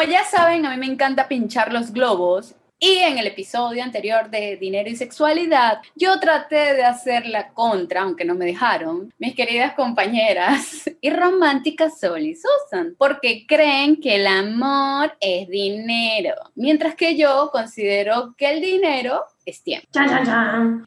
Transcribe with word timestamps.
Como 0.00 0.10
ya 0.10 0.24
saben, 0.24 0.64
a 0.64 0.70
mí 0.70 0.78
me 0.78 0.86
encanta 0.86 1.28
pinchar 1.28 1.74
los 1.74 1.92
globos 1.92 2.54
y 2.78 3.00
en 3.00 3.18
el 3.18 3.26
episodio 3.26 3.84
anterior 3.84 4.30
de 4.30 4.56
Dinero 4.56 4.88
y 4.88 4.96
Sexualidad, 4.96 5.82
yo 5.94 6.18
traté 6.18 6.72
de 6.72 6.84
hacer 6.84 7.26
la 7.26 7.48
contra, 7.48 8.00
aunque 8.00 8.24
no 8.24 8.34
me 8.34 8.46
dejaron, 8.46 9.12
mis 9.18 9.34
queridas 9.34 9.74
compañeras 9.74 10.88
y 11.02 11.10
románticas 11.10 12.00
Sol 12.00 12.22
y 12.22 12.34
Susan, 12.34 12.94
porque 12.96 13.44
creen 13.46 14.00
que 14.00 14.16
el 14.16 14.26
amor 14.26 15.14
es 15.20 15.46
dinero, 15.48 16.32
mientras 16.54 16.94
que 16.94 17.18
yo 17.18 17.50
considero 17.52 18.34
que 18.38 18.52
el 18.52 18.62
dinero 18.62 19.22
es 19.44 19.62
tiempo. 19.62 19.86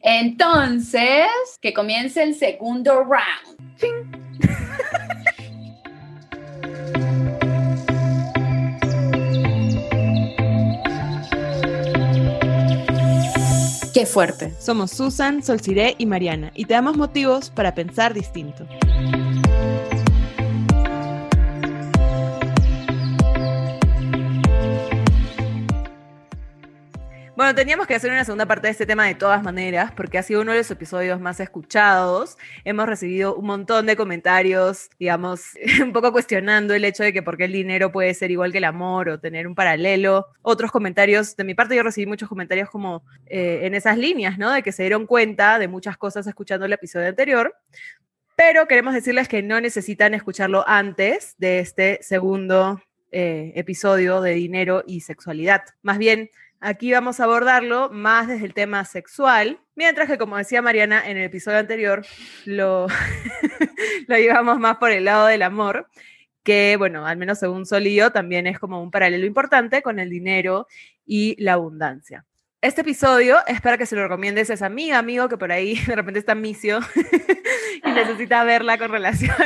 Entonces, 0.02 1.28
que 1.60 1.72
comience 1.72 2.20
el 2.20 2.34
segundo 2.34 3.04
round. 3.04 4.13
Qué 13.94 14.06
fuerte. 14.06 14.52
Somos 14.58 14.90
Susan, 14.90 15.44
Solciré 15.44 15.94
y 15.98 16.06
Mariana 16.06 16.50
y 16.56 16.64
te 16.64 16.74
damos 16.74 16.96
motivos 16.96 17.50
para 17.50 17.76
pensar 17.76 18.12
distinto. 18.12 18.66
Bueno, 27.36 27.52
teníamos 27.52 27.88
que 27.88 27.96
hacer 27.96 28.12
una 28.12 28.24
segunda 28.24 28.46
parte 28.46 28.68
de 28.68 28.70
este 28.70 28.86
tema 28.86 29.06
de 29.08 29.16
todas 29.16 29.42
maneras, 29.42 29.90
porque 29.90 30.18
ha 30.18 30.22
sido 30.22 30.42
uno 30.42 30.52
de 30.52 30.58
los 30.58 30.70
episodios 30.70 31.20
más 31.20 31.40
escuchados. 31.40 32.38
Hemos 32.64 32.86
recibido 32.86 33.34
un 33.34 33.46
montón 33.46 33.86
de 33.86 33.96
comentarios, 33.96 34.88
digamos, 35.00 35.46
un 35.82 35.92
poco 35.92 36.12
cuestionando 36.12 36.74
el 36.74 36.84
hecho 36.84 37.02
de 37.02 37.12
que 37.12 37.24
por 37.24 37.36
qué 37.36 37.46
el 37.46 37.52
dinero 37.52 37.90
puede 37.90 38.14
ser 38.14 38.30
igual 38.30 38.52
que 38.52 38.58
el 38.58 38.64
amor 38.64 39.08
o 39.08 39.18
tener 39.18 39.48
un 39.48 39.56
paralelo. 39.56 40.28
Otros 40.42 40.70
comentarios, 40.70 41.34
de 41.34 41.42
mi 41.42 41.54
parte 41.54 41.74
yo 41.74 41.82
recibí 41.82 42.06
muchos 42.06 42.28
comentarios 42.28 42.70
como 42.70 43.02
eh, 43.26 43.62
en 43.62 43.74
esas 43.74 43.98
líneas, 43.98 44.38
¿no? 44.38 44.52
De 44.52 44.62
que 44.62 44.70
se 44.70 44.84
dieron 44.84 45.04
cuenta 45.04 45.58
de 45.58 45.66
muchas 45.66 45.96
cosas 45.96 46.28
escuchando 46.28 46.66
el 46.66 46.72
episodio 46.72 47.08
anterior. 47.08 47.56
Pero 48.36 48.68
queremos 48.68 48.94
decirles 48.94 49.26
que 49.26 49.42
no 49.42 49.60
necesitan 49.60 50.14
escucharlo 50.14 50.62
antes 50.68 51.34
de 51.38 51.58
este 51.58 51.98
segundo 52.00 52.80
eh, 53.10 53.52
episodio 53.56 54.20
de 54.20 54.34
dinero 54.34 54.84
y 54.86 55.00
sexualidad. 55.00 55.62
Más 55.82 55.98
bien, 55.98 56.30
Aquí 56.66 56.90
vamos 56.90 57.20
a 57.20 57.24
abordarlo 57.24 57.90
más 57.90 58.26
desde 58.26 58.46
el 58.46 58.54
tema 58.54 58.86
sexual, 58.86 59.60
mientras 59.74 60.08
que, 60.08 60.16
como 60.16 60.38
decía 60.38 60.62
Mariana 60.62 61.06
en 61.06 61.18
el 61.18 61.24
episodio 61.24 61.58
anterior, 61.58 62.06
lo, 62.46 62.86
lo 64.08 64.16
llevamos 64.16 64.58
más 64.58 64.78
por 64.78 64.90
el 64.90 65.04
lado 65.04 65.26
del 65.26 65.42
amor, 65.42 65.90
que, 66.42 66.76
bueno, 66.78 67.06
al 67.06 67.18
menos 67.18 67.38
según 67.38 67.66
Sol 67.66 67.84
también 68.14 68.46
es 68.46 68.58
como 68.58 68.82
un 68.82 68.90
paralelo 68.90 69.26
importante 69.26 69.82
con 69.82 69.98
el 69.98 70.08
dinero 70.08 70.66
y 71.04 71.36
la 71.38 71.52
abundancia. 71.52 72.24
Este 72.62 72.80
episodio 72.80 73.36
es 73.46 73.60
para 73.60 73.76
que 73.76 73.84
se 73.84 73.94
lo 73.94 74.02
recomiendes 74.04 74.48
a 74.48 74.54
esa 74.54 74.64
amiga, 74.64 74.96
amigo, 74.96 75.28
que 75.28 75.36
por 75.36 75.52
ahí 75.52 75.74
de 75.86 75.96
repente 75.96 76.18
está 76.18 76.34
misio 76.34 76.80
y 77.84 77.90
necesita 77.90 78.42
verla 78.42 78.78
con 78.78 78.90
relación 78.90 79.36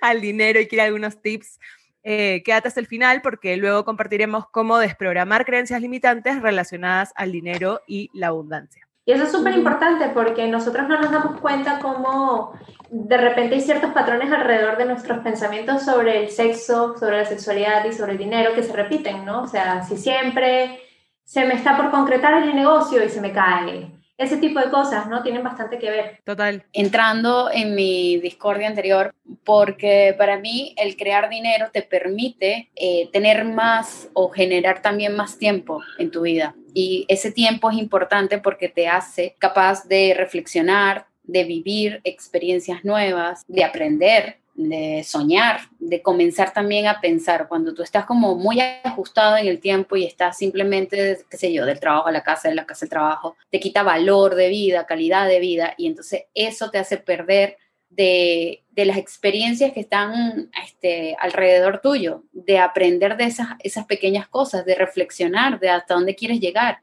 al 0.00 0.20
dinero 0.20 0.58
y 0.58 0.66
quiere 0.66 0.82
algunos 0.82 1.22
tips 1.22 1.60
eh, 2.02 2.42
quédate 2.44 2.68
hasta 2.68 2.80
el 2.80 2.86
final 2.86 3.22
porque 3.22 3.56
luego 3.56 3.84
compartiremos 3.84 4.46
cómo 4.50 4.78
desprogramar 4.78 5.44
creencias 5.44 5.80
limitantes 5.80 6.40
relacionadas 6.40 7.12
al 7.16 7.32
dinero 7.32 7.80
y 7.86 8.10
la 8.12 8.28
abundancia. 8.28 8.88
Y 9.04 9.12
eso 9.12 9.24
es 9.24 9.32
súper 9.32 9.54
importante 9.54 10.10
porque 10.10 10.46
nosotros 10.48 10.86
no 10.86 11.00
nos 11.00 11.10
damos 11.10 11.40
cuenta 11.40 11.78
cómo 11.78 12.52
de 12.90 13.16
repente 13.16 13.54
hay 13.54 13.62
ciertos 13.62 13.92
patrones 13.92 14.30
alrededor 14.30 14.76
de 14.76 14.84
nuestros 14.84 15.20
pensamientos 15.20 15.82
sobre 15.82 16.24
el 16.24 16.30
sexo, 16.30 16.94
sobre 16.98 17.18
la 17.18 17.24
sexualidad 17.24 17.84
y 17.86 17.92
sobre 17.92 18.12
el 18.12 18.18
dinero 18.18 18.54
que 18.54 18.62
se 18.62 18.72
repiten, 18.74 19.24
¿no? 19.24 19.42
O 19.42 19.46
sea, 19.46 19.82
si 19.82 19.96
siempre 19.96 20.80
se 21.24 21.46
me 21.46 21.54
está 21.54 21.76
por 21.76 21.90
concretar 21.90 22.42
el 22.42 22.54
negocio 22.54 23.02
y 23.02 23.08
se 23.08 23.22
me 23.22 23.32
cae, 23.32 23.97
ese 24.18 24.36
tipo 24.36 24.58
de 24.58 24.68
cosas, 24.68 25.08
¿no? 25.08 25.22
Tienen 25.22 25.44
bastante 25.44 25.78
que 25.78 25.90
ver. 25.90 26.20
Total. 26.24 26.64
Entrando 26.72 27.50
en 27.52 27.74
mi 27.76 28.18
discordia 28.18 28.66
anterior, 28.66 29.14
porque 29.44 30.14
para 30.18 30.38
mí 30.38 30.74
el 30.76 30.96
crear 30.96 31.30
dinero 31.30 31.68
te 31.72 31.82
permite 31.82 32.70
eh, 32.74 33.08
tener 33.12 33.44
más 33.44 34.08
o 34.14 34.28
generar 34.28 34.82
también 34.82 35.14
más 35.14 35.38
tiempo 35.38 35.80
en 35.98 36.10
tu 36.10 36.22
vida. 36.22 36.56
Y 36.74 37.06
ese 37.08 37.30
tiempo 37.30 37.70
es 37.70 37.78
importante 37.78 38.38
porque 38.38 38.68
te 38.68 38.88
hace 38.88 39.36
capaz 39.38 39.86
de 39.86 40.14
reflexionar, 40.16 41.06
de 41.22 41.44
vivir 41.44 42.00
experiencias 42.04 42.84
nuevas, 42.84 43.44
de 43.46 43.62
aprender, 43.62 44.38
de 44.58 45.04
soñar, 45.04 45.60
de 45.78 46.02
comenzar 46.02 46.52
también 46.52 46.88
a 46.88 47.00
pensar. 47.00 47.46
Cuando 47.46 47.72
tú 47.74 47.84
estás 47.84 48.04
como 48.06 48.34
muy 48.34 48.60
ajustado 48.60 49.36
en 49.36 49.46
el 49.46 49.60
tiempo 49.60 49.96
y 49.96 50.04
estás 50.04 50.36
simplemente, 50.36 51.18
qué 51.30 51.36
sé 51.36 51.52
yo, 51.52 51.64
del 51.64 51.78
trabajo 51.78 52.08
a 52.08 52.12
la 52.12 52.24
casa, 52.24 52.48
de 52.48 52.56
la 52.56 52.66
casa 52.66 52.84
al 52.84 52.90
trabajo, 52.90 53.36
te 53.50 53.60
quita 53.60 53.84
valor 53.84 54.34
de 54.34 54.48
vida, 54.48 54.84
calidad 54.84 55.28
de 55.28 55.38
vida 55.38 55.74
y 55.78 55.86
entonces 55.86 56.24
eso 56.34 56.70
te 56.70 56.78
hace 56.78 56.96
perder 56.96 57.56
de, 57.88 58.64
las 58.74 58.96
experiencias 58.96 59.72
que 59.72 59.80
están 59.80 60.50
este, 60.64 61.16
alrededor 61.20 61.80
tuyo, 61.80 62.24
de 62.32 62.58
aprender 62.58 63.16
de 63.16 63.26
esas, 63.26 63.50
esas 63.60 63.86
pequeñas 63.86 64.26
cosas, 64.26 64.64
de 64.64 64.74
reflexionar 64.74 65.60
de 65.60 65.70
hasta 65.70 65.94
dónde 65.94 66.16
quieres 66.16 66.40
llegar, 66.40 66.80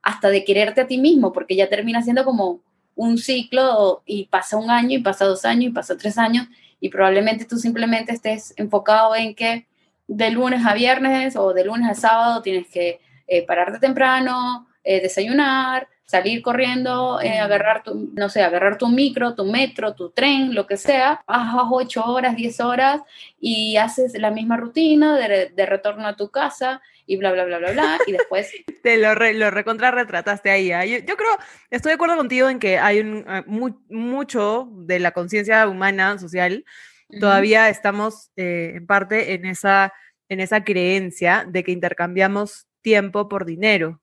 hasta 0.00 0.30
de 0.30 0.44
quererte 0.44 0.82
a 0.82 0.86
ti 0.86 0.98
mismo, 0.98 1.32
porque 1.32 1.56
ya 1.56 1.68
termina 1.68 2.02
siendo 2.02 2.24
como 2.24 2.60
un 2.94 3.18
ciclo 3.18 4.02
y 4.06 4.26
pasa 4.26 4.56
un 4.56 4.70
año 4.70 4.96
y 4.96 5.02
pasa 5.02 5.24
dos 5.24 5.44
años 5.44 5.70
y 5.70 5.74
pasa 5.74 5.96
tres 5.96 6.18
años 6.18 6.46
y 6.80 6.88
probablemente 6.88 7.44
tú 7.44 7.56
simplemente 7.56 8.12
estés 8.12 8.54
enfocado 8.56 9.14
en 9.16 9.34
que 9.34 9.66
de 10.06 10.30
lunes 10.30 10.64
a 10.64 10.74
viernes 10.74 11.36
o 11.36 11.52
de 11.52 11.64
lunes 11.64 11.90
a 11.90 11.94
sábado 11.94 12.42
tienes 12.42 12.68
que 12.68 13.00
eh, 13.26 13.44
pararte 13.44 13.78
temprano, 13.78 14.68
eh, 14.84 15.00
desayunar, 15.00 15.88
salir 16.04 16.40
corriendo, 16.42 17.20
eh, 17.20 17.40
agarrar 17.40 17.82
tu, 17.82 18.10
no 18.14 18.28
sé, 18.28 18.42
agarrar 18.42 18.78
tu 18.78 18.88
micro, 18.88 19.34
tu 19.34 19.44
metro, 19.44 19.94
tu 19.94 20.10
tren, 20.10 20.54
lo 20.54 20.66
que 20.66 20.76
sea, 20.76 21.24
bajas 21.26 21.64
8 21.68 22.04
horas, 22.04 22.36
10 22.36 22.60
horas 22.60 23.00
y 23.40 23.76
haces 23.76 24.16
la 24.18 24.30
misma 24.30 24.56
rutina 24.56 25.16
de, 25.16 25.50
de 25.50 25.66
retorno 25.66 26.06
a 26.06 26.16
tu 26.16 26.30
casa 26.30 26.80
y 27.06 27.16
bla, 27.16 27.32
bla, 27.32 27.44
bla, 27.44 27.58
bla, 27.58 27.72
bla, 27.72 27.98
y 28.06 28.12
después... 28.12 28.52
Te 28.82 28.98
lo, 28.98 29.14
lo 29.14 29.50
recontra 29.50 29.90
retrataste 29.90 30.50
ahí. 30.50 30.72
¿ah? 30.72 30.84
Yo, 30.84 30.98
yo, 30.98 31.16
creo, 31.16 31.38
estoy 31.70 31.90
de 31.90 31.94
acuerdo 31.94 32.16
contigo 32.16 32.48
en 32.48 32.58
que 32.58 32.78
hay 32.78 33.00
un, 33.00 33.24
ah, 33.26 33.44
mucho 33.46 34.68
de 34.72 34.98
la 34.98 35.12
conciencia 35.12 35.68
humana, 35.68 36.18
social, 36.18 36.64
todavía 37.20 37.68
estamos 37.68 38.30
eh, 38.36 38.72
en 38.74 38.86
parte 38.86 39.34
en 39.34 39.46
esa, 39.46 39.92
en 40.28 40.40
esa 40.40 40.64
creencia 40.64 41.46
de 41.48 41.62
que 41.62 41.72
intercambiamos 41.72 42.66
tiempo 42.82 43.28
por 43.28 43.44
dinero. 43.44 44.00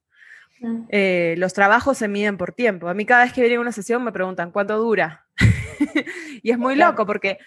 Eh, 0.89 1.35
los 1.37 1.53
trabajos 1.53 1.97
se 1.97 2.07
miden 2.07 2.37
por 2.37 2.53
tiempo. 2.53 2.87
A 2.87 2.93
mí 2.93 3.05
cada 3.05 3.25
vez 3.25 3.33
que 3.33 3.41
viene 3.41 3.59
una 3.59 3.73
sesión 3.73 4.03
me 4.03 4.13
preguntan 4.13 4.51
cuánto 4.51 4.77
dura. 4.77 5.25
y 6.41 6.51
es 6.51 6.57
muy 6.57 6.75
loco 6.75 7.05
porque 7.05 7.37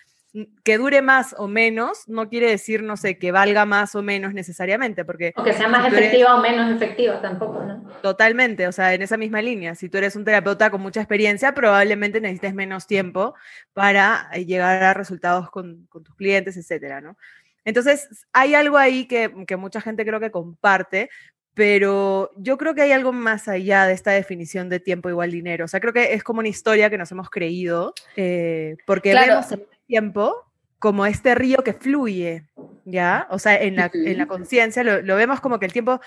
que 0.65 0.79
dure 0.79 1.03
más 1.03 1.35
o 1.39 1.49
menos 1.49 2.09
no 2.09 2.29
quiere 2.29 2.51
decir, 2.51 2.83
no 2.83 2.97
sé, 2.97 3.19
que 3.19 3.33
valga 3.33 3.65
más 3.65 3.95
o 3.95 4.03
menos 4.03 4.35
necesariamente, 4.35 5.05
porque... 5.05 5.33
O 5.37 5.43
que 5.43 5.53
sea 5.53 5.69
más 5.69 5.91
efectiva 5.91 6.35
o 6.37 6.41
menos 6.43 6.71
efectiva 6.75 7.21
tampoco, 7.21 7.65
¿no? 7.65 7.87
Totalmente, 8.03 8.67
o 8.69 8.73
sea, 8.73 8.93
en 8.95 9.03
esa 9.03 9.17
misma 9.17 9.41
línea. 9.41 9.75
Si 9.75 9.89
tú 9.89 9.99
eres 9.99 10.17
un 10.17 10.25
terapeuta 10.25 10.71
con 10.71 10.83
mucha 10.83 11.01
experiencia, 11.01 11.55
probablemente 11.55 12.21
necesites 12.21 12.55
menos 12.55 12.87
tiempo 12.87 13.35
para 13.73 14.29
eh, 14.33 14.45
llegar 14.45 14.83
a 14.83 14.95
resultados 14.95 15.51
con, 15.51 15.87
tus 15.87 16.15
clientes, 16.17 16.57
etcétera, 16.57 17.01
¿no? 17.01 17.17
Entonces, 17.65 18.27
hay 18.33 18.55
algo 18.55 18.77
ahí 18.77 19.07
que, 19.07 19.33
que 19.47 19.57
mucha 19.57 19.81
gente 19.81 20.05
creo 20.05 20.21
que 20.21 20.31
comparte, 20.31 21.09
pero 21.55 22.31
yo 22.37 22.59
creo 22.59 22.75
que 22.75 22.83
hay 22.83 22.93
algo 22.93 23.13
más 23.13 23.49
allá 23.49 23.87
de 23.87 23.95
esta 23.95 24.11
definición 24.11 24.69
de 24.69 24.79
tiempo 24.79 25.09
igual 25.09 25.31
dinero. 25.31 25.65
O 25.65 25.69
sea, 25.69 25.81
creo 25.81 25.95
que 25.95 26.13
es 26.13 26.23
como 26.23 26.41
una 26.41 26.49
historia 26.49 26.91
que 26.91 26.99
nos 26.99 27.11
hemos 27.13 27.31
creído, 27.31 27.95
eh, 28.15 28.77
porque 28.87 29.15
vemos 29.15 29.51
el 29.51 29.67
tiempo 29.87 30.53
como 30.79 31.07
este 31.07 31.35
río 31.35 31.65
que 31.65 31.73
fluye, 31.73 32.47
¿ya? 32.85 33.27
O 33.31 33.39
sea, 33.39 33.61
en 33.61 33.77
la, 33.77 33.91
en 33.93 34.19
la 34.19 34.27
conciencia 34.27 34.85
lo, 34.85 35.03
lo, 35.03 35.17
vemos 35.17 35.41
como 35.41 35.59
que 35.59 35.67
el 35.67 35.73
tiempo 35.73 36.01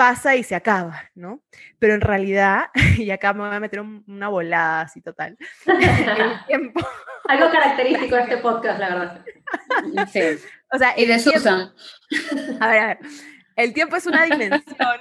pasa 0.00 0.34
y 0.34 0.42
se 0.42 0.54
acaba, 0.54 1.10
¿no? 1.14 1.42
Pero 1.78 1.94
en 1.94 2.00
realidad, 2.00 2.70
y 2.96 3.10
acá 3.10 3.34
me 3.34 3.46
voy 3.46 3.54
a 3.54 3.60
meter 3.60 3.80
una 3.80 4.28
volada 4.28 4.82
así 4.82 5.00
total, 5.00 5.36
el 5.66 6.46
tiempo... 6.46 6.80
Algo 7.28 7.50
característico 7.50 8.16
de 8.16 8.22
este 8.22 8.38
podcast, 8.38 8.80
la 8.80 8.88
verdad. 8.88 9.24
Sí. 10.10 10.20
O 10.72 10.78
sea, 10.78 10.98
y 10.98 11.06
de 11.06 11.18
Susan. 11.20 11.72
A 12.58 12.66
ver, 12.66 12.78
a 12.78 12.86
ver. 12.86 12.98
El 13.54 13.72
tiempo 13.72 13.94
es 13.94 14.06
una 14.06 14.24
dimensión, 14.24 15.00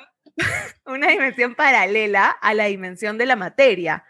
una 0.86 1.08
dimensión 1.08 1.56
paralela 1.56 2.30
a 2.30 2.54
la 2.54 2.66
dimensión 2.66 3.18
de 3.18 3.26
la 3.26 3.36
materia. 3.36 4.04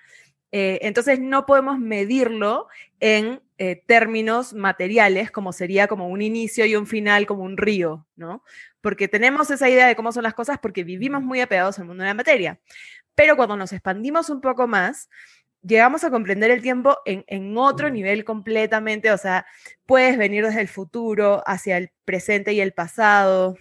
Eh, 0.52 0.80
entonces 0.82 1.20
no 1.20 1.46
podemos 1.46 1.80
medirlo 1.80 2.68
en 3.00 3.42
eh, 3.58 3.84
términos 3.86 4.54
materiales, 4.54 5.32
como 5.32 5.54
sería 5.54 5.88
como 5.88 6.08
un 6.08 6.22
inicio 6.22 6.66
y 6.66 6.76
un 6.76 6.88
final, 6.88 7.28
como 7.28 7.44
un 7.44 7.58
río, 7.58 8.08
¿no? 8.16 8.44
Porque 8.82 9.08
tenemos 9.08 9.52
esa 9.52 9.70
idea 9.70 9.88
de 9.88 9.96
cómo 9.96 10.12
son 10.12 10.24
las 10.24 10.34
cosas 10.34 10.58
porque 10.60 10.84
vivimos 10.84 11.22
muy 11.22 11.42
apegados 11.42 11.78
al 11.78 11.86
mundo 11.86 12.04
de 12.04 12.10
la 12.10 12.14
materia. 12.14 12.60
Pero 13.16 13.36
cuando 13.36 13.58
nos 13.58 13.74
expandimos 13.74 14.30
un 14.30 14.42
poco 14.42 14.68
más, 14.68 15.10
llegamos 15.62 16.04
a 16.04 16.10
comprender 16.10 16.52
el 16.52 16.62
tiempo 16.62 16.98
en, 17.06 17.24
en, 17.28 17.56
otro 17.58 17.90
nivel 17.90 18.24
completamente, 18.24 19.12
o 19.12 19.18
sea, 19.18 19.46
puedes 19.86 20.18
venir 20.18 20.46
desde 20.46 20.62
el 20.62 20.68
futuro 20.70 21.44
hacia 21.46 21.78
el 21.78 21.92
presente 22.06 22.54
y 22.54 22.62
el 22.62 22.74
pasado, 22.74 23.58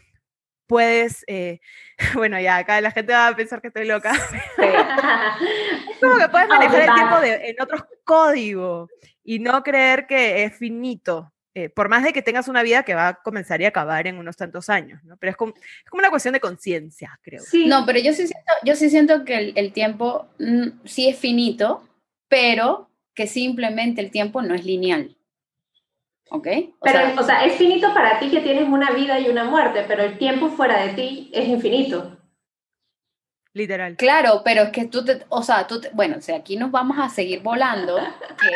puedes, 0.68 1.24
eh, 1.26 1.60
bueno, 2.14 2.40
ya 2.40 2.58
acá 2.58 2.80
la 2.80 2.92
gente 2.92 3.12
va 3.12 3.28
a 3.28 3.36
pensar 3.36 3.60
que 3.60 3.68
estoy 3.68 3.86
loca. 3.86 4.12
es 4.58 5.98
como 6.00 6.16
que 6.18 6.28
puedes 6.28 6.48
manejar 6.48 6.82
el 6.82 6.94
tiempo 6.94 7.20
de, 7.20 7.50
en 7.50 7.60
otros 7.60 7.82
códigos 8.04 8.90
y 9.24 9.40
no 9.40 9.62
creer 9.64 10.06
que 10.06 10.44
es 10.44 10.56
finito. 10.56 11.32
Eh, 11.54 11.70
por 11.70 11.88
más 11.88 12.04
de 12.04 12.12
que 12.12 12.22
tengas 12.22 12.46
una 12.46 12.62
vida 12.62 12.84
que 12.84 12.94
va 12.94 13.08
a 13.08 13.14
comenzar 13.14 13.60
y 13.60 13.64
acabar 13.64 14.06
en 14.06 14.18
unos 14.18 14.36
tantos 14.36 14.68
años, 14.68 15.02
¿no? 15.02 15.16
Pero 15.16 15.30
es 15.32 15.36
como, 15.36 15.54
es 15.56 15.90
como 15.90 15.98
una 15.98 16.10
cuestión 16.10 16.34
de 16.34 16.40
conciencia, 16.40 17.18
creo. 17.20 17.42
Sí. 17.42 17.66
No, 17.66 17.84
pero 17.84 17.98
yo 17.98 18.12
sí 18.12 18.28
siento, 18.28 18.52
yo 18.64 18.76
sí 18.76 18.90
siento 18.90 19.24
que 19.24 19.36
el, 19.36 19.52
el 19.56 19.72
tiempo 19.72 20.28
mm, 20.38 20.84
sí 20.84 21.08
es 21.08 21.18
finito, 21.18 21.82
pero 22.28 22.90
que 23.12 23.26
simplemente 23.26 24.00
el 24.00 24.12
tiempo 24.12 24.40
no 24.40 24.54
es 24.54 24.64
lineal. 24.64 25.17
¿Ok? 26.30 26.46
O 26.78 26.84
pero, 26.84 26.98
sea, 26.98 27.14
o 27.20 27.22
sea, 27.22 27.44
es 27.44 27.54
finito 27.54 27.92
para 27.94 28.18
ti 28.18 28.30
que 28.30 28.40
tienes 28.40 28.68
una 28.68 28.90
vida 28.90 29.18
y 29.18 29.28
una 29.28 29.44
muerte, 29.44 29.84
pero 29.88 30.02
el 30.02 30.18
tiempo 30.18 30.48
fuera 30.48 30.84
de 30.84 30.92
ti 30.94 31.30
es 31.32 31.48
infinito. 31.48 32.18
Literal. 33.54 33.96
Claro, 33.96 34.42
pero 34.44 34.62
es 34.62 34.70
que 34.70 34.86
tú 34.86 35.04
te, 35.04 35.24
o 35.30 35.42
sea, 35.42 35.66
tú 35.66 35.80
bueno, 35.92 36.18
o 36.18 36.20
sea, 36.20 36.36
aquí 36.36 36.56
nos 36.56 36.70
vamos 36.70 36.96
a 36.98 37.08
seguir 37.08 37.40
volando, 37.40 37.96
que 37.96 38.46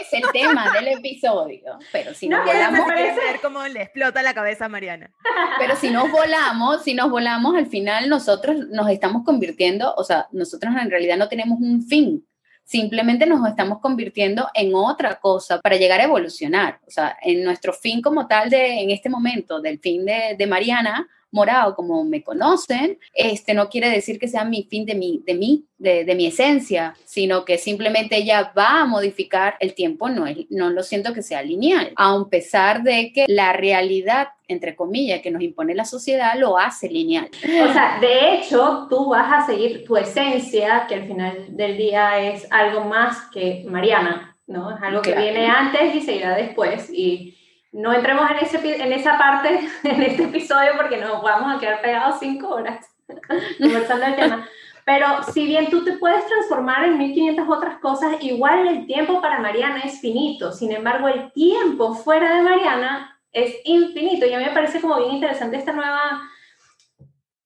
ese 0.00 0.20
no 0.20 0.28
es 0.28 0.34
el 0.34 0.40
tema 0.40 0.70
del 0.72 0.88
episodio, 0.88 1.78
pero 1.90 2.14
si 2.14 2.28
nos 2.28 2.44
volamos... 2.44 2.86
ver 2.86 3.40
cómo 3.42 3.66
le 3.66 3.82
explota 3.82 4.22
la 4.22 4.34
cabeza 4.34 4.66
a 4.66 4.68
Mariana. 4.68 5.10
Pero 5.58 5.74
si 5.74 5.90
nos 5.90 6.12
volamos, 6.12 6.84
si 6.84 6.94
nos 6.94 7.10
volamos, 7.10 7.56
al 7.56 7.66
final 7.66 8.08
nosotros 8.08 8.56
nos 8.68 8.88
estamos 8.90 9.24
convirtiendo, 9.24 9.94
o 9.96 10.04
sea, 10.04 10.28
nosotros 10.30 10.74
en 10.80 10.90
realidad 10.90 11.16
no 11.16 11.28
tenemos 11.28 11.58
un 11.58 11.82
fin, 11.82 12.24
simplemente 12.66 13.26
nos 13.26 13.48
estamos 13.48 13.78
convirtiendo 13.78 14.48
en 14.52 14.74
otra 14.74 15.20
cosa 15.20 15.60
para 15.60 15.76
llegar 15.76 16.00
a 16.00 16.04
evolucionar. 16.04 16.80
O 16.86 16.90
sea, 16.90 17.16
en 17.22 17.44
nuestro 17.44 17.72
fin 17.72 18.02
como 18.02 18.26
tal 18.26 18.50
de, 18.50 18.82
en 18.82 18.90
este 18.90 19.08
momento, 19.08 19.60
del 19.60 19.78
fin 19.78 20.04
de, 20.04 20.34
de 20.36 20.46
Mariana, 20.48 21.08
morado 21.30 21.74
como 21.74 22.04
me 22.04 22.22
conocen, 22.22 22.98
este 23.12 23.54
no 23.54 23.68
quiere 23.68 23.90
decir 23.90 24.18
que 24.18 24.28
sea 24.28 24.44
mi 24.44 24.64
fin 24.64 24.86
de 24.86 24.94
mi, 24.94 25.22
de 25.26 25.34
mí, 25.34 25.64
de, 25.78 26.04
de, 26.04 26.14
mi 26.14 26.26
esencia, 26.26 26.94
sino 27.04 27.44
que 27.44 27.58
simplemente 27.58 28.16
ella 28.16 28.52
va 28.56 28.80
a 28.80 28.86
modificar 28.86 29.56
el 29.60 29.74
tiempo, 29.74 30.08
no, 30.08 30.26
es, 30.26 30.38
no 30.50 30.70
lo 30.70 30.82
siento 30.82 31.12
que 31.12 31.22
sea 31.22 31.42
lineal, 31.42 31.92
a 31.96 32.24
pesar 32.30 32.82
de 32.82 33.12
que 33.12 33.26
la 33.28 33.52
realidad, 33.52 34.28
entre 34.48 34.74
comillas, 34.74 35.20
que 35.20 35.30
nos 35.30 35.42
impone 35.42 35.74
la 35.74 35.84
sociedad, 35.84 36.34
lo 36.38 36.56
hace 36.58 36.88
lineal. 36.88 37.28
O 37.44 37.72
sea, 37.72 37.98
de 38.00 38.34
hecho, 38.34 38.86
tú 38.88 39.10
vas 39.10 39.42
a 39.42 39.46
seguir 39.46 39.84
tu 39.84 39.96
esencia, 39.96 40.86
que 40.88 40.94
al 40.94 41.06
final 41.06 41.46
del 41.48 41.76
día 41.76 42.20
es 42.32 42.46
algo 42.50 42.84
más 42.84 43.30
que 43.32 43.64
Mariana, 43.68 44.36
¿no? 44.46 44.74
Es 44.74 44.82
algo 44.82 45.02
que 45.02 45.14
viene 45.14 45.46
antes 45.46 45.94
y 45.94 46.00
seguirá 46.00 46.36
después. 46.36 46.88
Y 46.90 47.36
no 47.76 47.92
entremos 47.92 48.30
en, 48.30 48.38
ese, 48.38 48.82
en 48.82 48.92
esa 48.92 49.18
parte, 49.18 49.68
en 49.84 50.02
este 50.02 50.24
episodio, 50.24 50.72
porque 50.76 50.96
nos 50.96 51.22
vamos 51.22 51.54
a 51.54 51.60
quedar 51.60 51.82
pegados 51.82 52.16
cinco 52.18 52.48
horas 52.48 52.86
conversando 53.58 54.06
el 54.06 54.16
tema. 54.16 54.48
Pero 54.84 55.06
si 55.32 55.46
bien 55.46 55.68
tú 55.68 55.84
te 55.84 55.94
puedes 55.94 56.26
transformar 56.26 56.84
en 56.84 56.96
1500 56.96 57.48
otras 57.48 57.78
cosas, 57.78 58.22
igual 58.22 58.68
el 58.68 58.86
tiempo 58.86 59.20
para 59.20 59.40
Mariana 59.40 59.80
es 59.80 60.00
finito. 60.00 60.52
Sin 60.52 60.72
embargo, 60.72 61.08
el 61.08 61.32
tiempo 61.32 61.94
fuera 61.94 62.36
de 62.36 62.42
Mariana 62.42 63.18
es 63.32 63.56
infinito. 63.64 64.26
Y 64.26 64.32
a 64.32 64.38
mí 64.38 64.44
me 64.44 64.52
parece 64.52 64.80
como 64.80 64.98
bien 64.98 65.16
interesante 65.16 65.56
esta 65.56 65.72
nueva 65.72 66.22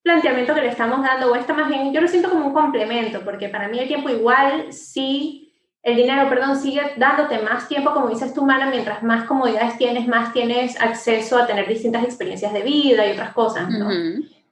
planteamiento 0.03 0.55
que 0.55 0.63
le 0.63 0.69
estamos 0.69 1.03
dando, 1.03 1.33
o 1.33 1.35
esta 1.35 1.53
más 1.55 1.69
bien, 1.69 1.93
yo 1.93 2.01
lo 2.01 2.09
siento 2.09 2.31
como 2.31 2.47
un 2.47 2.55
complemento, 2.55 3.23
porque 3.23 3.49
para 3.49 3.69
mí 3.69 3.79
el 3.79 3.89
tiempo 3.89 4.09
igual 4.09 4.73
sí 4.73 5.50
el 5.83 5.97
dinero, 5.97 6.29
perdón, 6.29 6.57
sigue 6.57 6.83
dándote 6.97 7.39
más 7.39 7.67
tiempo, 7.67 7.93
como 7.93 8.09
dices 8.09 8.35
tú, 8.35 8.45
Mala, 8.45 8.67
mientras 8.67 9.03
más 9.03 9.25
comodidades 9.25 9.79
tienes, 9.79 10.07
más 10.07 10.33
tienes 10.33 10.81
acceso 10.81 11.39
a 11.39 11.47
tener 11.47 11.67
distintas 11.67 12.05
experiencias 12.05 12.53
de 12.53 12.63
vida 12.63 13.07
y 13.07 13.13
otras 13.13 13.33
cosas, 13.33 13.69
¿no? 13.71 13.89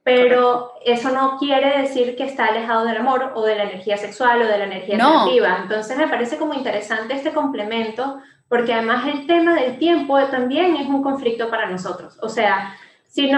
Pero 0.03 0.73
eso 0.87 1.11
no 1.11 1.37
quiere 1.39 1.83
decir 1.83 2.17
que 2.17 2.25
está 2.25 2.47
alejado 2.47 2.87
del 2.87 2.97
amor 2.97 3.33
o 3.35 3.45
de 3.45 3.57
la 3.57 3.65
energía 3.65 3.99
sexual 3.99 4.41
o 4.41 4.47
de 4.47 4.57
la 4.57 4.65
energía 4.65 4.97
no. 4.97 5.29
Entonces 5.63 5.99
me 5.99 6.09
parece 6.09 6.39
como 6.39 6.55
interesante 6.55 7.13
este 7.13 7.33
complemento, 7.33 8.19
porque 8.49 8.73
además 8.73 9.07
el 9.07 9.27
tema 9.27 9.55
del 9.55 9.77
tiempo 9.79 10.19
también 10.29 10.77
es 10.77 10.87
un 10.87 11.03
conflicto 11.03 11.51
para 11.51 11.69
nosotros. 11.69 12.17
O 12.23 12.31
sea, 12.31 12.75
si, 13.09 13.31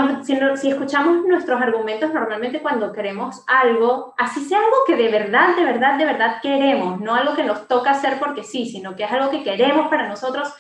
si, 0.56 0.69
escuchamos 0.69 1.25
nuestros 1.26 1.62
argumentos 1.62 2.12
normalmente 2.12 2.61
cuando 2.61 2.93
queremos 2.93 3.44
algo, 3.46 4.14
así 4.19 4.40
sea 4.44 4.58
algo 4.58 4.76
que 4.84 4.96
de 4.96 5.08
verdad, 5.08 5.56
de 5.56 5.64
verdad, 5.64 5.96
de 5.96 6.05
verdad 6.05 6.37
queremos, 6.43 7.00
no 7.00 7.14
algo 7.14 7.37
que 7.37 7.44
nos 7.44 7.69
toca 7.69 7.93
hacer 7.93 8.19
porque 8.19 8.43
sí, 8.43 8.67
sino 8.67 8.96
que 8.96 9.05
es 9.05 9.12
algo 9.12 9.31
que 9.31 9.44
queremos 9.44 9.87
para 9.88 10.08
nosotros, 10.08 10.52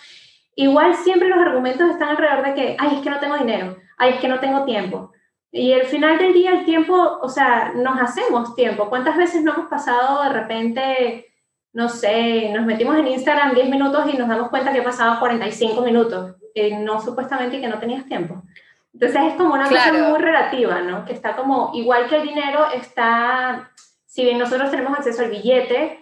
igual 0.54 0.94
siempre 0.94 1.28
los 1.28 1.40
argumentos 1.40 1.90
están 1.90 2.10
alrededor 2.10 2.46
de 2.46 2.54
que, 2.54 2.76
ay, 2.78 2.96
es 2.96 3.02
que 3.02 3.10
no 3.10 3.18
tengo 3.18 3.36
dinero, 3.36 3.76
ay, 3.98 4.14
es 4.14 4.20
que 4.20 4.28
no 4.28 4.38
tengo 4.38 4.64
tiempo. 4.64 5.10
Y 5.50 5.72
al 5.72 5.86
final 5.86 6.16
del 6.16 6.32
día 6.32 6.52
el 6.52 6.64
tiempo, 6.64 7.18
o 7.20 7.28
sea, 7.28 7.72
nos 7.74 8.00
hacemos 8.00 8.54
tiempo. 8.54 8.88
¿Cuántas 8.88 9.16
veces 9.16 9.42
no 9.42 9.52
hemos 9.52 9.68
pasado 9.68 10.22
de 10.22 10.28
repente, 10.28 11.26
no 11.72 11.88
sé, 11.88 12.50
nos 12.54 12.64
metimos 12.64 12.96
en 12.96 13.08
Instagram 13.08 13.54
10 13.54 13.68
minutos 13.68 14.04
y 14.14 14.16
nos 14.16 14.28
damos 14.28 14.50
cuenta 14.50 14.72
que 14.72 14.78
he 14.78 14.82
pasado 14.82 15.18
45 15.18 15.82
minutos, 15.82 16.36
eh, 16.54 16.78
no 16.78 17.00
supuestamente 17.00 17.60
que 17.60 17.66
no 17.66 17.80
tenías 17.80 18.06
tiempo? 18.06 18.44
Entonces 18.92 19.20
es 19.28 19.34
como 19.34 19.54
una 19.54 19.68
cosa 19.68 19.92
muy 19.92 20.18
relativa, 20.18 20.80
¿no? 20.80 21.04
Que 21.04 21.12
está 21.12 21.36
como, 21.36 21.70
igual 21.74 22.08
que 22.08 22.16
el 22.16 22.22
dinero, 22.22 22.66
está, 22.74 23.70
si 24.06 24.24
bien 24.24 24.38
nosotros 24.38 24.70
tenemos 24.70 24.98
acceso 24.98 25.22
al 25.22 25.30
billete, 25.30 26.00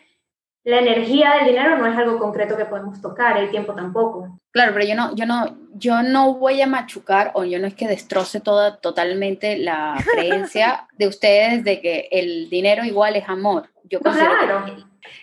la 0.64 0.80
energía 0.80 1.34
del 1.34 1.46
dinero 1.46 1.78
no 1.78 1.86
es 1.86 1.96
algo 1.96 2.18
concreto 2.18 2.56
que 2.56 2.64
podemos 2.64 3.00
tocar, 3.00 3.38
el 3.38 3.50
tiempo 3.50 3.74
tampoco. 3.74 4.38
Claro, 4.50 4.72
pero 4.74 4.86
yo 4.86 4.94
no, 4.94 5.14
yo 5.14 5.24
no, 5.24 5.56
yo 5.74 6.02
no 6.02 6.34
voy 6.34 6.60
a 6.60 6.66
machucar 6.66 7.30
o 7.34 7.44
yo 7.44 7.58
no 7.58 7.66
es 7.66 7.74
que 7.74 7.88
destroce 7.88 8.40
toda 8.40 8.76
totalmente 8.78 9.58
la 9.58 9.94
creencia 10.12 10.86
de 10.98 11.06
ustedes 11.06 11.64
de 11.64 11.80
que 11.80 12.08
el 12.10 12.50
dinero 12.50 12.84
igual 12.84 13.16
es 13.16 13.28
amor. 13.28 13.70
Yo 13.84 14.00
considero 14.00 14.32
claro. 14.38 14.64
que 14.66 14.72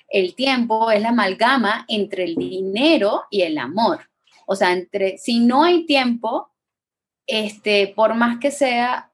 el 0.09 0.35
tiempo 0.35 0.89
es 0.91 1.01
la 1.01 1.09
amalgama 1.09 1.85
entre 1.87 2.23
el 2.23 2.35
dinero 2.35 3.25
y 3.29 3.41
el 3.41 3.57
amor. 3.57 4.09
O 4.47 4.55
sea, 4.55 4.71
entre 4.71 5.17
si 5.17 5.39
no 5.39 5.63
hay 5.63 5.85
tiempo, 5.85 6.49
este, 7.27 7.93
por 7.95 8.15
más 8.15 8.39
que 8.39 8.51
sea, 8.51 9.09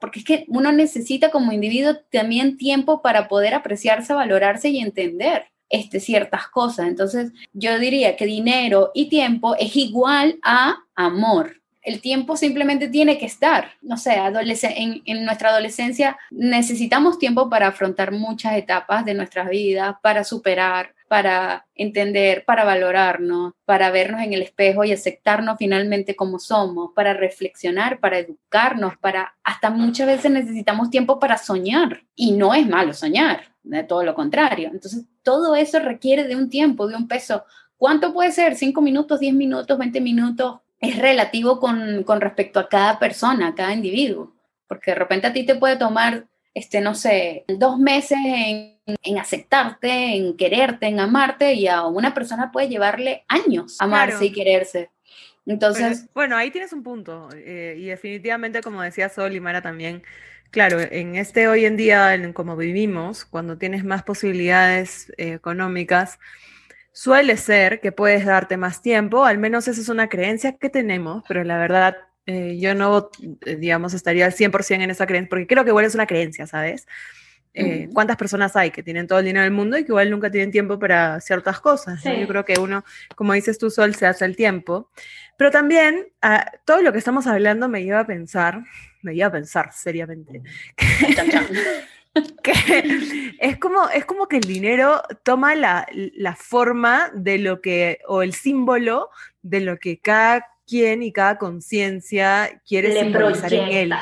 porque 0.00 0.18
es 0.18 0.24
que 0.24 0.44
uno 0.48 0.72
necesita 0.72 1.30
como 1.30 1.52
individuo 1.52 1.96
también 2.10 2.56
tiempo 2.56 3.02
para 3.02 3.28
poder 3.28 3.54
apreciarse, 3.54 4.12
valorarse 4.12 4.68
y 4.68 4.78
entender 4.78 5.46
este, 5.68 6.00
ciertas 6.00 6.48
cosas. 6.48 6.86
Entonces, 6.86 7.32
yo 7.52 7.78
diría 7.78 8.16
que 8.16 8.26
dinero 8.26 8.90
y 8.94 9.08
tiempo 9.08 9.54
es 9.56 9.74
igual 9.76 10.38
a 10.42 10.76
amor. 10.94 11.62
El 11.80 12.00
tiempo 12.00 12.36
simplemente 12.36 12.88
tiene 12.88 13.16
que 13.16 13.26
estar. 13.26 13.72
No 13.80 13.96
sé, 13.96 14.16
en, 14.16 15.02
en 15.04 15.24
nuestra 15.24 15.48
adolescencia 15.48 16.18
necesitamos 16.30 17.18
tiempo 17.18 17.48
para 17.48 17.68
afrontar 17.68 18.12
muchas 18.12 18.56
etapas 18.56 19.04
de 19.04 19.14
nuestras 19.14 19.48
vidas, 19.48 19.96
para 20.02 20.24
superar, 20.24 20.94
para 21.12 21.66
entender, 21.74 22.42
para 22.46 22.64
valorarnos, 22.64 23.52
para 23.66 23.90
vernos 23.90 24.22
en 24.22 24.32
el 24.32 24.40
espejo 24.40 24.82
y 24.82 24.92
aceptarnos 24.92 25.58
finalmente 25.58 26.16
como 26.16 26.38
somos, 26.38 26.92
para 26.94 27.12
reflexionar, 27.12 28.00
para 28.00 28.20
educarnos, 28.20 28.96
para 28.96 29.34
hasta 29.44 29.68
muchas 29.68 30.06
veces 30.06 30.30
necesitamos 30.30 30.88
tiempo 30.88 31.20
para 31.20 31.36
soñar 31.36 32.02
y 32.14 32.32
no 32.32 32.54
es 32.54 32.66
malo 32.66 32.94
soñar, 32.94 33.42
de 33.62 33.84
todo 33.84 34.04
lo 34.04 34.14
contrario. 34.14 34.70
Entonces, 34.72 35.04
todo 35.22 35.54
eso 35.54 35.80
requiere 35.80 36.24
de 36.24 36.34
un 36.34 36.48
tiempo, 36.48 36.86
de 36.86 36.96
un 36.96 37.06
peso. 37.06 37.44
¿Cuánto 37.76 38.14
puede 38.14 38.32
ser? 38.32 38.56
¿Cinco 38.56 38.80
minutos, 38.80 39.20
diez 39.20 39.34
minutos, 39.34 39.76
veinte 39.76 40.00
minutos? 40.00 40.60
Es 40.80 40.96
relativo 40.96 41.60
con, 41.60 42.04
con 42.04 42.22
respecto 42.22 42.58
a 42.58 42.70
cada 42.70 42.98
persona, 42.98 43.48
a 43.48 43.54
cada 43.54 43.74
individuo, 43.74 44.32
porque 44.66 44.92
de 44.92 44.94
repente 44.94 45.26
a 45.26 45.34
ti 45.34 45.44
te 45.44 45.56
puede 45.56 45.76
tomar 45.76 46.24
este, 46.54 46.80
no 46.80 46.94
sé, 46.94 47.44
dos 47.48 47.78
meses 47.78 48.18
en, 48.24 48.78
en, 48.86 49.18
aceptarte, 49.18 50.16
en 50.16 50.36
quererte, 50.36 50.86
en 50.86 51.00
amarte, 51.00 51.54
y 51.54 51.66
a 51.66 51.86
una 51.86 52.14
persona 52.14 52.50
puede 52.52 52.68
llevarle 52.68 53.24
años 53.28 53.76
amarse 53.80 54.26
y 54.26 54.32
quererse. 54.32 54.90
Entonces. 55.46 56.08
bueno, 56.14 56.36
ahí 56.36 56.50
tienes 56.50 56.72
un 56.72 56.82
punto. 56.82 57.28
Eh, 57.34 57.76
y 57.78 57.86
definitivamente, 57.86 58.60
como 58.60 58.82
decía 58.82 59.08
Sol 59.08 59.34
y 59.34 59.40
Mara 59.40 59.62
también, 59.62 60.02
claro, 60.50 60.78
en 60.80 61.16
este 61.16 61.48
hoy 61.48 61.64
en 61.64 61.76
día, 61.76 62.14
en 62.14 62.32
como 62.32 62.56
vivimos, 62.56 63.24
cuando 63.24 63.58
tienes 63.58 63.84
más 63.84 64.02
posibilidades 64.02 65.12
eh, 65.16 65.32
económicas, 65.32 66.18
suele 66.92 67.36
ser 67.38 67.80
que 67.80 67.90
puedes 67.90 68.24
darte 68.24 68.56
más 68.56 68.82
tiempo, 68.82 69.24
al 69.24 69.38
menos 69.38 69.66
esa 69.66 69.80
es 69.80 69.88
una 69.88 70.08
creencia 70.08 70.56
que 70.58 70.68
tenemos, 70.68 71.24
pero 71.26 71.42
la 71.42 71.58
verdad 71.58 71.96
eh, 72.26 72.58
yo 72.60 72.74
no, 72.74 73.10
eh, 73.44 73.56
digamos, 73.56 73.94
estaría 73.94 74.26
al 74.26 74.32
100% 74.32 74.82
en 74.82 74.90
esa 74.90 75.06
creencia, 75.06 75.28
porque 75.28 75.46
creo 75.46 75.64
que 75.64 75.70
igual 75.70 75.84
es 75.84 75.94
una 75.94 76.06
creencia, 76.06 76.46
¿sabes? 76.46 76.86
Eh, 77.54 77.90
¿Cuántas 77.92 78.16
personas 78.16 78.56
hay 78.56 78.70
que 78.70 78.82
tienen 78.82 79.06
todo 79.06 79.18
el 79.18 79.26
dinero 79.26 79.44
del 79.44 79.52
mundo 79.52 79.76
y 79.76 79.84
que 79.84 79.92
igual 79.92 80.10
nunca 80.10 80.30
tienen 80.30 80.50
tiempo 80.50 80.78
para 80.78 81.20
ciertas 81.20 81.60
cosas? 81.60 82.02
Yo 82.02 82.26
creo 82.26 82.44
que 82.44 82.58
uno, 82.58 82.82
como 83.14 83.34
dices 83.34 83.58
tú, 83.58 83.70
Sol, 83.70 83.94
se 83.94 84.06
hace 84.06 84.24
el 84.24 84.36
tiempo. 84.36 84.90
Pero 85.36 85.50
también 85.50 86.06
ah, 86.22 86.50
todo 86.64 86.80
lo 86.80 86.92
que 86.92 86.98
estamos 86.98 87.26
hablando 87.26 87.68
me 87.68 87.82
lleva 87.82 88.00
a 88.00 88.06
pensar, 88.06 88.62
me 89.02 89.14
lleva 89.14 89.28
a 89.28 89.32
pensar 89.32 89.70
seriamente, 89.72 90.42
que, 92.42 93.34
es, 93.38 93.58
como, 93.58 93.88
es 93.90 94.04
como 94.06 94.28
que 94.28 94.36
el 94.36 94.44
dinero 94.44 95.02
toma 95.22 95.54
la, 95.54 95.86
la 95.92 96.36
forma 96.36 97.10
de 97.14 97.38
lo 97.38 97.60
que, 97.60 97.98
o 98.06 98.22
el 98.22 98.32
símbolo 98.32 99.10
de 99.42 99.60
lo 99.60 99.78
que 99.78 99.98
cada 99.98 100.51
quien 100.72 101.02
y 101.02 101.12
cada 101.12 101.36
conciencia 101.36 102.62
quiere 102.66 102.98
simbolizar 102.98 103.52
en 103.52 103.68
él. 103.68 103.94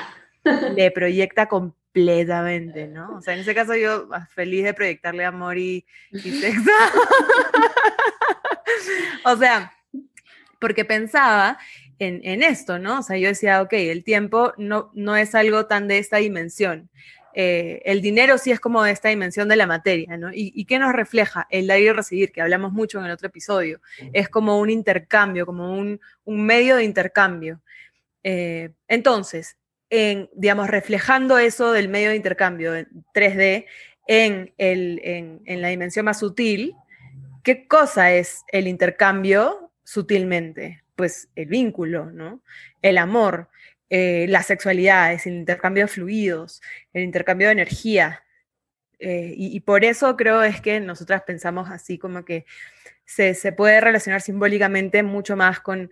le 0.76 0.90
proyecta 0.92 1.48
completamente, 1.48 2.86
¿no? 2.86 3.16
O 3.16 3.20
sea, 3.20 3.34
en 3.34 3.40
ese 3.40 3.56
caso 3.56 3.74
yo 3.74 4.08
ah, 4.12 4.28
feliz 4.32 4.62
de 4.62 4.72
proyectarle 4.72 5.24
amor 5.24 5.58
y, 5.58 5.84
y 6.12 6.20
sexo. 6.40 6.70
o 9.24 9.36
sea, 9.36 9.72
porque 10.60 10.84
pensaba 10.84 11.58
en, 11.98 12.20
en, 12.22 12.44
esto, 12.44 12.78
¿no? 12.78 13.00
O 13.00 13.02
sea, 13.02 13.18
yo 13.18 13.26
decía, 13.26 13.62
ok, 13.62 13.72
el 13.72 14.04
tiempo 14.04 14.52
no, 14.56 14.92
no 14.94 15.16
es 15.16 15.34
algo 15.34 15.66
tan 15.66 15.88
de 15.88 15.98
esta 15.98 16.18
dimensión. 16.18 16.88
Eh, 17.34 17.80
el 17.84 18.02
dinero 18.02 18.38
sí 18.38 18.50
es 18.50 18.60
como 18.60 18.82
de 18.82 18.92
esta 18.92 19.08
dimensión 19.08 19.48
de 19.48 19.56
la 19.56 19.66
materia, 19.66 20.16
¿no? 20.16 20.32
¿Y, 20.32 20.52
¿Y, 20.54 20.64
qué 20.64 20.78
nos 20.78 20.92
refleja? 20.92 21.46
El 21.50 21.66
dar 21.66 21.80
y 21.80 21.90
recibir, 21.90 22.32
que 22.32 22.40
hablamos 22.40 22.72
mucho 22.72 22.98
en 22.98 23.06
el 23.06 23.12
otro 23.12 23.28
episodio. 23.28 23.80
Es 24.12 24.28
como 24.28 24.58
un 24.58 24.70
intercambio, 24.70 25.46
como 25.46 25.72
un, 25.72 26.00
un 26.24 26.44
medio 26.44 26.76
de 26.76 26.84
intercambio. 26.84 27.60
Eh, 28.22 28.70
entonces, 28.88 29.56
en, 29.90 30.28
digamos, 30.34 30.68
reflejando 30.68 31.38
eso 31.38 31.72
del 31.72 31.88
medio 31.88 32.10
de 32.10 32.16
intercambio 32.16 32.74
en 32.74 32.88
3D 33.14 33.66
en, 34.06 34.52
el, 34.58 35.00
en, 35.04 35.42
en 35.44 35.62
la 35.62 35.68
dimensión 35.68 36.04
más 36.04 36.18
sutil, 36.18 36.74
¿qué 37.44 37.66
cosa 37.66 38.12
es 38.12 38.44
el 38.48 38.66
intercambio 38.66 39.70
sutilmente? 39.84 40.82
Pues 40.96 41.28
el 41.34 41.46
vínculo, 41.46 42.06
¿no? 42.06 42.42
El 42.82 42.98
amor, 42.98 43.49
eh, 43.90 44.26
las 44.28 44.46
sexualidades, 44.46 45.26
el 45.26 45.34
intercambio 45.34 45.84
de 45.84 45.88
fluidos, 45.88 46.62
el 46.92 47.02
intercambio 47.02 47.48
de 47.48 47.52
energía. 47.54 48.24
Eh, 49.00 49.34
y, 49.36 49.58
por 49.60 49.84
eso 49.84 50.16
creo 50.16 50.42
es 50.42 50.60
que 50.60 50.78
nosotras 50.78 51.22
pensamos 51.22 51.70
así 51.70 51.98
como 51.98 52.24
que 52.24 52.44
se, 53.04 53.34
se, 53.34 53.52
puede 53.52 53.80
relacionar 53.80 54.20
simbólicamente 54.20 55.02
mucho 55.02 55.36
más 55.36 55.58
con, 55.60 55.90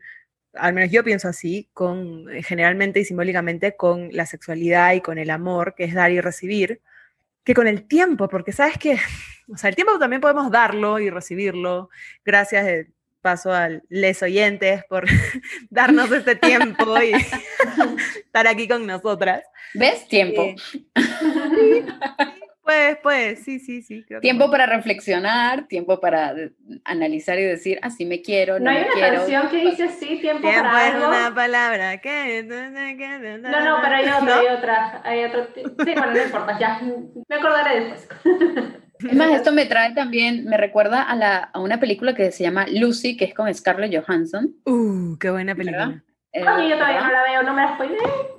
al 0.52 0.74
menos 0.74 0.90
yo 0.90 1.02
pienso 1.04 1.28
así, 1.28 1.68
con 1.72 2.30
eh, 2.30 2.42
generalmente 2.42 3.00
y 3.00 3.04
simbólicamente 3.04 3.76
con 3.76 4.10
la 4.12 4.26
sexualidad 4.26 4.92
y 4.94 5.00
con 5.00 5.18
el 5.18 5.30
amor, 5.30 5.74
que 5.74 5.84
es 5.84 5.94
dar 5.94 6.10
y 6.12 6.20
recibir, 6.20 6.82
que 7.44 7.54
con 7.54 7.66
el 7.66 7.88
tiempo, 7.88 8.28
porque 8.28 8.52
sabes 8.52 8.78
que, 8.78 8.98
o 9.52 9.56
sea, 9.56 9.70
el 9.70 9.76
tiempo 9.76 9.98
también 9.98 10.20
podemos 10.20 10.50
darlo 10.50 10.98
y 10.98 11.10
recibirlo 11.10 11.90
gracias 12.24 12.66
a 12.66 12.72
paso 13.20 13.52
a 13.52 13.68
les 13.88 14.22
oyentes 14.22 14.84
por 14.88 15.04
darnos 15.70 16.10
este 16.12 16.36
tiempo 16.36 17.00
y 17.02 17.12
estar 18.24 18.46
aquí 18.46 18.68
con 18.68 18.86
nosotras. 18.86 19.42
¿Ves? 19.74 20.06
Tiempo. 20.08 20.54
Eh, 20.94 21.84
pues, 22.68 22.98
pues, 23.02 23.44
sí, 23.44 23.58
sí, 23.60 23.80
sí. 23.80 24.04
tiempo 24.20 24.44
que... 24.44 24.50
para 24.50 24.66
reflexionar, 24.66 25.66
tiempo 25.68 26.00
para 26.00 26.34
analizar 26.84 27.38
y 27.38 27.44
decir, 27.44 27.78
así 27.80 28.04
me 28.04 28.20
quiero, 28.20 28.58
no, 28.58 28.66
no 28.66 28.70
hay 28.70 28.76
me 28.76 28.84
una 28.84 28.92
quiero. 28.92 29.16
canción 29.16 29.48
que 29.48 29.56
dice 29.70 29.84
así, 29.84 30.18
tiempo, 30.20 30.42
tiempo 30.42 30.64
para 30.64 30.88
es 30.88 30.94
algo. 30.94 31.08
una 31.08 31.34
palabra 31.34 31.98
que... 31.98 32.42
No, 32.42 32.70
no, 32.70 33.78
pero 33.82 33.94
hay 33.94 34.04
otra, 34.04 34.20
¿No? 34.20 34.34
hay 34.34 34.46
otra, 34.48 35.00
hay 35.02 35.24
otro. 35.24 35.48
Sí, 35.54 35.62
bueno, 35.94 36.12
no 36.12 36.22
importa, 36.22 36.58
ya, 36.58 36.80
me 37.26 37.36
acordaré 37.36 37.80
después. 37.80 38.08
Es 39.00 39.14
más, 39.14 39.30
esto 39.32 39.52
me 39.52 39.66
trae 39.66 39.94
también, 39.94 40.44
me 40.44 40.56
recuerda 40.56 41.02
a, 41.02 41.14
la, 41.14 41.36
a 41.36 41.60
una 41.60 41.78
película 41.78 42.14
que 42.14 42.32
se 42.32 42.42
llama 42.42 42.66
Lucy, 42.68 43.16
que 43.16 43.26
es 43.26 43.34
con 43.34 43.52
Scarlett 43.54 43.94
Johansson. 43.94 44.54
Uh, 44.64 45.16
qué 45.18 45.30
buena 45.30 45.54
película. 45.54 46.02
Eh, 46.32 46.44
Oye, 46.48 46.68
yo 46.70 46.76
todavía 46.76 47.00
no 47.02 47.12
la 47.12 47.22
veo, 47.22 47.42
no 47.42 47.54
me 47.54 47.62
la. 47.62 47.78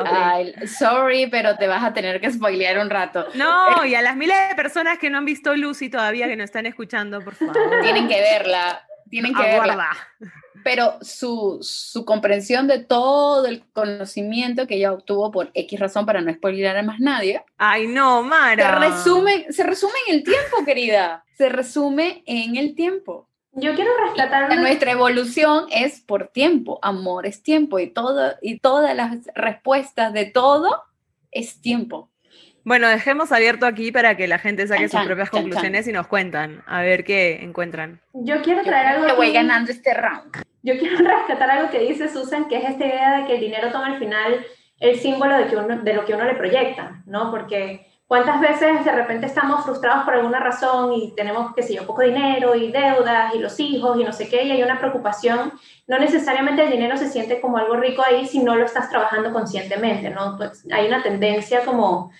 Okay. 0.00 0.12
Ay, 0.14 0.54
sorry, 0.66 1.26
pero 1.30 1.56
te 1.56 1.66
vas 1.66 1.82
a 1.82 1.92
tener 1.92 2.20
que 2.20 2.30
spoilear 2.30 2.78
un 2.78 2.90
rato. 2.90 3.26
No, 3.34 3.84
y 3.86 3.94
a 3.94 4.02
las 4.02 4.16
miles 4.16 4.36
de 4.48 4.54
personas 4.54 4.98
que 4.98 5.08
no 5.08 5.18
han 5.18 5.24
visto 5.24 5.54
Lucy 5.56 5.88
todavía, 5.88 6.26
que 6.26 6.36
no 6.36 6.44
están 6.44 6.66
escuchando, 6.66 7.20
por 7.22 7.34
favor. 7.36 7.80
Tienen 7.82 8.08
que 8.08 8.20
verla, 8.20 8.84
tienen 9.08 9.34
que 9.34 9.42
Aguarda. 9.42 9.90
verla. 10.20 10.41
Pero 10.64 10.98
su, 11.00 11.58
su, 11.62 12.04
comprensión 12.04 12.66
de 12.66 12.78
todo 12.78 13.46
el 13.46 13.64
conocimiento 13.72 14.66
que 14.66 14.76
ella 14.76 14.92
obtuvo 14.92 15.30
por 15.30 15.50
X 15.54 15.80
razón 15.80 16.06
para 16.06 16.20
no 16.20 16.32
spoilear 16.32 16.76
a 16.76 16.82
más 16.82 17.00
nadie. 17.00 17.44
Ay, 17.56 17.86
no, 17.86 18.22
Mara. 18.22 18.80
Se 18.80 18.88
resume, 18.88 19.46
se 19.50 19.62
resume 19.64 19.94
en 20.08 20.16
el 20.16 20.22
tiempo, 20.22 20.64
querida. 20.64 21.24
Se 21.36 21.48
resume 21.48 22.22
en 22.26 22.56
el 22.56 22.74
tiempo. 22.74 23.28
Yo 23.54 23.74
quiero 23.74 23.90
rescatar. 24.06 24.56
Nuestra 24.58 24.92
evolución 24.92 25.66
es 25.70 26.00
por 26.00 26.28
tiempo. 26.28 26.78
Amor 26.82 27.26
es 27.26 27.42
tiempo. 27.42 27.78
Y, 27.78 27.88
todo, 27.90 28.34
y 28.40 28.60
todas 28.60 28.94
las 28.96 29.18
respuestas 29.34 30.12
de 30.12 30.26
todo 30.26 30.82
es 31.30 31.60
tiempo. 31.60 32.11
Bueno, 32.64 32.88
dejemos 32.88 33.32
abierto 33.32 33.66
aquí 33.66 33.90
para 33.90 34.16
que 34.16 34.28
la 34.28 34.38
gente 34.38 34.66
saque 34.66 34.88
chan, 34.88 35.00
sus 35.02 35.06
propias 35.06 35.30
chan, 35.30 35.42
conclusiones 35.42 35.84
chan. 35.84 35.90
y 35.90 35.96
nos 35.96 36.06
cuentan, 36.06 36.62
a 36.66 36.82
ver 36.82 37.04
qué 37.04 37.40
encuentran. 37.42 38.00
Yo 38.12 38.40
quiero 38.42 38.62
traer 38.62 38.86
Yo 38.86 38.94
algo. 38.94 39.06
Que 39.06 39.12
voy 39.14 39.32
ganando 39.32 39.72
este 39.72 39.94
round. 39.94 40.44
Yo 40.62 40.78
quiero 40.78 40.96
rescatar 41.04 41.50
algo 41.50 41.70
que 41.70 41.80
dice 41.80 42.08
Susan, 42.08 42.48
que 42.48 42.58
es 42.58 42.64
esta 42.70 42.86
idea 42.86 43.18
de 43.18 43.26
que 43.26 43.34
el 43.34 43.40
dinero 43.40 43.70
toma 43.70 43.86
al 43.86 43.98
final 43.98 44.44
el 44.78 44.98
símbolo 44.98 45.36
de, 45.36 45.46
que 45.46 45.56
uno, 45.56 45.82
de 45.82 45.94
lo 45.94 46.04
que 46.04 46.14
uno 46.14 46.24
le 46.24 46.34
proyecta, 46.34 47.02
¿no? 47.06 47.30
Porque 47.30 47.86
cuántas 48.08 48.40
veces 48.40 48.84
de 48.84 48.92
repente 48.92 49.26
estamos 49.26 49.64
frustrados 49.64 50.04
por 50.04 50.14
alguna 50.14 50.40
razón 50.40 50.92
y 50.92 51.14
tenemos, 51.14 51.54
qué 51.54 51.62
sé 51.62 51.74
yo, 51.74 51.86
poco 51.86 52.02
dinero 52.02 52.54
y 52.54 52.72
deudas 52.72 53.34
y 53.34 53.38
los 53.38 53.58
hijos 53.60 53.98
y 53.98 54.04
no 54.04 54.12
sé 54.12 54.28
qué, 54.28 54.42
y 54.42 54.50
hay 54.50 54.62
una 54.62 54.78
preocupación. 54.78 55.52
No 55.86 55.98
necesariamente 55.98 56.64
el 56.64 56.70
dinero 56.70 56.96
se 56.96 57.08
siente 57.08 57.40
como 57.40 57.58
algo 57.58 57.76
rico 57.76 58.02
ahí 58.04 58.26
si 58.26 58.42
no 58.42 58.56
lo 58.56 58.64
estás 58.64 58.90
trabajando 58.90 59.32
conscientemente, 59.32 60.10
¿no? 60.10 60.36
Pues 60.36 60.66
hay 60.72 60.88
una 60.88 61.02
tendencia 61.02 61.64
como 61.64 62.10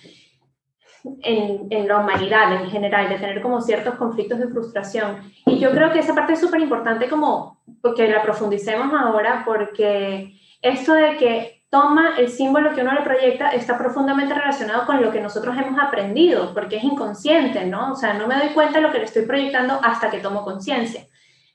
en, 1.22 1.66
en, 1.70 1.88
la 1.88 1.98
humanidad 1.98 2.52
en 2.52 2.70
general, 2.70 3.08
de 3.08 3.18
tener 3.18 3.42
como 3.42 3.60
ciertos 3.60 3.94
conflictos 3.96 4.38
de 4.38 4.48
frustración. 4.48 5.32
Y 5.46 5.58
yo 5.58 5.70
creo 5.72 5.92
que 5.92 5.98
esa 5.98 6.14
parte 6.14 6.34
es 6.34 6.40
súper 6.40 6.60
importante 6.60 7.08
como 7.08 7.60
que 7.96 8.08
la 8.08 8.22
profundicemos 8.22 8.92
ahora 8.92 9.42
porque 9.44 10.38
esto 10.60 10.94
de 10.94 11.16
que 11.16 11.62
toma 11.72 12.16
el 12.18 12.28
símbolo 12.28 12.74
que 12.74 12.82
uno 12.82 12.92
le 12.92 13.00
proyecta 13.00 13.48
está 13.48 13.78
profundamente 13.78 14.34
relacionado 14.34 14.84
con 14.84 15.02
lo 15.02 15.10
que 15.10 15.20
nosotros 15.20 15.56
hemos 15.56 15.80
aprendido, 15.82 16.52
porque 16.52 16.76
es 16.76 16.84
inconsciente, 16.84 17.64
¿no? 17.64 17.92
O 17.92 17.96
sea, 17.96 18.12
no 18.12 18.26
me 18.26 18.36
doy 18.36 18.50
cuenta 18.50 18.74
de 18.78 18.82
lo 18.82 18.92
que 18.92 18.98
le 18.98 19.04
estoy 19.04 19.24
proyectando 19.24 19.80
hasta 19.82 20.10
que 20.10 20.18
tomo 20.18 20.44
conciencia. 20.44 21.06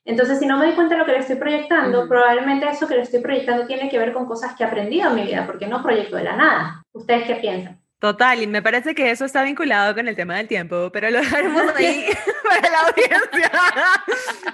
Entonces, 0.04 0.40
si 0.40 0.48
no 0.48 0.58
me 0.58 0.66
doy 0.66 0.74
cuenta 0.74 0.96
de 0.96 1.00
lo 1.00 1.06
que 1.06 1.12
le 1.12 1.20
estoy 1.20 1.36
proyectando, 1.36 2.00
uh 2.00 2.04
-huh. 2.04 2.08
probablemente 2.08 2.68
eso 2.68 2.88
que 2.88 2.96
le 2.96 3.02
estoy 3.02 3.22
proyectando 3.22 3.68
tiene 3.68 3.90
que 3.90 4.00
ver 4.00 4.12
con 4.12 4.26
cosas 4.26 4.56
que 4.56 4.64
he 4.64 4.66
aprendido 4.66 5.10
en 5.10 5.16
mi 5.16 5.24
vida, 5.24 5.46
porque 5.46 5.68
no 5.68 5.84
proyecto 5.84 6.16
de 6.16 6.24
la 6.24 6.36
nada. 6.36 6.84
¿Ustedes 6.94 7.26
qué 7.28 7.36
piensan? 7.36 7.80
Total, 8.00 8.42
y 8.44 8.48
me 8.48 8.62
parece 8.62 8.94
que 8.94 9.10
eso 9.10 9.26
está 9.26 9.42
vinculado 9.44 9.96
con 9.96 10.08
el 10.08 10.16
tema 10.16 10.38
del 10.38 10.48
tiempo, 10.48 10.92
pero 10.92 11.10
lo 11.10 11.20
dejaremos 11.20 11.76
ahí 11.76 12.06
para 12.44 12.70
la 12.70 12.80
audiencia. 12.82 13.52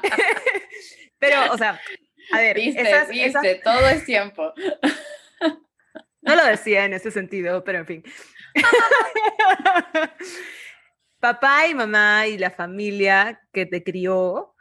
pero, 1.19 1.51
o 1.51 1.57
sea, 1.57 1.79
a 2.31 2.37
ver, 2.37 2.55
viste, 2.55 2.81
esas, 2.81 3.09
viste, 3.09 3.27
esas... 3.27 3.63
todo 3.63 3.87
es 3.89 4.05
tiempo. 4.05 4.53
No 6.21 6.35
lo 6.35 6.45
decía 6.45 6.85
en 6.85 6.93
ese 6.93 7.11
sentido, 7.11 7.65
pero 7.65 7.79
en 7.79 7.85
fin. 7.85 8.03
Papá 11.19 11.67
y 11.67 11.73
mamá 11.73 12.27
y 12.27 12.37
la 12.37 12.51
familia 12.51 13.41
que 13.51 13.65
te 13.65 13.83
crió 13.83 14.52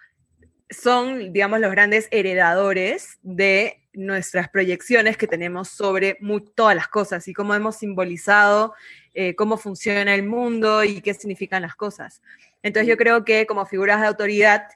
son, 0.72 1.32
digamos, 1.32 1.60
los 1.60 1.70
grandes 1.70 2.08
heredadores 2.10 3.18
de 3.22 3.78
nuestras 3.92 4.48
proyecciones 4.48 5.16
que 5.16 5.26
tenemos 5.26 5.68
sobre 5.68 6.18
todas 6.54 6.74
las 6.74 6.88
cosas 6.88 7.28
y 7.28 7.34
cómo 7.34 7.54
hemos 7.54 7.76
simbolizado 7.76 8.74
eh, 9.14 9.34
cómo 9.34 9.58
funciona 9.58 10.14
el 10.14 10.22
mundo 10.22 10.84
y 10.84 11.02
qué 11.02 11.12
significan 11.12 11.60
las 11.60 11.74
cosas. 11.74 12.22
Entonces 12.62 12.88
yo 12.88 12.96
creo 12.96 13.24
que 13.24 13.46
como 13.46 13.66
figuras 13.66 14.00
de 14.00 14.06
autoridad, 14.06 14.68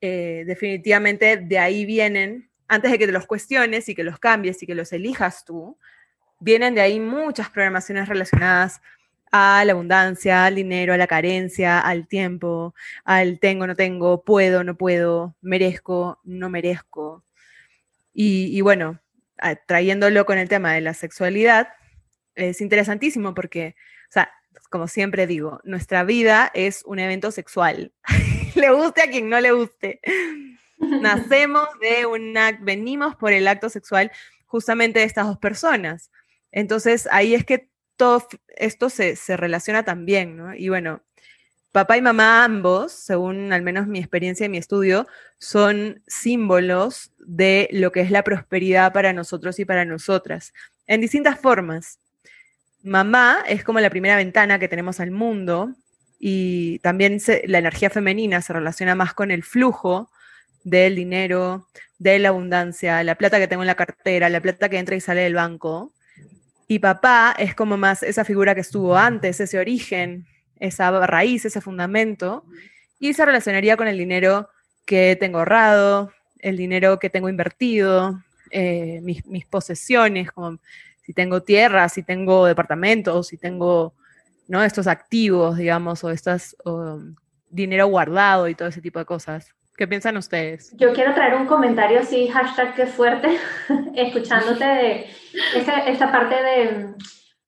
eh, 0.00 0.42
definitivamente 0.46 1.36
de 1.36 1.58
ahí 1.60 1.84
vienen, 1.86 2.50
antes 2.66 2.90
de 2.90 2.98
que 2.98 3.06
te 3.06 3.12
los 3.12 3.26
cuestiones 3.26 3.88
y 3.88 3.94
que 3.94 4.02
los 4.02 4.18
cambies 4.18 4.60
y 4.62 4.66
que 4.66 4.74
los 4.74 4.92
elijas 4.92 5.44
tú, 5.44 5.78
vienen 6.40 6.74
de 6.74 6.80
ahí 6.80 6.98
muchas 6.98 7.50
programaciones 7.50 8.08
relacionadas 8.08 8.80
a 9.32 9.64
la 9.64 9.72
abundancia, 9.72 10.46
al 10.46 10.54
dinero, 10.54 10.94
a 10.94 10.96
la 10.96 11.06
carencia, 11.06 11.80
al 11.80 12.06
tiempo, 12.06 12.74
al 13.04 13.40
tengo, 13.40 13.66
no 13.66 13.74
tengo, 13.74 14.24
puedo, 14.24 14.64
no 14.64 14.76
puedo, 14.76 15.36
merezco, 15.40 16.20
no 16.24 16.50
merezco. 16.50 17.24
Y, 18.12 18.56
y 18.56 18.60
bueno, 18.60 19.00
trayéndolo 19.66 20.24
con 20.26 20.38
el 20.38 20.48
tema 20.48 20.72
de 20.72 20.80
la 20.80 20.94
sexualidad, 20.94 21.68
es 22.34 22.60
interesantísimo 22.60 23.34
porque, 23.34 23.74
o 24.08 24.12
sea, 24.12 24.30
como 24.70 24.88
siempre 24.88 25.26
digo, 25.26 25.60
nuestra 25.64 26.04
vida 26.04 26.50
es 26.54 26.82
un 26.84 26.98
evento 26.98 27.30
sexual. 27.30 27.92
le 28.54 28.70
guste 28.70 29.02
a 29.02 29.10
quien 29.10 29.28
no 29.28 29.40
le 29.40 29.52
guste. 29.52 30.00
Nacemos 30.78 31.68
de 31.80 32.06
un 32.06 32.36
acto, 32.36 32.64
venimos 32.64 33.16
por 33.16 33.32
el 33.32 33.46
acto 33.48 33.68
sexual 33.68 34.10
justamente 34.46 35.00
de 35.00 35.04
estas 35.04 35.26
dos 35.26 35.38
personas. 35.38 36.10
Entonces 36.50 37.08
ahí 37.10 37.34
es 37.34 37.44
que 37.44 37.68
todo 37.96 38.26
esto 38.56 38.90
se, 38.90 39.16
se 39.16 39.36
relaciona 39.36 39.84
también, 39.84 40.36
¿no? 40.36 40.54
Y 40.54 40.68
bueno, 40.68 41.02
papá 41.72 41.96
y 41.96 42.02
mamá 42.02 42.44
ambos, 42.44 42.92
según 42.92 43.52
al 43.52 43.62
menos 43.62 43.86
mi 43.86 43.98
experiencia 43.98 44.46
y 44.46 44.48
mi 44.48 44.58
estudio, 44.58 45.06
son 45.38 46.02
símbolos 46.06 47.12
de 47.18 47.68
lo 47.72 47.90
que 47.90 48.00
es 48.00 48.10
la 48.10 48.22
prosperidad 48.22 48.92
para 48.92 49.12
nosotros 49.12 49.58
y 49.58 49.64
para 49.64 49.84
nosotras, 49.84 50.52
en 50.86 51.00
distintas 51.00 51.38
formas. 51.38 51.98
Mamá 52.82 53.38
es 53.48 53.64
como 53.64 53.80
la 53.80 53.90
primera 53.90 54.16
ventana 54.16 54.58
que 54.58 54.68
tenemos 54.68 55.00
al 55.00 55.10
mundo 55.10 55.74
y 56.18 56.78
también 56.78 57.18
la 57.46 57.58
energía 57.58 57.90
femenina 57.90 58.40
se 58.40 58.52
relaciona 58.52 58.94
más 58.94 59.14
con 59.14 59.30
el 59.30 59.42
flujo 59.42 60.10
del 60.62 60.94
dinero, 60.94 61.68
de 61.98 62.18
la 62.18 62.28
abundancia, 62.28 63.02
la 63.02 63.16
plata 63.16 63.38
que 63.38 63.48
tengo 63.48 63.62
en 63.62 63.66
la 63.66 63.74
cartera, 63.74 64.28
la 64.28 64.40
plata 64.40 64.68
que 64.68 64.78
entra 64.78 64.96
y 64.96 65.00
sale 65.00 65.22
del 65.22 65.34
banco. 65.34 65.92
Y 66.66 66.78
papá 66.78 67.34
es 67.38 67.54
como 67.54 67.76
más 67.76 68.02
esa 68.02 68.24
figura 68.24 68.54
que 68.54 68.62
estuvo 68.62 68.96
antes, 68.96 69.40
ese 69.40 69.58
origen, 69.58 70.26
esa 70.58 71.06
raíz, 71.06 71.44
ese 71.44 71.60
fundamento, 71.60 72.44
y 72.98 73.12
se 73.12 73.24
relacionaría 73.24 73.76
con 73.76 73.88
el 73.88 73.98
dinero 73.98 74.48
que 74.86 75.16
tengo 75.18 75.38
ahorrado, 75.38 76.12
el 76.38 76.56
dinero 76.56 76.98
que 76.98 77.10
tengo 77.10 77.28
invertido, 77.28 78.22
eh, 78.50 79.00
mis, 79.02 79.26
mis, 79.26 79.44
posesiones, 79.46 80.30
como 80.30 80.58
si 81.02 81.12
tengo 81.12 81.42
tierra, 81.42 81.88
si 81.88 82.02
tengo 82.02 82.46
departamentos, 82.46 83.28
si 83.28 83.36
tengo 83.36 83.94
¿no? 84.48 84.62
estos 84.62 84.86
activos, 84.86 85.56
digamos, 85.56 86.04
o 86.04 86.10
estas 86.10 86.56
dinero 87.50 87.86
guardado 87.86 88.48
y 88.48 88.54
todo 88.54 88.68
ese 88.68 88.80
tipo 88.80 88.98
de 88.98 89.04
cosas. 89.04 89.54
¿Qué 89.76 89.88
piensan 89.88 90.16
ustedes? 90.16 90.72
Yo 90.76 90.92
quiero 90.92 91.14
traer 91.14 91.34
un 91.34 91.46
comentario 91.46 92.00
así, 92.00 92.28
hashtag 92.28 92.74
que 92.74 92.86
fuerte, 92.86 93.36
escuchándote 93.94 94.64
de 94.64 95.06
esa, 95.56 96.12
parte 96.12 96.36
de 96.36 96.94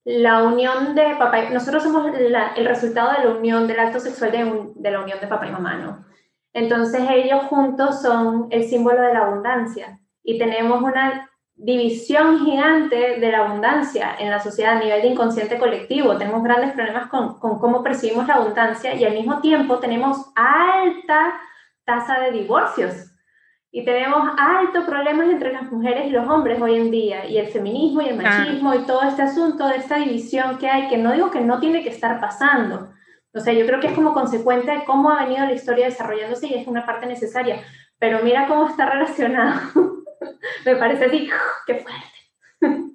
la 0.04 0.42
unión 0.42 0.96
de 0.96 1.14
papá 1.18 1.44
y 1.44 1.52
nosotros 1.52 1.84
somos 1.84 2.12
el 2.16 2.66
resultado 2.66 3.12
de 3.12 3.28
la 3.28 3.34
unión 3.36 3.68
del 3.68 3.78
acto 3.78 4.00
sexual 4.00 4.32
de, 4.32 4.72
de, 4.74 4.90
la 4.90 5.00
unión 5.00 5.20
de 5.20 5.28
papá 5.28 5.46
y 5.46 5.52
mamá, 5.52 5.76
¿no? 5.76 6.04
Entonces 6.52 7.02
ellos 7.10 7.44
juntos 7.44 8.02
son 8.02 8.48
el 8.50 8.64
símbolo 8.64 9.02
de 9.02 9.12
la 9.12 9.26
abundancia 9.26 10.00
y 10.24 10.38
tenemos 10.38 10.82
una 10.82 11.30
división 11.54 12.44
gigante 12.44 13.20
de 13.20 13.30
la 13.30 13.46
abundancia 13.46 14.16
en 14.18 14.30
la 14.30 14.40
sociedad 14.40 14.76
a 14.76 14.80
nivel 14.80 15.02
de 15.02 15.08
inconsciente 15.08 15.58
colectivo. 15.58 16.16
Tenemos 16.16 16.42
grandes 16.42 16.72
problemas 16.72 17.06
con, 17.06 17.38
con 17.38 17.58
cómo 17.58 17.82
percibimos 17.82 18.26
la 18.26 18.34
abundancia 18.34 18.94
y 18.94 19.04
al 19.04 19.14
mismo 19.14 19.40
tiempo 19.40 19.78
tenemos 19.78 20.32
alta 20.34 21.40
tasa 21.86 22.20
de 22.20 22.32
divorcios 22.32 23.16
y 23.76 23.84
tenemos 23.84 24.30
altos 24.38 24.84
problemas 24.84 25.28
entre 25.28 25.52
las 25.52 25.70
mujeres 25.70 26.06
y 26.06 26.10
los 26.10 26.26
hombres 26.26 26.58
hoy 26.62 26.76
en 26.76 26.90
día, 26.90 27.26
y 27.26 27.36
el 27.36 27.48
feminismo 27.48 28.00
y 28.00 28.08
el 28.08 28.16
machismo 28.16 28.74
y 28.74 28.86
todo 28.86 29.02
este 29.02 29.20
asunto 29.20 29.68
de 29.68 29.76
esta 29.76 29.96
división 29.96 30.56
que 30.56 30.66
hay, 30.66 30.88
que 30.88 30.96
no 30.96 31.12
digo 31.12 31.30
que 31.30 31.42
no 31.42 31.60
tiene 31.60 31.82
que 31.82 31.90
estar 31.90 32.18
pasando. 32.18 32.88
O 33.34 33.40
sea, 33.40 33.52
yo 33.52 33.66
creo 33.66 33.78
que 33.78 33.88
es 33.88 33.92
como 33.92 34.14
consecuente 34.14 34.70
de 34.70 34.84
cómo 34.84 35.10
ha 35.10 35.24
venido 35.24 35.44
la 35.44 35.52
historia 35.52 35.84
desarrollándose 35.84 36.46
y 36.46 36.54
es 36.54 36.66
una 36.66 36.86
parte 36.86 37.04
necesaria. 37.04 37.62
Pero 37.98 38.20
mira 38.22 38.46
cómo 38.48 38.66
está 38.66 38.86
relacionado. 38.86 39.60
Me 40.64 40.76
parece 40.76 41.04
así, 41.04 41.28
qué 41.66 41.74
fuerte. 41.74 42.94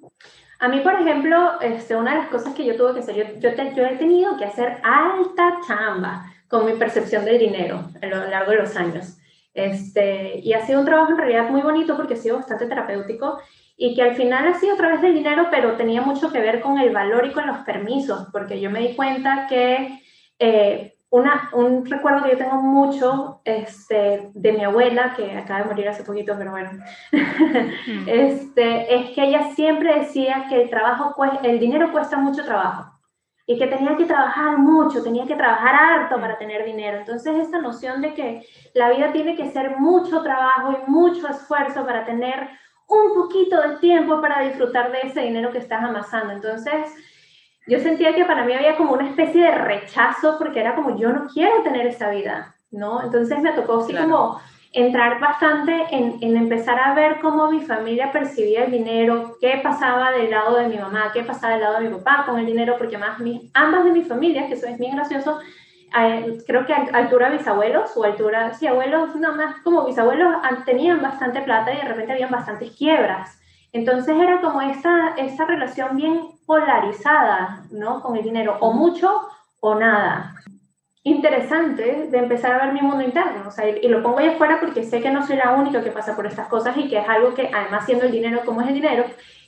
A 0.58 0.66
mí, 0.66 0.80
por 0.80 0.94
ejemplo, 0.94 1.60
este, 1.60 1.94
una 1.94 2.12
de 2.14 2.18
las 2.22 2.28
cosas 2.28 2.54
que 2.54 2.64
yo 2.64 2.76
tuve 2.76 2.94
que 2.94 3.00
hacer, 3.00 3.14
yo, 3.14 3.24
yo, 3.38 3.50
yo 3.72 3.86
he 3.86 3.96
tenido 3.98 4.36
que 4.36 4.46
hacer 4.46 4.80
alta 4.82 5.60
chamba 5.64 6.31
con 6.52 6.66
mi 6.66 6.72
percepción 6.72 7.24
del 7.24 7.38
dinero 7.38 7.82
a 8.02 8.06
lo 8.06 8.28
largo 8.28 8.50
de 8.50 8.58
los 8.58 8.76
años. 8.76 9.16
Este, 9.54 10.38
y 10.38 10.52
ha 10.52 10.66
sido 10.66 10.80
un 10.80 10.84
trabajo 10.84 11.12
en 11.12 11.16
realidad 11.16 11.48
muy 11.48 11.62
bonito 11.62 11.96
porque 11.96 12.12
ha 12.12 12.18
sido 12.18 12.36
bastante 12.36 12.66
terapéutico 12.66 13.38
y 13.74 13.94
que 13.94 14.02
al 14.02 14.14
final 14.16 14.46
ha 14.46 14.60
sido 14.60 14.74
a 14.74 14.76
través 14.76 15.00
del 15.00 15.14
dinero, 15.14 15.46
pero 15.50 15.76
tenía 15.76 16.02
mucho 16.02 16.30
que 16.30 16.40
ver 16.40 16.60
con 16.60 16.78
el 16.78 16.92
valor 16.92 17.24
y 17.26 17.32
con 17.32 17.46
los 17.46 17.56
permisos, 17.60 18.28
porque 18.32 18.60
yo 18.60 18.70
me 18.70 18.80
di 18.80 18.94
cuenta 18.94 19.46
que 19.48 19.98
eh, 20.38 20.94
una, 21.08 21.48
un 21.54 21.86
recuerdo 21.86 22.24
que 22.24 22.32
yo 22.32 22.38
tengo 22.38 22.60
mucho 22.60 23.40
este, 23.46 24.28
de 24.34 24.52
mi 24.52 24.62
abuela, 24.62 25.14
que 25.16 25.32
acaba 25.32 25.60
de 25.60 25.68
morir 25.68 25.88
hace 25.88 26.04
poquito, 26.04 26.34
pero 26.36 26.50
bueno, 26.50 26.70
mm. 27.12 28.08
este, 28.08 28.94
es 28.94 29.10
que 29.12 29.24
ella 29.24 29.54
siempre 29.54 30.00
decía 30.00 30.44
que 30.50 30.60
el, 30.60 30.68
trabajo, 30.68 31.14
el 31.42 31.58
dinero 31.58 31.92
cuesta 31.92 32.18
mucho 32.18 32.44
trabajo 32.44 32.91
y 33.52 33.58
que 33.58 33.66
tenía 33.66 33.96
que 33.96 34.06
trabajar 34.06 34.56
mucho, 34.58 35.02
tenía 35.02 35.26
que 35.26 35.36
trabajar 35.36 35.74
harto 35.74 36.18
para 36.18 36.38
tener 36.38 36.64
dinero. 36.64 36.98
Entonces, 36.98 37.36
esta 37.36 37.58
noción 37.58 38.00
de 38.00 38.14
que 38.14 38.46
la 38.72 38.90
vida 38.90 39.12
tiene 39.12 39.36
que 39.36 39.50
ser 39.50 39.78
mucho 39.78 40.22
trabajo 40.22 40.72
y 40.72 40.90
mucho 40.90 41.28
esfuerzo 41.28 41.84
para 41.84 42.04
tener 42.04 42.48
un 42.88 43.14
poquito 43.14 43.60
de 43.60 43.76
tiempo 43.76 44.20
para 44.22 44.40
disfrutar 44.40 44.90
de 44.90 45.00
ese 45.02 45.20
dinero 45.20 45.52
que 45.52 45.58
estás 45.58 45.84
amasando. 45.84 46.32
Entonces, 46.32 46.94
yo 47.66 47.78
sentía 47.78 48.14
que 48.14 48.24
para 48.24 48.44
mí 48.44 48.54
había 48.54 48.76
como 48.76 48.94
una 48.94 49.08
especie 49.08 49.42
de 49.42 49.52
rechazo 49.52 50.36
porque 50.38 50.60
era 50.60 50.74
como, 50.74 50.96
yo 50.96 51.10
no 51.12 51.26
quiero 51.26 51.62
tener 51.62 51.86
esa 51.86 52.08
vida, 52.08 52.56
¿no? 52.70 53.02
Entonces 53.02 53.38
me 53.40 53.52
tocó 53.52 53.80
así 53.80 53.94
como 53.94 54.40
entrar 54.72 55.20
bastante 55.20 55.86
en, 55.90 56.18
en, 56.22 56.36
empezar 56.36 56.78
a 56.78 56.94
ver 56.94 57.20
cómo 57.20 57.50
mi 57.50 57.60
familia 57.60 58.10
percibía 58.10 58.64
el 58.64 58.72
dinero, 58.72 59.36
qué 59.40 59.60
pasaba 59.62 60.10
del 60.12 60.30
lado 60.30 60.56
de 60.56 60.68
mi 60.68 60.78
mamá, 60.78 61.10
qué 61.12 61.22
pasaba 61.22 61.52
del 61.52 61.62
lado 61.62 61.80
de 61.80 61.90
mi 61.90 61.96
papá 61.96 62.24
con 62.26 62.38
el 62.38 62.46
dinero, 62.46 62.76
porque 62.78 62.96
más 62.96 63.18
ambas 63.52 63.84
de 63.84 63.90
mis 63.90 64.08
familias, 64.08 64.46
que 64.46 64.54
eso 64.54 64.66
es 64.66 64.78
bien 64.78 64.96
gracioso, 64.96 65.38
eh, 65.98 66.38
creo 66.46 66.64
que 66.64 66.72
a 66.72 66.86
altura 66.92 67.28
bisabuelos 67.28 67.94
o 67.96 68.04
altura, 68.04 68.54
sí, 68.54 68.66
abuelos, 68.66 69.14
nada 69.16 69.36
más 69.36 69.56
como 69.62 69.84
bisabuelos 69.84 70.36
tenían 70.64 71.02
bastante 71.02 71.42
plata 71.42 71.72
y 71.72 71.76
de 71.76 71.88
repente 71.88 72.12
habían 72.12 72.30
bastantes 72.30 72.74
quiebras. 72.76 73.38
Entonces 73.72 74.16
era 74.18 74.40
como 74.40 74.62
esta, 74.62 75.14
esta 75.16 75.44
relación 75.44 75.96
bien 75.96 76.20
polarizada, 76.46 77.64
¿no? 77.70 78.00
Con 78.00 78.16
el 78.16 78.22
dinero, 78.22 78.56
o 78.60 78.72
mucho 78.72 79.28
o 79.60 79.74
nada 79.74 80.34
interesante 81.04 82.08
de 82.10 82.18
empezar 82.18 82.52
a 82.52 82.66
ver 82.66 82.74
mi 82.74 82.80
mundo 82.80 83.02
interno, 83.02 83.48
o 83.48 83.50
sea, 83.50 83.68
y, 83.68 83.88
lo 83.88 84.02
pongo 84.02 84.18
ahí 84.18 84.28
afuera 84.28 84.60
porque 84.60 84.84
sé 84.84 85.00
que 85.00 85.10
no 85.10 85.26
soy 85.26 85.36
la 85.36 85.52
única 85.52 85.82
que 85.82 85.90
pasa 85.90 86.14
por 86.14 86.26
estas 86.26 86.48
cosas 86.48 86.76
y 86.76 86.88
que 86.88 86.98
es 86.98 87.08
algo 87.08 87.34
que, 87.34 87.50
además 87.52 87.86
siendo 87.86 88.04
el 88.04 88.12
dinero 88.12 88.42
como 88.44 88.60
es 88.60 88.68
el 88.68 88.74
dinero, 88.74 89.04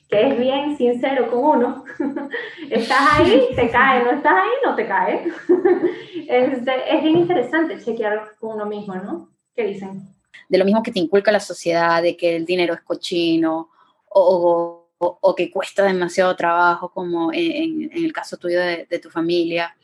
que 0.09 0.29
es 0.29 0.39
bien 0.39 0.77
sincero 0.77 1.31
con 1.31 1.45
uno, 1.45 1.85
estás 2.71 3.21
ahí, 3.21 3.49
te 3.57 3.71
cae, 3.71 4.03
no 4.03 4.11
estás 4.11 4.33
ahí, 4.33 4.51
no 4.65 4.75
te 4.75 4.87
cae. 4.87 5.29
es, 6.29 6.59
es 6.59 7.03
bien 7.03 7.19
interesante 7.19 7.81
chequear 7.81 8.33
con 8.41 8.57
uno 8.57 8.67
mismo, 8.67 8.97
¿no? 8.97 9.31
¿Qué 9.55 9.65
dicen? 9.65 10.09
De 10.49 10.59
lo 10.59 10.65
mismo 10.65 10.83
que 10.83 10.91
te 10.91 10.99
inculca 10.99 11.31
la 11.31 11.41
sociedad, 11.41 12.03
de 12.03 12.17
que 12.17 12.35
el 12.35 12.45
dinero 12.45 12.75
es 12.75 12.81
cochino 12.81 13.71
o, 14.09 14.89
o, 14.99 15.35
que 15.35 15.51
cuesta 15.51 15.85
demasiado 15.85 16.35
trabajo, 16.35 16.91
como 16.91 17.33
en, 17.33 17.91
en 17.93 18.05
el 18.05 18.13
caso 18.13 18.37
tuyo 18.37 18.61
de, 18.61 18.87
de 18.91 18.99
tu 18.99 19.09
familia 19.09 19.75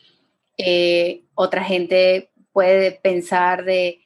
eh, 0.64 1.22
otra 1.34 1.64
gente 1.64 2.30
puede 2.52 2.92
pensar 2.92 3.64
de, 3.64 4.00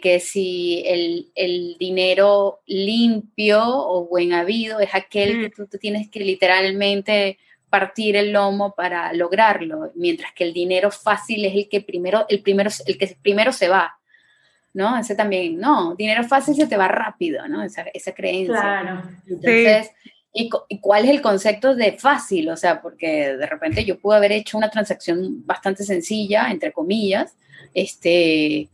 que 0.00 0.20
si 0.20 0.82
el, 0.86 1.76
dinero 1.78 2.60
limpio 2.66 3.62
o 3.66 4.06
buen 4.06 4.32
habido 4.32 4.80
es 4.80 4.94
aquel 4.94 5.40
que 5.40 5.62
mm. 5.62 5.68
tú, 5.68 5.78
tienes 5.78 6.08
que 6.08 6.20
literalmente 6.20 7.38
partir 7.70 8.16
el 8.16 8.32
lomo 8.32 8.74
para 8.74 9.12
lograrlo, 9.12 9.90
mientras 9.94 10.32
que 10.32 10.44
el 10.44 10.52
dinero 10.52 10.90
fácil 10.90 11.44
es 11.44 11.54
el 11.54 11.68
que 11.68 11.80
primero, 11.80 12.26
el 12.28 12.40
primero, 12.40 12.70
el 12.86 12.98
que 12.98 13.16
primero 13.20 13.52
se 13.52 13.68
va. 13.68 13.98
¿no? 14.74 14.98
Ese 14.98 15.14
también, 15.14 15.58
no, 15.58 15.94
dinero 15.94 16.24
fácil 16.24 16.54
se 16.56 16.66
te 16.66 16.76
va 16.76 16.88
rápido, 16.88 17.46
¿no? 17.46 17.62
Esa, 17.62 17.82
esa 17.94 18.12
creencia. 18.12 18.60
Claro. 18.60 19.02
Entonces, 19.24 19.92
¿Y, 20.36 20.50
cuál 20.80 21.04
es 21.04 21.12
el 21.12 21.22
concepto 21.22 21.76
de 21.76 21.92
fácil? 21.92 22.50
O 22.50 22.56
sea, 22.56 22.82
porque 22.82 23.36
de 23.36 23.46
repente 23.46 23.84
yo 23.84 24.00
pude 24.00 24.16
haber 24.16 24.32
hecho 24.32 24.58
una 24.58 24.68
transacción 24.68 25.46
bastante 25.46 25.84
sencilla, 25.84 26.50
entre 26.50 26.72
comillas, 26.72 27.36
este, 27.72 28.68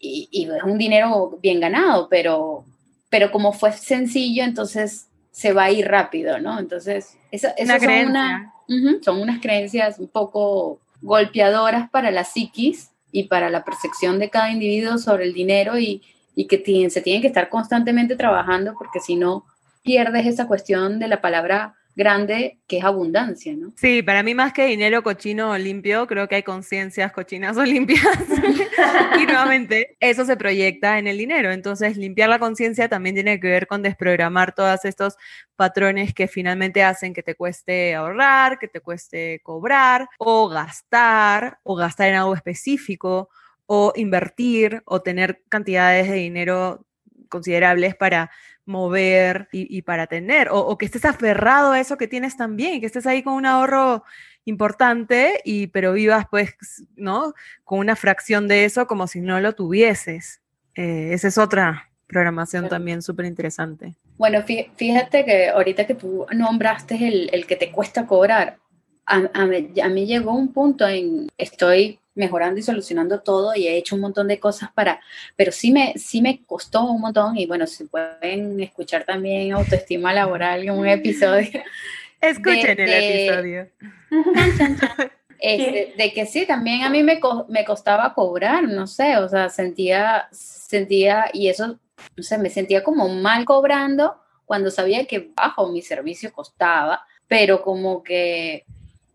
y, 0.00 0.28
es 0.32 0.62
un 0.64 0.76
dinero 0.76 1.38
bien 1.40 1.60
ganado, 1.60 2.08
pero, 2.08 2.64
pero 3.08 3.30
como 3.30 3.52
fue 3.52 3.72
sencillo, 3.72 4.42
entonces 4.42 5.06
se 5.30 5.52
va 5.52 5.64
a 5.64 5.70
ir 5.70 5.86
rápido, 5.86 6.40
¿no? 6.40 6.58
Entonces, 6.58 7.16
eso, 7.30 7.48
son, 7.56 9.02
son 9.02 9.22
unas 9.22 9.40
creencias 9.40 10.00
un 10.00 10.08
poco 10.08 10.80
golpeadoras 11.00 11.88
para 11.90 12.10
la 12.10 12.24
psiquis 12.24 12.90
y 13.12 13.24
para 13.24 13.50
la 13.50 13.64
percepción 13.64 14.18
de 14.18 14.30
cada 14.30 14.50
individuo 14.50 14.98
sobre 14.98 15.26
el 15.26 15.32
dinero 15.32 15.78
y, 15.78 16.02
y 16.34 16.48
que 16.48 16.90
se 16.90 17.02
tienen 17.02 17.22
que 17.22 17.28
estar 17.28 17.48
constantemente 17.48 18.16
trabajando 18.16 18.74
porque 18.76 18.98
si 18.98 19.14
no, 19.14 19.44
pierdes 19.84 20.26
esa 20.26 20.48
cuestión 20.48 20.98
de 20.98 21.08
la 21.08 21.20
palabra 21.20 21.76
grande 21.94 22.58
que 22.66 22.78
es 22.78 22.84
abundancia, 22.84 23.54
¿no? 23.56 23.72
Sí, 23.76 24.02
para 24.02 24.22
mí 24.22 24.34
más 24.34 24.52
que 24.52 24.66
dinero 24.66 25.02
cochino 25.02 25.50
o 25.50 25.58
limpio, 25.58 26.06
creo 26.06 26.26
que 26.26 26.36
hay 26.36 26.42
conciencias 26.42 27.12
cochinas 27.12 27.56
o 27.56 27.64
limpias. 27.64 28.00
y 29.20 29.26
nuevamente, 29.26 29.96
eso 30.00 30.24
se 30.24 30.36
proyecta 30.36 30.98
en 30.98 31.06
el 31.06 31.18
dinero. 31.18 31.52
Entonces, 31.52 31.96
limpiar 31.96 32.30
la 32.30 32.40
conciencia 32.40 32.88
también 32.88 33.14
tiene 33.14 33.38
que 33.38 33.48
ver 33.48 33.66
con 33.66 33.82
desprogramar 33.82 34.54
todos 34.54 34.84
estos 34.84 35.16
patrones 35.54 36.14
que 36.14 36.26
finalmente 36.26 36.82
hacen 36.82 37.14
que 37.14 37.22
te 37.22 37.36
cueste 37.36 37.94
ahorrar, 37.94 38.58
que 38.58 38.66
te 38.66 38.80
cueste 38.80 39.40
cobrar 39.44 40.08
o 40.18 40.48
gastar 40.48 41.58
o 41.62 41.76
gastar 41.76 42.08
en 42.08 42.16
algo 42.16 42.34
específico 42.34 43.28
o 43.66 43.92
invertir 43.94 44.82
o 44.84 45.00
tener 45.00 45.42
cantidades 45.48 46.08
de 46.08 46.16
dinero 46.16 46.84
considerables 47.28 47.94
para 47.94 48.30
mover 48.66 49.48
y, 49.52 49.82
para 49.82 50.06
tener, 50.06 50.48
o, 50.50 50.76
que 50.78 50.86
estés 50.86 51.04
aferrado 51.04 51.72
a 51.72 51.80
eso 51.80 51.96
que 51.96 52.08
tienes 52.08 52.36
también, 52.36 52.80
que 52.80 52.86
estés 52.86 53.06
ahí 53.06 53.22
con 53.22 53.34
un 53.34 53.46
ahorro 53.46 54.04
importante, 54.44 55.40
y, 55.44 55.68
pero 55.68 55.92
vivas 55.92 56.26
pues, 56.30 56.54
¿no? 56.96 57.34
Con 57.64 57.78
una 57.78 57.96
fracción 57.96 58.48
de 58.48 58.64
eso 58.64 58.86
como 58.86 59.06
si 59.06 59.20
no 59.20 59.40
lo 59.40 59.54
tuvieses. 59.54 60.40
Eh, 60.74 61.10
esa 61.12 61.28
es 61.28 61.38
otra 61.38 61.90
programación 62.06 62.68
también 62.68 63.02
súper 63.02 63.26
interesante. 63.26 63.94
Bueno, 64.16 64.42
fíjate 64.42 65.24
que 65.24 65.48
ahorita 65.48 65.86
que 65.86 65.94
tú 65.94 66.26
nombraste 66.32 66.94
el, 67.08 67.30
el 67.32 67.46
que 67.46 67.56
te 67.56 67.70
cuesta 67.70 68.06
cobrar, 68.06 68.58
a, 69.06 69.16
a, 69.16 69.42
a, 69.42 69.88
mí 69.88 70.06
llegó 70.06 70.32
un 70.32 70.52
punto 70.52 70.86
en, 70.86 71.28
estoy 71.36 71.98
mejorando 72.14 72.60
y 72.60 72.62
solucionando 72.62 73.20
todo 73.20 73.54
y 73.54 73.66
he 73.66 73.76
hecho 73.76 73.94
un 73.94 74.02
montón 74.02 74.28
de 74.28 74.38
cosas 74.38 74.70
para, 74.72 75.00
pero 75.36 75.52
sí 75.52 75.70
me, 75.70 75.94
sí 75.96 76.22
me 76.22 76.44
costó 76.44 76.84
un 76.84 77.00
montón 77.00 77.36
y 77.36 77.46
bueno, 77.46 77.66
si 77.66 77.84
pueden 77.84 78.60
escuchar 78.60 79.04
también 79.04 79.52
autoestima 79.52 80.12
laboral 80.12 80.62
en 80.62 80.70
un 80.70 80.86
episodio, 80.86 81.50
Escuchen 82.24 82.80
el 82.80 82.90
episodio. 82.90 83.68
Este, 85.46 85.92
de 85.98 86.12
que 86.14 86.24
sí, 86.24 86.46
también 86.46 86.84
a 86.84 86.88
mí 86.88 87.02
me, 87.02 87.20
me 87.48 87.66
costaba 87.66 88.14
cobrar, 88.14 88.62
no 88.66 88.86
sé, 88.86 89.18
o 89.18 89.28
sea, 89.28 89.50
sentía, 89.50 90.26
sentía, 90.30 91.26
y 91.34 91.48
eso, 91.48 91.78
no 92.16 92.22
sé, 92.22 92.38
me 92.38 92.48
sentía 92.48 92.82
como 92.82 93.10
mal 93.10 93.44
cobrando 93.44 94.16
cuando 94.46 94.70
sabía 94.70 95.04
que 95.04 95.32
bajo 95.36 95.68
mi 95.68 95.82
servicio 95.82 96.32
costaba, 96.32 97.04
pero 97.28 97.60
como 97.60 98.02
que, 98.02 98.64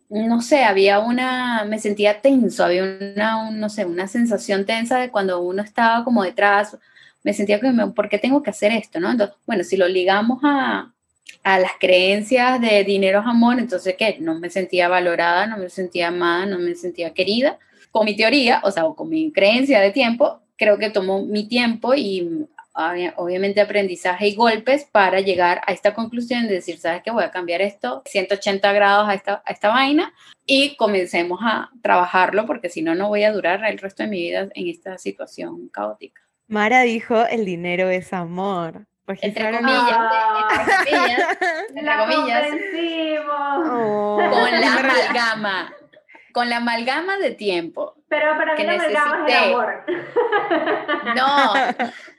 no 0.09 0.41
sé, 0.41 0.63
había 0.63 0.99
una, 0.99 1.65
me 1.65 1.79
sentía 1.79 2.21
tenso, 2.21 2.65
había 2.65 2.83
una, 2.83 3.51
no 3.51 3.69
sé, 3.69 3.85
una 3.85 4.07
sensación 4.07 4.65
tensa 4.65 4.99
de 4.99 5.11
cuando 5.11 5.41
uno 5.41 5.61
estaba 5.61 6.03
como 6.03 6.23
detrás, 6.23 6.77
me 7.23 7.33
sentía 7.33 7.59
que, 7.59 7.71
¿por 7.95 8.09
qué 8.09 8.17
tengo 8.17 8.41
que 8.41 8.49
hacer 8.49 8.71
esto? 8.71 8.99
¿no? 8.99 9.11
Entonces, 9.11 9.35
bueno, 9.45 9.63
si 9.63 9.77
lo 9.77 9.87
ligamos 9.87 10.39
a, 10.43 10.93
a 11.43 11.59
las 11.59 11.73
creencias 11.79 12.59
de 12.61 12.83
dinero 12.83 13.19
amor, 13.19 13.59
entonces, 13.59 13.95
¿qué? 13.97 14.17
No 14.19 14.39
me 14.39 14.49
sentía 14.49 14.87
valorada, 14.87 15.47
no 15.47 15.57
me 15.57 15.69
sentía 15.69 16.07
amada, 16.09 16.45
no 16.45 16.59
me 16.59 16.75
sentía 16.75 17.13
querida. 17.13 17.59
Con 17.91 18.05
mi 18.05 18.15
teoría, 18.15 18.61
o 18.63 18.71
sea, 18.71 18.83
con 18.95 19.09
mi 19.09 19.31
creencia 19.31 19.79
de 19.81 19.91
tiempo, 19.91 20.41
creo 20.57 20.77
que 20.77 20.89
tomó 20.89 21.23
mi 21.23 21.47
tiempo 21.47 21.93
y 21.95 22.47
obviamente 23.17 23.61
aprendizaje 23.61 24.27
y 24.27 24.35
golpes 24.35 24.85
para 24.85 25.19
llegar 25.19 25.61
a 25.65 25.73
esta 25.73 25.93
conclusión 25.93 26.47
de 26.47 26.55
decir, 26.55 26.77
¿sabes 26.77 27.01
qué? 27.03 27.11
Voy 27.11 27.23
a 27.23 27.31
cambiar 27.31 27.61
esto 27.61 28.01
180 28.05 28.71
grados 28.73 29.09
a 29.09 29.13
esta, 29.13 29.43
a 29.45 29.51
esta 29.51 29.69
vaina 29.69 30.13
y 30.45 30.75
comencemos 30.77 31.39
a 31.43 31.69
trabajarlo 31.81 32.45
porque 32.45 32.69
si 32.69 32.81
no, 32.81 32.95
no 32.95 33.07
voy 33.07 33.23
a 33.23 33.31
durar 33.31 33.63
el 33.65 33.77
resto 33.77 34.03
de 34.03 34.09
mi 34.09 34.17
vida 34.17 34.47
en 34.53 34.67
esta 34.67 34.97
situación 34.97 35.69
caótica. 35.69 36.21
Mara 36.47 36.81
dijo, 36.81 37.25
el 37.27 37.45
dinero 37.45 37.89
es 37.89 38.11
amor. 38.13 38.87
Entre 39.21 39.51
comillas, 39.51 39.97
entre 41.75 41.97
comillas, 41.97 42.47
oh. 43.67 44.19
con 44.29 44.51
la 44.51 44.73
amalgama, 44.79 45.73
con 46.31 46.49
la 46.49 46.57
amalgama 46.57 47.17
de 47.17 47.31
tiempo. 47.31 47.95
Pero 48.07 48.37
para 48.37 48.55
mí 48.55 48.63
la 48.63 48.73
amalgama 48.73 49.27
es 49.27 49.35
el 49.35 49.43
amor. 49.43 49.85
No, 51.15 51.53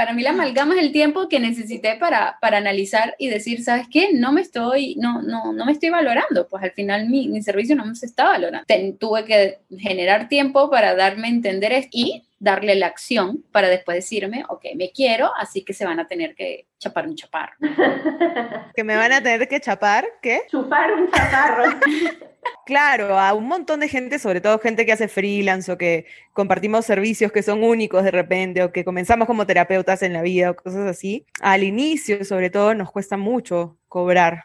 para 0.00 0.14
mí 0.14 0.22
la 0.22 0.30
amalgama 0.30 0.76
es 0.76 0.80
el 0.80 0.92
tiempo 0.92 1.28
que 1.28 1.38
necesité 1.38 1.96
para, 1.96 2.38
para 2.40 2.56
analizar 2.56 3.14
y 3.18 3.28
decir, 3.28 3.62
¿sabes 3.62 3.86
qué? 3.92 4.14
No 4.14 4.32
me 4.32 4.40
estoy, 4.40 4.94
no, 4.96 5.20
no, 5.20 5.52
no 5.52 5.66
me 5.66 5.72
estoy 5.72 5.90
valorando, 5.90 6.48
pues 6.48 6.62
al 6.62 6.70
final 6.70 7.06
mi, 7.10 7.28
mi 7.28 7.42
servicio 7.42 7.76
no 7.76 7.84
me 7.84 7.94
se 7.94 8.06
está 8.06 8.24
valorando. 8.24 8.64
tuve 8.98 9.26
que 9.26 9.58
generar 9.78 10.26
tiempo 10.30 10.70
para 10.70 10.94
darme 10.94 11.26
a 11.26 11.30
entender 11.30 11.72
esto 11.72 11.90
y 11.92 12.22
darle 12.38 12.76
la 12.76 12.86
acción 12.86 13.44
para 13.52 13.68
después 13.68 13.96
decirme, 13.96 14.42
ok, 14.48 14.68
me 14.74 14.90
quiero, 14.90 15.30
así 15.36 15.66
que 15.66 15.74
se 15.74 15.84
van 15.84 16.00
a 16.00 16.08
tener 16.08 16.34
que 16.34 16.64
chapar 16.78 17.06
un 17.06 17.14
chaparro. 17.14 17.52
¿Que 18.74 18.82
me 18.82 18.96
van 18.96 19.12
a 19.12 19.22
tener 19.22 19.46
que 19.46 19.60
chapar? 19.60 20.06
¿Qué? 20.22 20.44
Chupar 20.50 20.94
un 20.94 21.10
chaparro. 21.10 21.64
Claro, 22.64 23.18
a 23.18 23.34
un 23.34 23.48
montón 23.48 23.80
de 23.80 23.88
gente, 23.88 24.18
sobre 24.18 24.40
todo 24.40 24.58
gente 24.58 24.86
que 24.86 24.92
hace 24.92 25.08
freelance 25.08 25.70
o 25.70 25.76
que 25.76 26.06
compartimos 26.32 26.86
servicios 26.86 27.32
que 27.32 27.42
son 27.42 27.64
únicos 27.64 28.04
de 28.04 28.10
repente 28.10 28.62
o 28.62 28.72
que 28.72 28.84
comenzamos 28.84 29.26
como 29.26 29.46
terapeutas 29.46 29.89
en 30.02 30.12
la 30.12 30.22
vida 30.22 30.50
o 30.50 30.56
cosas 30.56 30.86
así, 30.86 31.26
al 31.40 31.62
inicio 31.62 32.24
sobre 32.24 32.50
todo 32.50 32.74
nos 32.74 32.90
cuesta 32.90 33.16
mucho 33.16 33.78
cobrar. 33.88 34.44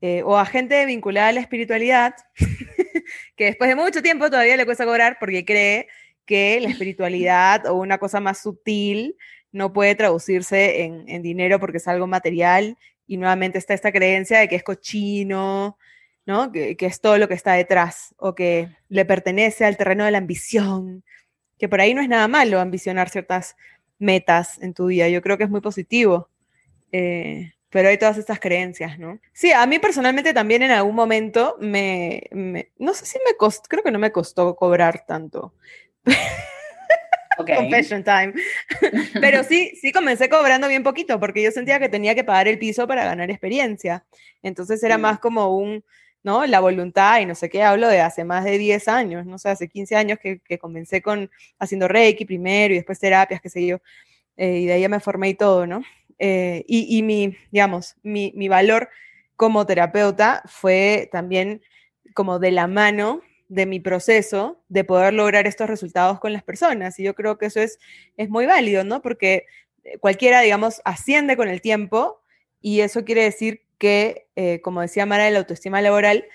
Eh, 0.00 0.22
o 0.22 0.36
a 0.36 0.44
gente 0.44 0.84
vinculada 0.84 1.28
a 1.28 1.32
la 1.32 1.40
espiritualidad, 1.40 2.14
que 3.36 3.46
después 3.46 3.68
de 3.70 3.76
mucho 3.76 4.02
tiempo 4.02 4.28
todavía 4.28 4.56
le 4.56 4.66
cuesta 4.66 4.84
cobrar 4.84 5.16
porque 5.18 5.44
cree 5.46 5.88
que 6.26 6.60
la 6.60 6.68
espiritualidad 6.68 7.66
o 7.66 7.74
una 7.74 7.98
cosa 7.98 8.20
más 8.20 8.42
sutil 8.42 9.16
no 9.52 9.72
puede 9.72 9.94
traducirse 9.94 10.82
en, 10.82 11.22
dinero 11.22 11.60
porque 11.60 11.78
es 11.78 11.88
algo 11.88 12.06
material 12.06 12.76
y 13.06 13.16
nuevamente 13.16 13.56
está 13.56 13.72
esta 13.72 13.92
creencia 13.92 14.40
de 14.40 14.48
que 14.48 14.56
es 14.56 14.62
cochino, 14.62 15.78
¿no? 16.26 16.50
Que, 16.50 16.76
que, 16.76 16.86
es 16.86 17.00
todo 17.00 17.18
lo 17.18 17.28
que 17.28 17.34
está 17.34 17.52
detrás 17.52 18.14
o 18.18 18.34
que 18.34 18.68
le 18.88 19.04
pertenece 19.04 19.64
al 19.64 19.76
terreno 19.76 20.04
de 20.04 20.10
la 20.10 20.18
ambición, 20.18 21.04
que 21.58 21.68
por 21.68 21.80
ahí 21.80 21.94
no 21.94 22.02
es 22.02 22.08
nada 22.08 22.28
malo 22.28 22.60
ambicionar 22.60 23.08
ciertas 23.10 23.56
metas 23.98 24.60
en 24.62 24.74
tu 24.74 24.86
vida, 24.86 25.08
yo 25.08 25.22
creo 25.22 25.38
que 25.38 25.44
es 25.44 25.50
muy 25.50 25.60
positivo, 25.60 26.28
eh, 26.92 27.52
pero 27.70 27.88
hay 27.88 27.98
todas 27.98 28.18
estas 28.18 28.38
creencias, 28.38 28.98
¿no? 28.98 29.18
Sí, 29.32 29.52
a 29.52 29.66
mí 29.66 29.78
personalmente 29.78 30.32
también 30.32 30.62
en 30.62 30.70
algún 30.70 30.94
momento 30.94 31.56
me, 31.60 32.24
me 32.30 32.72
no 32.78 32.94
sé 32.94 33.06
si 33.06 33.18
me 33.26 33.36
costó, 33.36 33.68
creo 33.68 33.82
que 33.82 33.90
no 33.90 33.98
me 33.98 34.12
costó 34.12 34.54
cobrar 34.56 35.04
tanto, 35.06 35.54
Confession 37.36 38.04
time. 38.04 38.34
Pero 39.20 39.42
sí, 39.44 39.76
sí 39.80 39.92
comencé 39.92 40.28
cobrando 40.28 40.68
bien 40.68 40.82
poquito 40.82 41.18
porque 41.18 41.42
yo 41.42 41.50
sentía 41.50 41.78
que 41.78 41.88
tenía 41.88 42.14
que 42.14 42.24
pagar 42.24 42.48
el 42.48 42.58
piso 42.58 42.86
para 42.86 43.04
ganar 43.04 43.30
experiencia. 43.30 44.04
Entonces 44.42 44.82
era 44.82 44.98
más 44.98 45.18
como 45.18 45.56
un, 45.56 45.84
¿no? 46.24 46.46
La 46.46 46.58
voluntad 46.58 47.20
y 47.20 47.26
no 47.26 47.36
sé 47.36 47.48
qué, 47.48 47.62
hablo 47.62 47.86
de 47.88 48.00
hace 48.00 48.24
más 48.24 48.44
de 48.44 48.58
10 48.58 48.88
años, 48.88 49.26
no 49.26 49.38
sé, 49.38 49.50
hace 49.50 49.68
15 49.68 49.94
años 49.94 50.18
que, 50.20 50.40
que 50.40 50.58
comencé 50.58 51.02
con 51.02 51.30
haciendo 51.58 51.86
Reiki 51.86 52.24
primero 52.24 52.74
y 52.74 52.78
después 52.78 52.98
terapias, 52.98 53.40
qué 53.40 53.50
sé 53.50 53.64
yo. 53.66 53.78
Eh, 54.36 54.60
y 54.60 54.66
de 54.66 54.72
ahí 54.72 54.80
ya 54.80 54.88
me 54.88 55.00
formé 55.00 55.28
y 55.28 55.34
todo, 55.34 55.66
¿no? 55.66 55.82
Eh, 56.18 56.64
y, 56.66 56.98
y, 56.98 57.02
mi, 57.02 57.36
digamos, 57.52 57.96
mi, 58.02 58.32
mi 58.34 58.48
valor 58.48 58.88
como 59.36 59.66
terapeuta 59.66 60.42
fue 60.46 61.08
también 61.12 61.62
como 62.14 62.38
de 62.38 62.52
la 62.52 62.66
mano 62.66 63.20
de 63.48 63.66
mi 63.66 63.78
proceso 63.78 64.62
de 64.68 64.84
poder 64.84 65.12
lograr 65.12 65.46
estos 65.46 65.68
resultados 65.68 66.20
con 66.20 66.32
las 66.32 66.42
personas. 66.42 66.98
Y 66.98 67.04
yo 67.04 67.14
creo 67.14 67.36
que 67.36 67.46
eso 67.46 67.60
es, 67.60 67.78
es 68.16 68.30
muy 68.30 68.46
válido, 68.46 68.82
¿no? 68.82 69.02
Porque 69.02 69.46
eh, 69.84 69.98
cualquiera, 69.98 70.40
digamos, 70.40 70.80
asciende 70.84 71.36
con 71.36 71.48
el 71.48 71.60
tiempo 71.60 72.22
y 72.60 72.80
eso 72.80 73.04
quiere 73.04 73.24
decir 73.24 73.63
que, 73.78 74.28
eh, 74.36 74.60
como 74.62 74.80
decía 74.80 75.06
Mara 75.06 75.24
de 75.24 75.30
la 75.30 75.38
autoestima 75.40 75.80
laboral, 75.80 76.26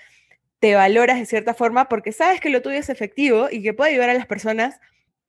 te 0.60 0.74
valoras 0.74 1.18
de 1.18 1.26
cierta 1.26 1.54
forma 1.54 1.88
porque 1.88 2.12
sabes 2.12 2.40
que 2.40 2.50
lo 2.50 2.62
tuyo 2.62 2.76
es 2.76 2.90
efectivo 2.90 3.48
y 3.50 3.62
que 3.62 3.74
puede 3.74 3.92
ayudar 3.92 4.10
a 4.10 4.14
las 4.14 4.26
personas 4.26 4.78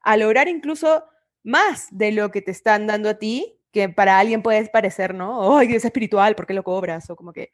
a 0.02 0.18
lograr 0.18 0.48
incluso 0.48 1.06
más 1.44 1.88
de 1.92 2.12
lo 2.12 2.32
que 2.32 2.42
te 2.42 2.52
están 2.52 2.86
dando 2.86 3.10
a 3.10 3.16
ti, 3.16 3.58
que 3.72 3.88
para 3.90 4.20
alguien 4.20 4.42
puede 4.42 4.66
parecer, 4.68 5.14
¿no? 5.14 5.58
¡Ay, 5.58 5.74
es 5.74 5.86
espiritual! 5.86 6.36
¿Por 6.36 6.46
qué 6.46 6.54
lo 6.54 6.64
cobras? 6.64 7.10
O 7.10 7.16
como 7.16 7.32
que, 7.32 7.52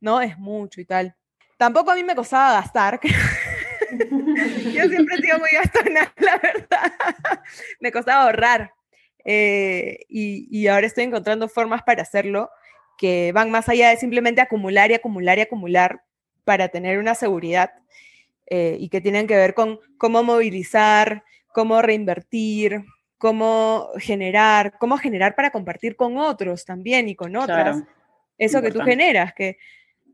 no, 0.00 0.20
es 0.20 0.36
mucho 0.38 0.80
y 0.80 0.84
tal. 0.84 1.14
Tampoco 1.56 1.92
a 1.92 1.94
mí 1.94 2.02
me 2.02 2.16
costaba 2.16 2.54
gastar. 2.54 2.98
Yo 4.72 4.88
siempre 4.88 5.16
he 5.16 5.22
sido 5.22 5.38
muy 5.38 5.50
gastona, 5.52 6.12
la 6.18 6.38
verdad. 6.38 6.92
Me 7.78 7.92
costaba 7.92 8.24
ahorrar. 8.24 8.72
Eh, 9.24 10.00
y, 10.08 10.48
y, 10.50 10.66
ahora 10.66 10.88
estoy 10.88 11.04
encontrando 11.04 11.48
formas 11.48 11.84
para 11.84 12.02
hacerlo 12.02 12.50
que 13.02 13.32
van 13.32 13.50
más 13.50 13.68
allá 13.68 13.90
de 13.90 13.96
simplemente 13.96 14.40
acumular 14.40 14.92
y 14.92 14.94
acumular 14.94 15.36
y 15.36 15.40
acumular 15.40 16.04
para 16.44 16.68
tener 16.68 17.00
una 17.00 17.16
seguridad 17.16 17.72
eh, 18.46 18.76
y 18.78 18.90
que 18.90 19.00
tienen 19.00 19.26
que 19.26 19.34
ver 19.34 19.54
con 19.54 19.80
cómo 19.98 20.22
movilizar, 20.22 21.24
cómo 21.48 21.82
reinvertir, 21.82 22.84
cómo 23.18 23.88
generar, 23.96 24.78
cómo 24.78 24.98
generar 24.98 25.34
para 25.34 25.50
compartir 25.50 25.96
con 25.96 26.16
otros 26.16 26.64
también 26.64 27.08
y 27.08 27.16
con 27.16 27.34
otras. 27.34 27.82
Eso 28.38 28.62
que 28.62 28.70
tú 28.70 28.78
generas, 28.82 29.34
que 29.34 29.58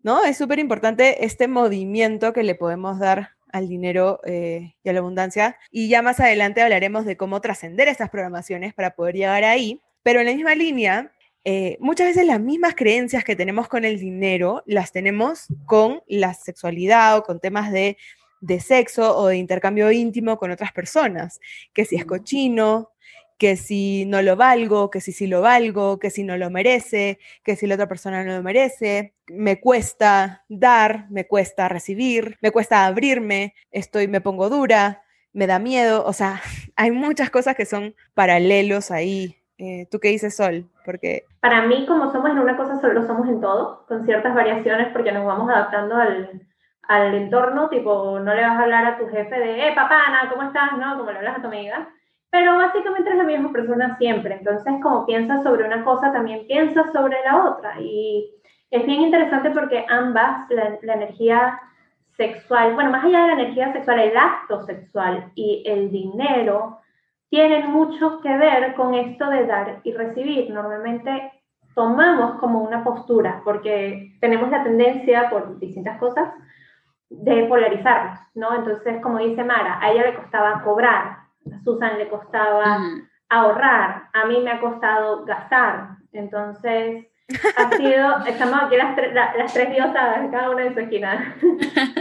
¿no? 0.02 0.24
Es 0.24 0.38
súper 0.38 0.58
importante 0.58 1.26
este 1.26 1.46
movimiento 1.46 2.32
que 2.32 2.42
le 2.42 2.54
podemos 2.54 2.98
dar 2.98 3.32
al 3.52 3.68
dinero 3.68 4.20
eh, 4.24 4.76
y 4.82 4.88
a 4.88 4.94
la 4.94 5.00
abundancia. 5.00 5.58
Y 5.70 5.90
ya 5.90 6.00
más 6.00 6.20
adelante 6.20 6.62
hablaremos 6.62 7.04
de 7.04 7.18
cómo 7.18 7.42
trascender 7.42 7.86
estas 7.86 8.08
programaciones 8.08 8.72
para 8.72 8.94
poder 8.94 9.14
llegar 9.14 9.44
ahí. 9.44 9.82
Pero 10.02 10.20
en 10.20 10.26
la 10.26 10.32
misma 10.32 10.54
línea, 10.54 11.12
eh, 11.44 11.76
muchas 11.80 12.08
veces 12.08 12.26
las 12.26 12.40
mismas 12.40 12.74
creencias 12.74 13.24
que 13.24 13.36
tenemos 13.36 13.68
con 13.68 13.84
el 13.84 13.98
dinero 13.98 14.62
las 14.66 14.92
tenemos 14.92 15.46
con 15.66 16.02
la 16.06 16.34
sexualidad 16.34 17.16
o 17.16 17.22
con 17.22 17.40
temas 17.40 17.72
de, 17.72 17.96
de 18.40 18.60
sexo 18.60 19.16
o 19.16 19.28
de 19.28 19.36
intercambio 19.36 19.90
íntimo 19.90 20.38
con 20.38 20.50
otras 20.50 20.72
personas, 20.72 21.40
que 21.72 21.84
si 21.84 21.96
es 21.96 22.04
cochino, 22.04 22.90
que 23.38 23.56
si 23.56 24.04
no 24.04 24.20
lo 24.20 24.36
valgo, 24.36 24.90
que 24.90 25.00
si 25.00 25.12
sí 25.12 25.28
lo 25.28 25.40
valgo, 25.40 25.98
que 25.98 26.10
si 26.10 26.24
no 26.24 26.36
lo 26.36 26.50
merece, 26.50 27.20
que 27.44 27.54
si 27.54 27.66
la 27.66 27.76
otra 27.76 27.88
persona 27.88 28.24
no 28.24 28.36
lo 28.36 28.42
merece, 28.42 29.14
me 29.28 29.60
cuesta 29.60 30.44
dar, 30.48 31.06
me 31.10 31.26
cuesta 31.26 31.68
recibir, 31.68 32.36
me 32.42 32.50
cuesta 32.50 32.84
abrirme, 32.84 33.54
estoy, 33.70 34.08
me 34.08 34.20
pongo 34.20 34.50
dura, 34.50 35.04
me 35.32 35.46
da 35.46 35.60
miedo, 35.60 36.04
o 36.04 36.12
sea, 36.12 36.42
hay 36.76 36.90
muchas 36.90 37.30
cosas 37.30 37.54
que 37.54 37.64
son 37.64 37.94
paralelos 38.14 38.90
ahí. 38.90 39.37
Eh, 39.58 39.86
¿Tú 39.90 39.98
qué 39.98 40.08
dices, 40.08 40.36
Sol? 40.36 40.64
Porque... 40.84 41.24
Para 41.40 41.66
mí, 41.66 41.84
como 41.86 42.10
somos 42.10 42.30
en 42.30 42.38
una 42.38 42.56
cosa, 42.56 42.80
solo 42.80 43.02
somos 43.06 43.28
en 43.28 43.40
todo, 43.40 43.84
con 43.86 44.04
ciertas 44.04 44.34
variaciones, 44.34 44.88
porque 44.92 45.12
nos 45.12 45.26
vamos 45.26 45.50
adaptando 45.50 45.96
al, 45.96 46.42
al 46.82 47.14
entorno, 47.14 47.68
tipo, 47.68 48.18
no 48.20 48.34
le 48.34 48.42
vas 48.42 48.58
a 48.58 48.62
hablar 48.62 48.86
a 48.86 48.98
tu 48.98 49.08
jefe 49.08 49.38
de, 49.38 49.68
eh, 49.68 49.72
papana, 49.74 50.28
¿cómo 50.30 50.44
estás? 50.44 50.72
¿No? 50.78 50.96
Como 50.96 51.10
le 51.10 51.18
hablas 51.18 51.38
a 51.38 51.42
tu 51.42 51.48
amiga 51.48 51.88
pero 52.30 52.56
básicamente 52.56 53.10
es 53.10 53.16
la 53.16 53.24
misma 53.24 53.52
persona 53.52 53.96
siempre. 53.96 54.34
Entonces, 54.34 54.74
como 54.82 55.06
piensas 55.06 55.42
sobre 55.42 55.64
una 55.64 55.84
cosa, 55.84 56.12
también 56.12 56.46
piensas 56.46 56.92
sobre 56.92 57.16
la 57.24 57.44
otra. 57.44 57.80
Y 57.80 58.30
es 58.70 58.84
bien 58.84 59.02
interesante 59.02 59.50
porque 59.50 59.84
ambas, 59.88 60.48
la, 60.50 60.78
la 60.82 60.94
energía 60.94 61.58
sexual, 62.16 62.74
bueno, 62.74 62.90
más 62.90 63.04
allá 63.04 63.20
de 63.20 63.26
la 63.28 63.42
energía 63.42 63.72
sexual, 63.72 64.00
el 64.00 64.16
acto 64.16 64.62
sexual 64.64 65.30
y 65.34 65.62
el 65.66 65.90
dinero 65.90 66.78
tienen 67.30 67.70
mucho 67.70 68.20
que 68.20 68.36
ver 68.36 68.74
con 68.74 68.94
esto 68.94 69.28
de 69.28 69.46
dar 69.46 69.80
y 69.84 69.92
recibir. 69.92 70.50
Normalmente 70.50 71.32
tomamos 71.74 72.38
como 72.40 72.62
una 72.62 72.82
postura, 72.82 73.42
porque 73.44 74.16
tenemos 74.20 74.50
la 74.50 74.64
tendencia, 74.64 75.30
por 75.30 75.58
distintas 75.58 75.98
cosas, 75.98 76.32
de 77.10 77.44
polarizarnos, 77.44 78.18
¿no? 78.34 78.54
Entonces, 78.54 79.00
como 79.02 79.18
dice 79.18 79.44
Mara, 79.44 79.78
a 79.80 79.90
ella 79.90 80.04
le 80.04 80.16
costaba 80.16 80.62
cobrar, 80.62 81.18
a 81.52 81.62
Susan 81.64 81.98
le 81.98 82.08
costaba 82.08 82.78
ahorrar, 83.28 84.08
a 84.12 84.26
mí 84.26 84.40
me 84.40 84.50
ha 84.50 84.60
costado 84.60 85.24
gastar, 85.24 85.96
entonces 86.12 87.07
ha 87.56 87.76
sido, 87.76 88.24
estamos 88.26 88.62
aquí 88.62 88.76
las, 88.76 88.96
las 89.12 89.52
tres 89.52 89.70
diosas, 89.70 90.28
cada 90.30 90.50
una 90.50 90.64
en 90.64 90.74
su 90.74 90.80
esquina, 90.80 91.36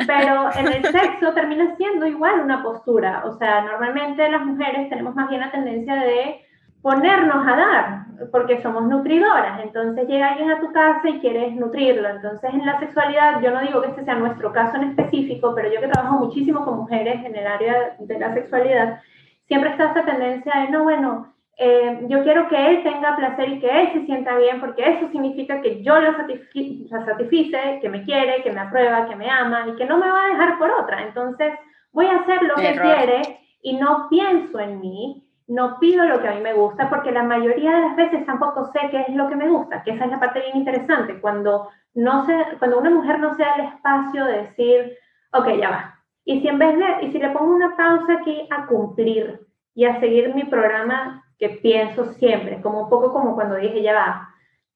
pero 0.07 0.49
en 0.55 0.67
el 0.67 0.85
sexo 0.85 1.33
termina 1.33 1.75
siendo 1.75 2.05
igual 2.05 2.39
una 2.39 2.63
postura, 2.63 3.23
o 3.25 3.37
sea, 3.37 3.61
normalmente 3.61 4.29
las 4.29 4.45
mujeres 4.45 4.89
tenemos 4.89 5.15
más 5.15 5.29
bien 5.29 5.41
la 5.41 5.51
tendencia 5.51 5.95
de 5.95 6.41
ponernos 6.81 7.45
a 7.45 7.55
dar, 7.55 8.05
porque 8.31 8.61
somos 8.61 8.83
nutridoras. 8.83 9.59
Entonces 9.61 10.07
llega 10.07 10.29
alguien 10.29 10.51
a 10.51 10.59
tu 10.59 10.71
casa 10.71 11.09
y 11.09 11.19
quieres 11.19 11.53
nutrirlo. 11.55 12.07
Entonces 12.07 12.53
en 12.53 12.65
la 12.65 12.79
sexualidad, 12.79 13.41
yo 13.41 13.51
no 13.51 13.61
digo 13.61 13.81
que 13.81 13.89
este 13.89 14.05
sea 14.05 14.15
nuestro 14.15 14.51
caso 14.53 14.77
en 14.77 14.89
específico, 14.89 15.53
pero 15.53 15.69
yo 15.69 15.81
que 15.81 15.87
trabajo 15.87 16.19
muchísimo 16.19 16.63
con 16.63 16.77
mujeres 16.77 17.25
en 17.25 17.35
el 17.35 17.45
área 17.45 17.95
de 17.99 18.19
la 18.19 18.33
sexualidad, 18.33 19.01
siempre 19.47 19.71
está 19.71 19.91
esa 19.91 20.05
tendencia 20.05 20.53
de, 20.61 20.69
no, 20.69 20.83
bueno, 20.83 21.33
eh, 21.57 22.05
yo 22.07 22.23
quiero 22.23 22.47
que 22.47 22.67
él 22.69 22.83
tenga 22.83 23.15
placer 23.15 23.49
y 23.49 23.59
que 23.59 23.67
él 23.67 23.93
se 23.93 24.05
sienta 24.05 24.37
bien, 24.37 24.59
porque 24.59 24.87
eso 24.87 25.09
significa 25.09 25.61
que 25.61 25.81
yo 25.83 25.99
lo 25.99 26.15
satisfice, 26.15 27.79
que 27.81 27.89
me 27.89 28.03
quiere, 28.03 28.43
que 28.43 28.51
me 28.51 28.61
aprueba, 28.61 29.07
que 29.07 29.15
me 29.15 29.29
ama 29.29 29.65
y 29.67 29.75
que 29.75 29.85
no 29.85 29.97
me 29.97 30.09
va 30.09 30.23
a 30.23 30.27
dejar 30.27 30.59
por 30.59 30.71
otra. 30.71 31.03
Entonces 31.03 31.53
voy 31.91 32.05
a 32.05 32.17
hacer 32.17 32.43
lo 32.43 32.55
que 32.55 32.79
quiere 32.79 33.39
y 33.61 33.77
no 33.77 34.07
pienso 34.09 34.59
en 34.59 34.79
mí 34.79 35.27
no 35.47 35.79
pido 35.79 36.03
lo 36.05 36.21
que 36.21 36.27
a 36.27 36.35
mí 36.35 36.41
me 36.41 36.53
gusta 36.53 36.89
porque 36.89 37.11
la 37.11 37.23
mayoría 37.23 37.71
de 37.71 37.81
las 37.81 37.95
veces 37.95 38.25
tampoco 38.25 38.65
sé 38.73 38.79
qué 38.91 39.05
es 39.07 39.15
lo 39.15 39.29
que 39.29 39.35
me 39.35 39.47
gusta, 39.47 39.81
que 39.81 39.91
esa 39.91 40.05
es 40.05 40.11
la 40.11 40.19
parte 40.19 40.41
bien 40.41 40.57
interesante, 40.57 41.19
cuando, 41.21 41.69
no 41.93 42.25
se, 42.25 42.35
cuando 42.59 42.79
una 42.79 42.89
mujer 42.89 43.19
no 43.19 43.35
se 43.35 43.43
da 43.43 43.55
el 43.55 43.65
espacio 43.67 44.25
de 44.25 44.41
decir, 44.43 44.97
ok, 45.31 45.47
ya 45.59 45.69
va. 45.69 45.95
Y 46.25 46.41
si 46.41 46.49
en 46.49 46.59
vez 46.59 46.77
de, 46.77 47.05
y 47.07 47.11
si 47.11 47.19
le 47.19 47.29
pongo 47.29 47.55
una 47.55 47.77
pausa 47.77 48.15
aquí 48.19 48.45
a 48.51 48.65
cumplir 48.65 49.39
y 49.73 49.85
a 49.85 49.99
seguir 50.01 50.35
mi 50.35 50.43
programa 50.43 51.23
que 51.37 51.49
pienso 51.49 52.13
siempre, 52.13 52.61
como 52.61 52.83
un 52.83 52.89
poco 52.89 53.13
como 53.13 53.35
cuando 53.35 53.55
dije, 53.55 53.81
ya 53.81 53.93
va, 53.93 54.29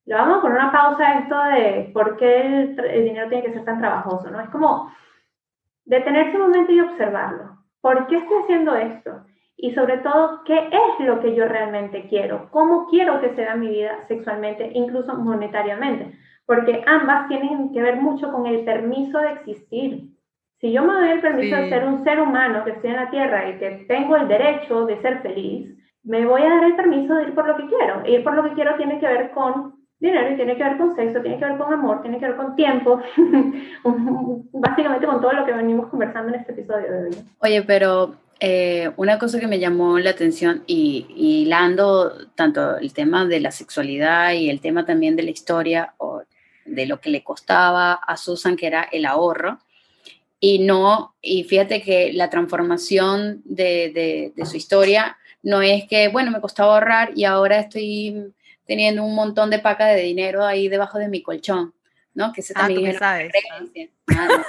le 0.06 0.16
vamos 0.16 0.38
a 0.38 0.42
poner 0.42 0.58
una 0.58 0.72
pausa 0.72 1.08
a 1.08 1.20
esto 1.20 1.44
de 1.44 1.92
por 1.94 2.18
qué 2.18 2.42
el, 2.42 2.80
el 2.80 3.04
dinero 3.06 3.30
tiene 3.30 3.44
que 3.44 3.54
ser 3.54 3.66
tan 3.66 3.80
trabajoso, 3.80 4.30
¿no? 4.30 4.40
Es 4.40 4.50
como 4.50 4.92
detenerse 5.86 6.38
un 6.38 6.44
momento 6.44 6.72
y 6.72 6.82
observarlo. 6.82 7.58
¿Por 7.82 8.08
qué 8.08 8.18
estoy 8.18 8.44
haciendo 8.44 8.76
esto? 8.76 9.24
y 9.62 9.74
sobre 9.76 10.00
todo 10.00 10.42
qué 10.44 10.58
es 10.58 11.06
lo 11.06 11.20
que 11.22 11.36
yo 11.36 11.46
realmente 11.46 12.08
quiero, 12.10 12.50
cómo 12.50 12.88
quiero 12.90 13.22
que 13.22 13.36
sea 13.36 13.56
mi 13.56 13.68
vida 13.68 14.04
sexualmente, 14.08 14.72
incluso 14.74 15.16
monetariamente, 15.16 16.18
porque 16.48 16.84
ambas 16.88 17.28
tienen 17.28 17.72
que 17.72 17.82
ver 17.82 17.98
mucho 17.98 18.32
con 18.32 18.48
el 18.48 18.66
permiso 18.66 19.20
de 19.20 19.34
existir. 19.34 20.08
Si 20.60 20.72
yo 20.72 20.84
me 20.84 20.94
doy 20.94 21.10
el 21.10 21.22
permiso 21.22 21.56
de 21.56 21.70
ser 21.70 21.86
un 21.86 22.04
ser 22.04 22.20
humano 22.20 22.64
que 22.64 22.72
estoy 22.72 22.90
en 22.90 22.96
la 22.96 23.12
tierra 23.12 23.50
y 23.50 23.60
que 23.60 23.86
tengo 23.88 24.16
el 24.16 24.28
derecho 24.28 24.88
de 24.88 25.00
ser 25.02 25.22
feliz, 25.22 25.78
me 26.04 26.26
voy 26.26 26.42
a 26.42 26.50
dar 26.50 26.64
el 26.64 26.76
permiso 26.76 27.16
de 27.16 27.24
ir 27.24 27.36
por 27.36 27.48
lo 27.48 27.58
que 27.58 27.68
quiero. 27.68 28.08
Ir 28.08 28.24
por 28.24 28.34
lo 28.34 28.44
que 28.44 28.54
quiero 28.54 28.76
tiene 28.76 29.00
que 29.00 29.08
ver 29.08 29.32
con 29.32 29.76
dinero 30.00 30.32
y 30.32 30.36
tiene 30.36 30.58
que 30.58 30.64
ver 30.64 30.78
con 30.78 30.96
sexo, 30.96 31.22
tiene 31.22 31.38
que 31.38 31.46
ver 31.46 31.58
con 31.58 31.72
amor, 31.72 32.02
tiene 32.02 32.20
que 32.20 32.26
ver 32.26 32.36
con 32.36 32.56
tiempo, 32.56 33.00
básicamente 34.52 35.06
con 35.06 35.22
todo 35.22 35.34
lo 35.34 35.46
que 35.46 35.54
venimos 35.54 35.90
conversando 35.90 36.34
en 36.34 36.40
este 36.40 36.54
episodio 36.54 36.92
de 36.92 37.04
hoy. 37.04 37.16
Oye, 37.40 37.62
pero 37.62 38.16
eh, 38.40 38.90
una 38.98 39.20
cosa 39.20 39.40
que 39.40 39.46
me 39.46 39.60
llamó 39.60 40.00
la 40.00 40.10
atención 40.10 40.64
y, 40.66 41.06
hilando 41.16 42.12
tanto 42.34 42.78
el 42.78 42.92
tema 42.92 43.26
de 43.28 43.40
la 43.40 43.52
sexualidad 43.52 44.34
y 44.34 44.50
el 44.50 44.60
tema 44.60 44.84
también 44.84 45.16
de 45.16 45.22
la 45.22 45.30
historia 45.30 45.94
o 45.98 46.24
de 46.66 46.86
lo 46.88 47.00
que 47.00 47.12
le 47.12 47.24
costaba 47.24 47.94
a 47.94 48.18
Susan, 48.18 48.56
que 48.56 48.66
era 48.66 48.88
el 48.92 49.06
ahorro, 49.06 49.60
y 50.40 50.58
no, 50.58 51.14
y 51.22 51.44
fíjate 51.44 51.84
que 51.84 52.12
la 52.14 52.32
transformación 52.32 53.44
de, 53.46 54.34
de, 54.36 54.46
su 54.48 54.58
historia 54.58 55.18
no 55.44 55.62
es 55.62 55.88
que, 55.88 56.08
bueno, 56.08 56.32
me 56.32 56.42
costaba 56.42 56.74
ahorrar 56.74 57.12
y 57.16 57.26
ahora 57.26 57.60
estoy 57.60 58.34
teniendo 58.66 59.04
un 59.04 59.16
montón 59.16 59.50
de 59.50 59.60
paca 59.60 59.88
de 59.88 60.02
dinero 60.02 60.46
ahí 60.46 60.68
debajo 60.68 60.98
de 60.98 61.08
mi 61.08 61.22
colchón, 61.22 61.74
¿no? 62.14 62.32
Que 62.32 62.42
ese 62.42 62.54
ah, 62.56 62.62
también 62.62 62.98
sabes. 62.98 63.32
Ah, 64.16 64.28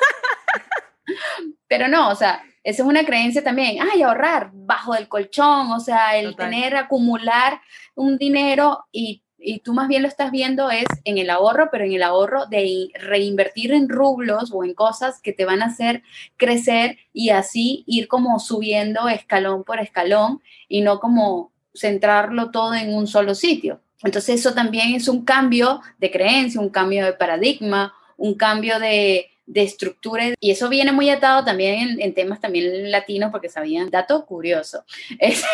Pero 1.68 1.88
no, 1.88 2.10
o 2.10 2.14
sea, 2.14 2.42
esa 2.62 2.82
es 2.82 2.88
una 2.88 3.04
creencia 3.04 3.42
también, 3.42 3.78
ay, 3.82 4.02
ahorrar 4.02 4.50
bajo 4.52 4.94
del 4.94 5.08
colchón, 5.08 5.72
o 5.72 5.80
sea, 5.80 6.16
el 6.16 6.36
tener, 6.36 6.76
acumular 6.76 7.60
un 7.94 8.16
dinero 8.18 8.86
y, 8.92 9.22
y, 9.42 9.60
tú 9.60 9.74
más 9.74 9.88
bien 9.88 10.02
lo 10.02 10.08
estás 10.08 10.30
viendo 10.30 10.70
es 10.70 10.86
en 11.04 11.18
el 11.18 11.30
ahorro, 11.30 11.68
pero 11.70 11.84
en 11.84 11.92
el 11.92 12.02
ahorro 12.02 12.46
de 12.46 12.88
reinvertir 12.94 13.72
en 13.72 13.88
rublos 13.88 14.50
o 14.52 14.64
en 14.64 14.74
cosas 14.74 15.20
que 15.20 15.32
te 15.32 15.44
van 15.44 15.62
a 15.62 15.66
hacer 15.66 16.02
crecer 16.36 16.98
y 17.12 17.30
así 17.30 17.84
ir 17.86 18.08
como 18.08 18.38
subiendo 18.38 19.08
escalón 19.08 19.64
por 19.64 19.80
escalón 19.80 20.40
y 20.68 20.80
no 20.82 21.00
como 21.00 21.52
centrarlo 21.74 22.50
todo 22.50 22.74
en 22.74 22.94
un 22.94 23.06
solo 23.06 23.34
sitio. 23.34 23.80
Entonces 24.02 24.40
eso 24.40 24.54
también 24.54 24.94
es 24.94 25.08
un 25.08 25.24
cambio 25.24 25.80
de 25.98 26.10
creencia, 26.10 26.60
un 26.60 26.70
cambio 26.70 27.04
de 27.04 27.12
paradigma, 27.12 27.94
un 28.16 28.34
cambio 28.34 28.78
de, 28.78 29.31
de 29.52 29.62
estructura 29.62 30.24
y 30.40 30.50
eso 30.50 30.70
viene 30.70 30.92
muy 30.92 31.10
atado 31.10 31.44
también 31.44 32.00
en, 32.00 32.14
temas 32.14 32.40
también 32.40 32.90
latinos 32.90 33.30
porque 33.30 33.50
sabían, 33.50 33.90
dato 33.90 34.24
curioso, 34.24 34.84
es, 35.18 35.44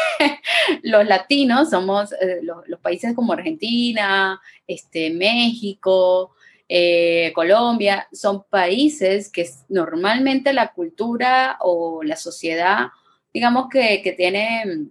los 0.82 1.04
latinos 1.04 1.70
somos 1.70 2.12
eh, 2.12 2.40
los, 2.42 2.80
países 2.80 3.14
como 3.14 3.32
Argentina, 3.32 4.40
este, 4.68 5.10
México, 5.10 6.32
eh, 6.68 7.32
Colombia, 7.34 8.06
son 8.12 8.44
países 8.44 9.32
que 9.32 9.48
normalmente 9.68 10.52
la 10.52 10.72
cultura 10.72 11.56
o 11.60 12.04
la 12.04 12.14
sociedad, 12.14 12.90
digamos 13.34 13.68
que, 13.68 14.00
que 14.02 14.12
tiene 14.12 14.90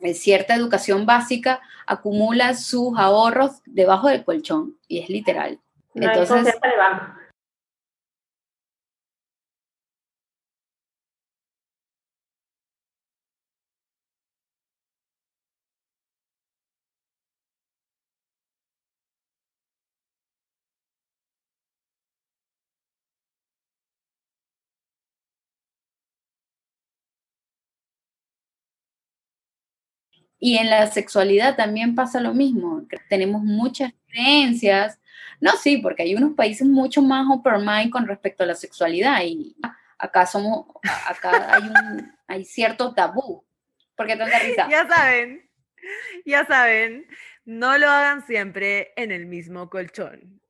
eh, 0.00 0.14
cierta 0.14 0.56
educación 0.56 1.06
básica, 1.06 1.60
acumula 1.86 2.54
sus 2.54 2.98
ahorros 2.98 3.62
debajo 3.66 4.08
del 4.08 4.24
colchón 4.24 4.76
y 4.88 4.98
es 4.98 5.08
literal. 5.08 5.60
Entonces, 5.94 6.54
Y 30.44 30.58
en 30.58 30.70
la 30.70 30.88
sexualidad 30.88 31.54
también 31.54 31.94
pasa 31.94 32.18
lo 32.20 32.34
mismo. 32.34 32.82
Tenemos 33.08 33.44
muchas 33.44 33.92
creencias. 34.08 34.98
No, 35.40 35.52
sí, 35.52 35.76
porque 35.76 36.02
hay 36.02 36.16
unos 36.16 36.34
países 36.34 36.66
mucho 36.66 37.00
más 37.00 37.28
open 37.30 37.64
mind 37.64 37.92
con 37.92 38.08
respecto 38.08 38.42
a 38.42 38.46
la 38.46 38.56
sexualidad 38.56 39.22
y 39.22 39.54
acá 40.00 40.26
somos, 40.26 40.66
acá 41.06 41.54
hay, 41.54 41.62
un, 41.62 42.12
hay 42.26 42.44
cierto 42.44 42.92
tabú. 42.92 43.44
porque 43.94 44.16
te 44.16 44.24
risa? 44.24 44.66
Ya 44.68 44.84
saben, 44.88 45.48
ya 46.26 46.44
saben, 46.44 47.06
no 47.44 47.78
lo 47.78 47.88
hagan 47.88 48.26
siempre 48.26 48.92
en 48.96 49.12
el 49.12 49.26
mismo 49.26 49.70
colchón. 49.70 50.40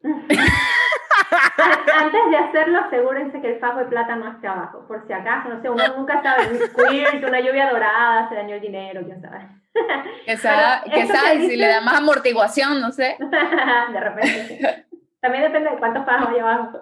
Antes 1.94 2.20
de 2.30 2.36
hacerlo, 2.38 2.78
asegúrense 2.78 3.42
que 3.42 3.52
el 3.52 3.60
fajo 3.60 3.80
de 3.80 3.84
plata 3.84 4.16
no 4.16 4.32
esté 4.32 4.46
abajo, 4.46 4.86
por 4.88 5.06
si 5.06 5.12
acaso, 5.12 5.50
no 5.50 5.60
sé, 5.60 5.68
uno 5.68 5.86
nunca 5.98 6.22
sabe, 6.22 6.48
un 6.48 7.24
una 7.26 7.40
lluvia 7.40 7.70
dorada, 7.70 8.30
se 8.30 8.36
dañó 8.36 8.54
el 8.54 8.62
dinero, 8.62 9.02
quién 9.04 9.20
sabe. 9.20 9.61
Que 10.26 10.36
sabe, 10.36 11.48
si 11.48 11.56
le 11.56 11.66
da 11.66 11.80
más 11.80 11.98
amortiguación, 11.98 12.80
no 12.80 12.92
sé. 12.92 13.16
de 13.92 14.00
repente. 14.00 14.86
También 15.20 15.44
depende 15.44 15.70
de 15.70 15.78
cuántos 15.78 16.04
hay 16.06 16.38
abajo. 16.38 16.80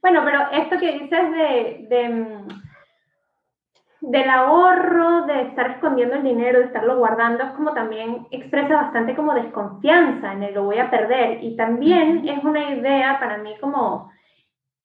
Bueno, 0.00 0.22
pero 0.24 0.50
esto 0.50 0.78
que 0.78 0.92
dices 0.92 1.30
de, 1.30 1.86
de, 1.88 2.08
mm, 2.08 2.48
del 4.00 4.30
ahorro, 4.30 5.26
de 5.26 5.42
estar 5.42 5.70
escondiendo 5.72 6.16
el 6.16 6.24
dinero, 6.24 6.58
de 6.58 6.66
estarlo 6.66 6.96
guardando, 6.96 7.44
es 7.44 7.50
como 7.52 7.72
también 7.72 8.26
expresa 8.30 8.74
bastante 8.74 9.14
como 9.14 9.34
desconfianza 9.34 10.32
en 10.32 10.42
el 10.42 10.54
lo 10.54 10.64
voy 10.64 10.78
a 10.78 10.90
perder. 10.90 11.42
Y 11.42 11.56
también 11.56 12.28
es 12.28 12.42
una 12.42 12.70
idea 12.70 13.18
para 13.20 13.38
mí 13.38 13.54
como 13.60 14.10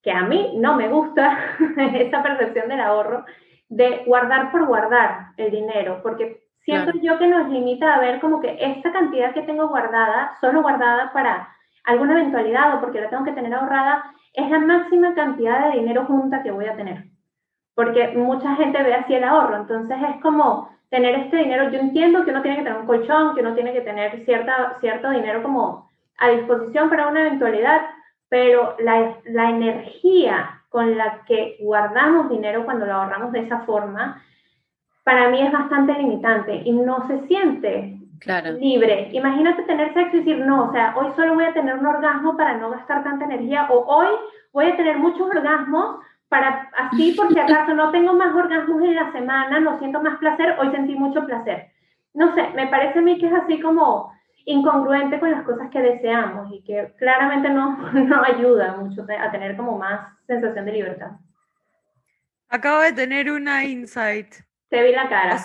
que 0.04 0.12
a 0.12 0.22
mí 0.22 0.54
no 0.58 0.76
me 0.76 0.88
gusta 0.88 1.38
esta 1.96 2.22
percepción 2.22 2.70
del 2.70 2.80
ahorro, 2.80 3.26
de 3.70 4.04
guardar 4.06 4.52
por 4.52 4.66
guardar 4.66 5.32
el 5.38 5.52
dinero, 5.52 6.00
porque 6.04 6.47
Siento 6.68 6.92
yo 7.02 7.18
que 7.18 7.28
nos 7.28 7.48
limita 7.48 7.96
a 7.96 8.02
ver 8.02 8.20
como 8.20 8.42
que 8.42 8.58
esta 8.60 8.92
cantidad 8.92 9.34
que 9.34 9.44
tengo 9.44 9.70
guardada, 9.70 10.36
solo 10.42 10.62
guardada 10.62 11.14
para 11.14 11.48
alguna 11.86 12.20
eventualidad 12.20 12.76
o 12.76 12.82
porque 12.82 13.00
la 13.00 13.10
tengo 13.10 13.24
que 13.24 13.32
tener 13.32 13.54
ahorrada, 13.54 14.04
es 14.34 14.50
la 14.50 14.60
máxima 14.60 15.16
cantidad 15.16 15.72
de 15.72 15.80
dinero 15.80 16.04
junta 16.04 16.44
que 16.44 16.52
voy 16.52 16.66
a 16.66 16.76
tener. 16.76 17.06
Porque 17.74 18.10
mucha 18.18 18.54
gente 18.58 18.84
ve 18.84 18.96
así 18.96 19.14
el 19.14 19.24
ahorro, 19.24 19.56
entonces 19.56 19.98
es 20.10 20.22
como 20.22 20.70
tener 20.90 21.16
este 21.16 21.38
dinero, 21.38 21.72
yo 21.72 21.80
entiendo 21.80 22.26
que 22.26 22.32
uno 22.32 22.42
tiene 22.42 22.58
que 22.58 22.64
tener 22.64 22.80
un 22.82 22.86
colchón, 22.86 23.34
que 23.34 23.42
uno 23.42 23.54
tiene 23.54 23.72
que 23.72 23.82
tener 23.82 24.26
cierta, 24.26 24.76
cierto 24.82 25.10
dinero 25.12 25.42
como 25.44 25.90
a 26.18 26.28
disposición 26.32 26.90
para 26.90 27.08
una 27.08 27.22
eventualidad, 27.22 27.80
pero 28.28 28.76
la, 28.80 29.16
la 29.24 29.52
energía 29.52 30.64
con 30.68 30.98
la 30.98 31.24
que 31.26 31.56
guardamos 31.62 32.30
dinero 32.30 32.66
cuando 32.66 32.86
lo 32.86 32.94
ahorramos 32.94 33.32
de 33.32 33.40
esa 33.40 33.62
forma, 33.62 34.22
para 35.08 35.30
mí 35.30 35.42
es 35.42 35.54
bastante 35.54 35.94
limitante 35.94 36.64
y 36.66 36.74
no 36.74 37.08
se 37.08 37.26
siente 37.28 37.98
claro. 38.20 38.52
libre. 38.60 39.08
Imagínate 39.14 39.64
tener 39.64 39.94
sexo 39.94 40.18
y 40.18 40.20
decir, 40.20 40.40
no, 40.40 40.66
o 40.66 40.72
sea, 40.74 40.94
hoy 40.98 41.14
solo 41.16 41.36
voy 41.36 41.46
a 41.46 41.54
tener 41.54 41.76
un 41.76 41.86
orgasmo 41.86 42.36
para 42.36 42.58
no 42.58 42.72
gastar 42.72 43.06
tanta 43.06 43.24
energía 43.24 43.68
o 43.70 43.86
hoy 43.86 44.08
voy 44.52 44.66
a 44.66 44.76
tener 44.76 44.98
muchos 44.98 45.22
orgasmos 45.30 46.00
para 46.28 46.70
así 46.76 47.14
por 47.14 47.32
si 47.32 47.40
acaso 47.40 47.74
no 47.74 47.90
tengo 47.92 48.16
más 48.16 48.36
orgasmos 48.36 48.84
en 48.84 48.96
la 48.96 49.10
semana, 49.14 49.62
no 49.62 49.80
siento 49.80 50.04
más 50.04 50.18
placer, 50.18 50.58
hoy 50.60 50.72
sentí 50.72 50.94
mucho 50.94 51.26
placer. 51.26 51.68
No 52.14 52.36
sé, 52.36 52.50
me 52.54 52.68
parece 52.68 53.00
a 53.00 53.02
mí 53.02 53.18
que 53.18 53.28
es 53.28 53.34
así 53.34 53.62
como 53.62 54.12
incongruente 54.44 55.22
con 55.22 55.32
las 55.32 55.44
cosas 55.44 55.70
que 55.72 55.82
deseamos 55.82 56.52
y 56.52 56.62
que 56.66 56.94
claramente 56.98 57.50
no, 57.50 57.78
no 57.94 58.24
ayuda 58.26 58.76
mucho 58.76 59.06
a 59.08 59.32
tener 59.32 59.56
como 59.56 59.78
más 59.78 60.02
sensación 60.28 60.66
de 60.66 60.74
libertad. 60.74 61.12
Acabo 62.50 62.82
de 62.82 62.92
tener 62.92 63.32
una 63.32 63.64
insight. 63.64 64.47
Te 64.70 64.84
vi 64.84 64.92
la 64.92 65.10
cara. 65.10 65.36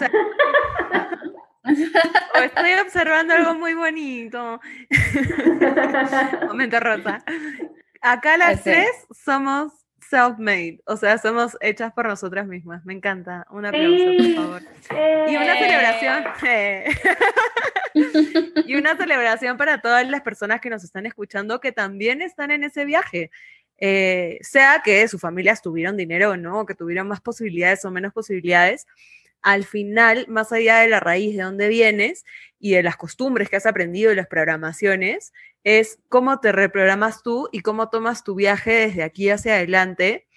estoy 2.45 2.73
observando 2.85 3.35
algo 3.35 3.55
muy 3.55 3.75
bonito. 3.75 4.61
Momento 6.47 6.81
rosa. 6.81 7.23
Acá 8.01 8.37
las 8.37 8.65
tres 8.65 9.07
somos 9.11 9.83
self-made, 10.13 10.81
o 10.87 10.97
sea, 10.97 11.19
somos 11.19 11.57
hechas 11.61 11.93
por 11.93 12.07
nosotras 12.07 12.47
mismas. 12.47 12.85
Me 12.85 12.93
encanta. 12.93 13.45
Un 13.51 13.65
aplauso, 13.65 14.05
por 14.19 14.35
favor. 14.35 14.63
Y 15.29 15.37
una 15.37 15.57
celebración. 15.57 16.25
y 18.67 18.75
una 18.75 18.97
celebración 18.97 19.57
para 19.57 19.81
todas 19.81 20.09
las 20.09 20.23
personas 20.23 20.61
que 20.61 20.69
nos 20.69 20.83
están 20.85 21.07
escuchando 21.07 21.61
que 21.61 21.73
también 21.73 22.21
están 22.23 22.51
en 22.51 22.65
ese 22.65 22.85
viaje. 22.85 23.31
Eh, 23.85 24.38
sea 24.42 24.81
que 24.85 25.09
sus 25.09 25.21
familias 25.21 25.61
tuvieron 25.61 25.97
dinero 25.97 26.31
o 26.31 26.37
no, 26.37 26.66
que 26.66 26.77
tuvieron 26.77 27.09
más 27.09 27.21
posibilidades 27.21 27.85
o 27.85 27.90
menos 27.90 28.12
posibilidades, 28.12 28.87
al 29.42 29.64
final, 29.64 30.25
más 30.29 30.53
allá 30.53 30.79
de 30.79 30.88
la 30.88 31.01
raíz 31.01 31.37
de 31.37 31.42
dónde 31.42 31.66
vienes 31.66 32.25
y 32.61 32.75
de 32.75 32.85
las 32.85 32.97
costumbres 32.97 33.51
que 33.51 33.57
has 33.57 33.66
aprendido 33.66 34.12
y 34.12 34.14
las 34.14 34.29
programaciones, 34.29 35.33
es 35.64 35.99
cómo 36.09 36.38
te 36.38 36.53
reprogramas 36.53 37.25
tú 37.25 37.49
y 37.51 37.59
cómo 37.59 37.90
tomas 37.90 38.23
tu 38.23 38.37
viaje 38.37 38.71
desde 38.87 39.03
aquí 39.03 39.31
hacia 39.31 39.57
adelante. 39.57 40.29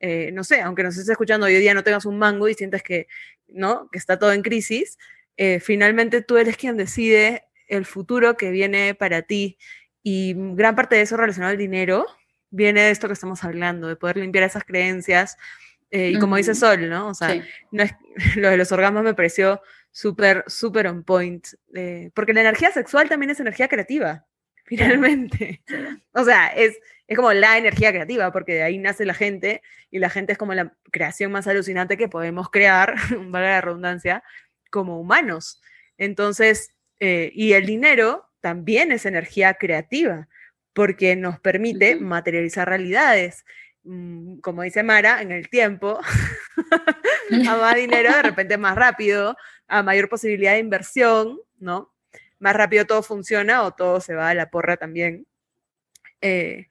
Eh, 0.00 0.30
no 0.34 0.44
sé, 0.44 0.60
aunque 0.60 0.82
nos 0.82 0.94
estés 0.98 1.08
escuchando 1.08 1.46
hoy 1.46 1.54
día 1.54 1.72
no 1.72 1.82
tengas 1.82 2.04
un 2.04 2.18
mango 2.18 2.48
y 2.48 2.54
sientes 2.54 2.82
que, 2.82 3.06
¿no? 3.48 3.88
que 3.90 3.98
está 3.98 4.18
todo 4.18 4.34
en 4.34 4.42
crisis, 4.42 4.98
eh, 5.38 5.58
finalmente 5.58 6.20
tú 6.20 6.36
eres 6.36 6.58
quien 6.58 6.76
decide 6.76 7.44
el 7.66 7.86
futuro 7.86 8.36
que 8.36 8.50
viene 8.50 8.94
para 8.94 9.22
ti. 9.22 9.56
Y 10.02 10.34
gran 10.36 10.76
parte 10.76 10.96
de 10.96 11.02
eso 11.02 11.16
relacionado 11.16 11.52
al 11.52 11.58
dinero 11.58 12.04
viene 12.50 12.82
de 12.82 12.90
esto 12.90 13.06
que 13.06 13.14
estamos 13.14 13.44
hablando, 13.44 13.88
de 13.88 13.96
poder 13.96 14.16
limpiar 14.16 14.44
esas 14.44 14.64
creencias, 14.64 15.36
eh, 15.90 16.10
y 16.10 16.18
como 16.18 16.36
dice 16.36 16.54
Sol, 16.54 16.88
¿no? 16.88 17.08
O 17.08 17.14
sea, 17.14 17.42
no 17.72 17.82
es, 17.82 17.94
lo 18.36 18.48
de 18.50 18.56
los 18.56 18.70
orgasmos 18.72 19.02
me 19.02 19.14
pareció 19.14 19.60
súper, 19.90 20.44
súper 20.46 20.86
on 20.86 21.02
point, 21.02 21.46
eh, 21.74 22.10
porque 22.14 22.32
la 22.32 22.42
energía 22.42 22.70
sexual 22.70 23.08
también 23.08 23.30
es 23.30 23.40
energía 23.40 23.68
creativa, 23.68 24.26
finalmente. 24.64 25.62
O 26.12 26.24
sea, 26.24 26.48
es, 26.48 26.78
es 27.08 27.16
como 27.16 27.32
la 27.32 27.58
energía 27.58 27.90
creativa, 27.90 28.32
porque 28.32 28.54
de 28.54 28.62
ahí 28.62 28.78
nace 28.78 29.04
la 29.04 29.14
gente, 29.14 29.62
y 29.90 29.98
la 29.98 30.10
gente 30.10 30.32
es 30.32 30.38
como 30.38 30.54
la 30.54 30.74
creación 30.92 31.32
más 31.32 31.48
alucinante 31.48 31.96
que 31.96 32.08
podemos 32.08 32.50
crear, 32.50 32.94
valga 33.10 33.50
la 33.50 33.60
redundancia, 33.60 34.22
como 34.70 35.00
humanos. 35.00 35.60
Entonces, 35.98 36.72
eh, 37.00 37.32
y 37.34 37.54
el 37.54 37.66
dinero 37.66 38.28
también 38.40 38.92
es 38.92 39.06
energía 39.06 39.54
creativa, 39.54 40.28
porque 40.72 41.16
nos 41.16 41.40
permite 41.40 41.96
materializar 41.96 42.68
realidades. 42.68 43.44
Mm, 43.82 44.38
como 44.40 44.62
dice 44.62 44.82
Mara, 44.82 45.22
en 45.22 45.32
el 45.32 45.48
tiempo, 45.48 45.98
a 47.48 47.56
más 47.56 47.74
dinero, 47.74 48.12
de 48.14 48.22
repente 48.22 48.58
más 48.58 48.76
rápido, 48.76 49.36
a 49.68 49.82
mayor 49.82 50.08
posibilidad 50.08 50.52
de 50.52 50.58
inversión, 50.58 51.40
¿no? 51.58 51.92
Más 52.38 52.54
rápido 52.54 52.86
todo 52.86 53.02
funciona 53.02 53.62
o 53.62 53.72
todo 53.72 54.00
se 54.00 54.14
va 54.14 54.30
a 54.30 54.34
la 54.34 54.50
porra 54.50 54.76
también. 54.76 55.26
Eh, 56.20 56.68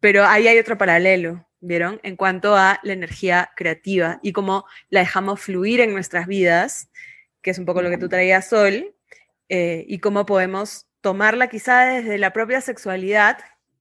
pero 0.00 0.24
ahí 0.24 0.48
hay 0.48 0.58
otro 0.58 0.78
paralelo, 0.78 1.48
¿vieron? 1.60 2.00
En 2.02 2.16
cuanto 2.16 2.56
a 2.56 2.80
la 2.82 2.92
energía 2.92 3.50
creativa 3.56 4.18
y 4.22 4.32
cómo 4.32 4.66
la 4.90 5.00
dejamos 5.00 5.40
fluir 5.40 5.80
en 5.80 5.92
nuestras 5.92 6.26
vidas, 6.26 6.90
que 7.40 7.50
es 7.50 7.58
un 7.58 7.66
poco 7.66 7.82
lo 7.82 7.90
que 7.90 7.98
tú 7.98 8.08
traías, 8.08 8.48
Sol, 8.48 8.94
eh, 9.48 9.84
y 9.86 9.98
cómo 9.98 10.26
podemos 10.26 10.86
tomarla 11.02 11.48
quizá 11.48 11.84
desde 11.84 12.16
la 12.16 12.32
propia 12.32 12.62
sexualidad 12.62 13.38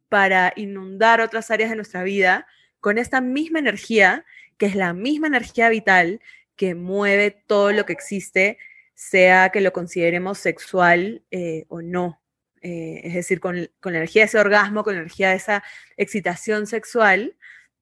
para 0.10 0.52
inundar 0.58 1.22
otras 1.22 1.50
áreas 1.52 1.70
de 1.70 1.78
nuestra 1.78 2.04
vida 2.04 2.46
con 2.82 2.98
esta 2.98 3.22
misma 3.22 3.60
energía, 3.60 4.26
que 4.58 4.66
es 4.66 4.76
la 4.76 4.94
misma 4.94 5.28
energía 5.28 5.70
vital 5.70 6.20
que 6.58 6.76
mueve 6.76 7.32
todo 7.32 7.72
lo 7.72 7.86
que 7.86 7.94
existe, 7.94 8.58
sea 8.94 9.50
que 9.50 9.62
lo 9.62 9.72
consideremos 9.72 10.40
sexual 10.40 11.24
eh, 11.32 11.66
o 11.70 11.82
no. 11.82 12.22
Eh, 12.62 13.02
es 13.04 13.14
decir, 13.14 13.40
con, 13.40 13.56
la 13.56 13.70
energía 13.84 14.24
de 14.24 14.28
ese 14.28 14.40
orgasmo, 14.40 14.84
con 14.84 14.94
la 14.96 15.00
energía 15.00 15.30
de 15.30 15.38
esa 15.38 15.64
excitación 15.98 16.68
sexual, 16.68 17.36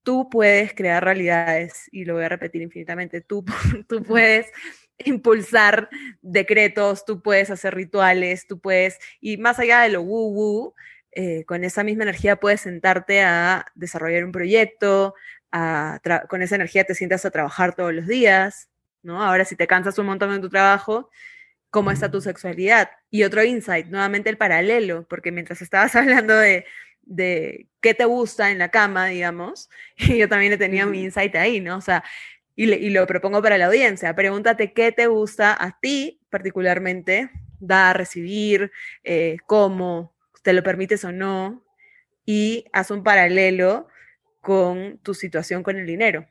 tú 0.03 0.29
puedes 0.29 0.73
crear 0.73 1.03
realidades, 1.03 1.89
y 1.91 2.05
lo 2.05 2.13
voy 2.13 2.23
a 2.23 2.29
repetir 2.29 2.61
infinitamente, 2.61 3.21
tú, 3.21 3.43
tú 3.87 4.03
puedes 4.03 4.47
impulsar 5.05 5.89
decretos, 6.21 7.05
tú 7.05 7.21
puedes 7.21 7.49
hacer 7.49 7.75
rituales, 7.75 8.47
tú 8.47 8.59
puedes, 8.59 8.99
y 9.21 9.37
más 9.37 9.59
allá 9.59 9.81
de 9.81 9.89
lo 9.89 10.01
woo-woo, 10.01 10.73
eh, 11.11 11.43
con 11.45 11.63
esa 11.63 11.83
misma 11.83 12.03
energía 12.03 12.35
puedes 12.35 12.61
sentarte 12.61 13.21
a 13.21 13.65
desarrollar 13.75 14.23
un 14.23 14.31
proyecto, 14.31 15.15
con 16.29 16.41
esa 16.41 16.55
energía 16.55 16.83
te 16.83 16.93
sientas 16.93 17.25
a 17.25 17.31
trabajar 17.31 17.75
todos 17.75 17.93
los 17.93 18.05
días, 18.05 18.69
¿no? 19.01 19.23
Ahora 19.23 19.45
si 19.45 19.55
te 19.55 19.67
cansas 19.67 19.97
un 19.97 20.05
montón 20.05 20.31
en 20.31 20.41
tu 20.41 20.49
trabajo, 20.49 21.09
¿cómo 21.71 21.91
está 21.91 22.11
tu 22.11 22.21
sexualidad? 22.21 22.91
Y 23.09 23.23
otro 23.23 23.43
insight, 23.43 23.87
nuevamente 23.87 24.29
el 24.29 24.37
paralelo, 24.37 25.07
porque 25.07 25.31
mientras 25.31 25.61
estabas 25.61 25.95
hablando 25.95 26.35
de, 26.35 26.65
de 27.01 27.67
qué 27.81 27.93
te 27.93 28.05
gusta 28.05 28.51
en 28.51 28.59
la 28.59 28.69
cama, 28.69 29.07
digamos, 29.07 29.69
y 29.97 30.17
yo 30.19 30.29
también 30.29 30.53
he 30.53 30.57
tenido 30.57 30.87
mi 30.87 31.03
insight 31.03 31.35
ahí, 31.35 31.59
¿no? 31.59 31.77
O 31.77 31.81
sea, 31.81 32.03
y, 32.61 32.89
lo 32.89 33.07
propongo 33.07 33.41
para 33.41 33.57
la 33.57 33.67
audiencia, 33.67 34.13
pregúntate 34.15 34.73
qué 34.73 34.91
te 34.91 35.07
gusta 35.07 35.55
a 35.57 35.79
ti 35.79 36.19
particularmente, 36.29 37.31
dar, 37.61 37.95
recibir, 37.95 38.73
eh, 39.05 39.37
cómo, 39.45 40.13
te 40.43 40.51
lo 40.51 40.61
permites 40.61 41.05
o 41.05 41.13
no, 41.13 41.63
y 42.25 42.65
haz 42.73 42.91
un 42.91 43.01
paralelo 43.01 43.87
con 44.41 44.97
tu 44.97 45.13
situación 45.13 45.63
con 45.63 45.77
el 45.77 45.85
dinero. 45.85 46.27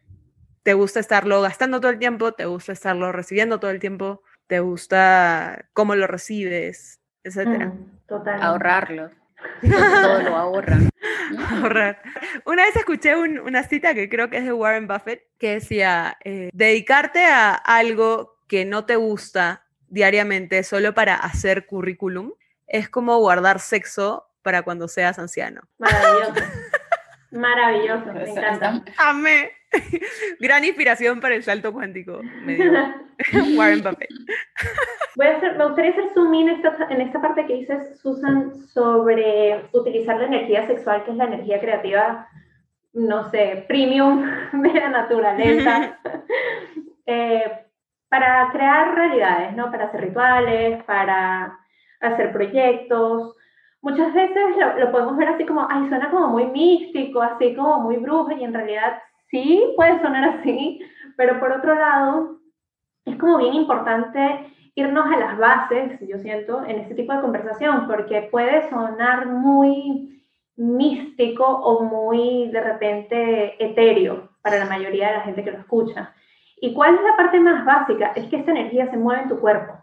¿Te 0.64 0.74
gusta 0.74 1.00
estarlo 1.00 1.40
gastando 1.40 1.80
todo 1.80 1.92
el 1.92 1.98
tiempo? 1.98 2.32
¿Te 2.32 2.44
gusta 2.44 2.72
estarlo 2.72 3.10
recibiendo 3.10 3.58
todo 3.58 3.70
el 3.70 3.78
tiempo? 3.78 4.22
¿Te 4.48 4.60
gusta 4.60 5.70
cómo 5.72 5.94
lo 5.94 6.06
recibes? 6.06 7.00
Etcétera. 7.24 7.68
Mm, 7.68 8.42
Ahorrarlo. 8.42 9.10
todo 9.62 10.22
lo 10.22 10.36
ahorra. 10.36 10.78
Ahorrar. 11.50 12.00
Una 12.44 12.64
vez 12.64 12.76
escuché 12.76 13.14
una 13.14 13.62
cita 13.62 13.94
que 13.94 14.08
creo 14.08 14.30
que 14.30 14.38
es 14.38 14.44
de 14.44 14.52
Warren 14.52 14.86
Buffett 14.86 15.22
que 15.38 15.54
decía, 15.54 16.16
eh, 16.24 16.50
dedicarte 16.52 17.24
a 17.24 17.54
algo 17.54 18.38
que 18.48 18.64
no 18.64 18.86
te 18.86 18.96
gusta 18.96 19.66
diariamente 19.88 20.62
solo 20.62 20.94
para 20.94 21.14
hacer 21.14 21.66
currículum 21.66 22.32
es 22.66 22.88
como 22.88 23.18
guardar 23.18 23.60
sexo 23.60 24.28
para 24.42 24.62
cuando 24.62 24.88
seas 24.88 25.18
anciano. 25.18 25.62
Maravilloso. 25.78 26.44
Maravilloso, 27.30 28.12
me 28.12 28.30
encanta. 28.30 28.84
Amé. 28.96 29.52
Gran 30.40 30.64
inspiración 30.64 31.20
para 31.20 31.34
el 31.34 31.42
salto 31.42 31.72
cuántico, 31.72 32.20
me. 32.44 32.58
Warren 33.56 33.82
Buffett. 33.82 34.10
Voy 35.16 35.26
a 35.26 35.36
hacer, 35.36 35.56
me 35.56 35.66
gustaría 35.66 35.90
hacer 35.90 36.08
zoom 36.14 36.32
in 36.34 36.48
esta, 36.50 36.76
en 36.90 37.00
esta 37.00 37.20
parte 37.20 37.46
que 37.46 37.54
dices, 37.54 38.00
Susan, 38.00 38.54
sobre 38.68 39.68
utilizar 39.72 40.16
la 40.18 40.26
energía 40.26 40.66
sexual, 40.66 41.04
que 41.04 41.10
es 41.10 41.16
la 41.16 41.24
energía 41.24 41.60
creativa, 41.60 42.28
no 42.92 43.28
sé, 43.30 43.64
premium 43.66 44.24
de 44.52 44.72
la 44.72 44.88
naturaleza, 44.88 45.98
eh, 47.06 47.42
para 48.08 48.48
crear 48.52 48.94
realidades, 48.94 49.56
¿no? 49.56 49.70
Para 49.70 49.86
hacer 49.86 50.00
rituales, 50.00 50.82
para 50.84 51.58
hacer 52.00 52.32
proyectos. 52.32 53.34
Muchas 53.82 54.14
veces 54.14 54.44
lo, 54.78 54.92
podemos 54.92 55.16
ver 55.16 55.28
así 55.28 55.44
como, 55.44 55.66
ay, 55.68 55.88
suena 55.88 56.10
como 56.10 56.28
muy 56.28 56.46
místico, 56.46 57.20
así 57.20 57.54
como 57.54 57.80
muy 57.80 57.96
brujo, 57.96 58.30
y 58.32 58.44
en 58.44 58.54
realidad 58.54 58.98
sí 59.30 59.72
puede 59.76 60.00
sonar 60.00 60.38
así, 60.38 60.80
pero 61.16 61.40
por 61.40 61.52
otro 61.52 61.74
lado, 61.74 62.38
es 63.04 63.16
como 63.16 63.38
bien 63.38 63.54
importante 63.54 64.52
irnos 64.74 65.06
a 65.06 65.18
las 65.18 65.38
bases, 65.38 65.98
yo 66.06 66.18
siento, 66.18 66.64
en 66.64 66.78
este 66.78 66.94
tipo 66.94 67.12
de 67.12 67.20
conversación, 67.20 67.88
porque 67.88 68.28
puede 68.30 68.68
sonar 68.70 69.26
muy 69.26 70.22
místico 70.56 71.44
o 71.44 71.84
muy 71.84 72.48
de 72.50 72.60
repente 72.60 73.64
etéreo 73.64 74.30
para 74.42 74.58
la 74.58 74.66
mayoría 74.66 75.08
de 75.08 75.14
la 75.14 75.20
gente 75.22 75.42
que 75.42 75.52
lo 75.52 75.58
escucha. 75.58 76.14
¿Y 76.60 76.74
cuál 76.74 76.94
es 76.94 77.02
la 77.02 77.16
parte 77.16 77.40
más 77.40 77.64
básica? 77.64 78.12
Es 78.14 78.26
que 78.26 78.36
esta 78.36 78.50
energía 78.50 78.90
se 78.90 78.96
mueve 78.96 79.22
en 79.22 79.28
tu 79.28 79.38
cuerpo. 79.38 79.74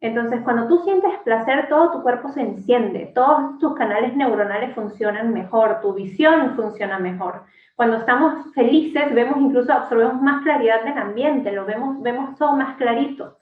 Entonces, 0.00 0.40
cuando 0.42 0.68
tú 0.68 0.82
sientes 0.84 1.10
placer, 1.24 1.68
todo 1.68 1.92
tu 1.92 2.02
cuerpo 2.02 2.28
se 2.28 2.42
enciende, 2.42 3.12
todos 3.14 3.58
tus 3.58 3.74
canales 3.74 4.14
neuronales 4.14 4.74
funcionan 4.74 5.32
mejor, 5.32 5.80
tu 5.80 5.94
visión 5.94 6.54
funciona 6.54 6.98
mejor. 6.98 7.42
Cuando 7.76 7.98
estamos 7.98 8.52
felices, 8.54 9.14
vemos 9.14 9.36
incluso, 9.38 9.72
absorbemos 9.72 10.20
más 10.22 10.42
claridad 10.42 10.82
del 10.82 10.98
ambiente, 10.98 11.52
lo 11.52 11.66
vemos, 11.66 12.02
vemos 12.02 12.36
todo 12.38 12.56
más 12.56 12.76
clarito. 12.76 13.36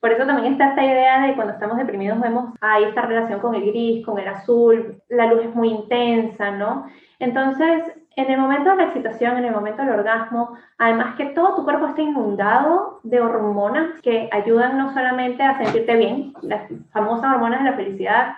Por 0.00 0.12
eso 0.12 0.26
también 0.26 0.52
está 0.52 0.68
esta 0.70 0.84
idea 0.84 1.26
de 1.26 1.34
cuando 1.34 1.54
estamos 1.54 1.78
deprimidos 1.78 2.20
vemos 2.20 2.54
ahí 2.60 2.84
esta 2.84 3.02
relación 3.02 3.40
con 3.40 3.54
el 3.54 3.64
gris, 3.64 4.04
con 4.04 4.18
el 4.18 4.28
azul, 4.28 5.02
la 5.08 5.26
luz 5.26 5.44
es 5.44 5.54
muy 5.54 5.70
intensa, 5.70 6.50
¿no? 6.50 6.86
Entonces, 7.18 7.84
en 8.16 8.30
el 8.30 8.38
momento 8.38 8.70
de 8.70 8.76
la 8.76 8.84
excitación, 8.84 9.36
en 9.36 9.44
el 9.46 9.54
momento 9.54 9.82
del 9.82 9.92
orgasmo, 9.92 10.56
además 10.78 11.14
que 11.16 11.26
todo 11.26 11.54
tu 11.54 11.64
cuerpo 11.64 11.86
está 11.86 12.02
inundado 12.02 13.00
de 13.04 13.20
hormonas 13.20 14.00
que 14.02 14.28
ayudan 14.32 14.78
no 14.78 14.92
solamente 14.92 15.42
a 15.42 15.58
sentirte 15.58 15.96
bien, 15.96 16.34
las 16.42 16.68
famosas 16.92 17.32
hormonas 17.34 17.62
de 17.62 17.70
la 17.70 17.76
felicidad, 17.76 18.36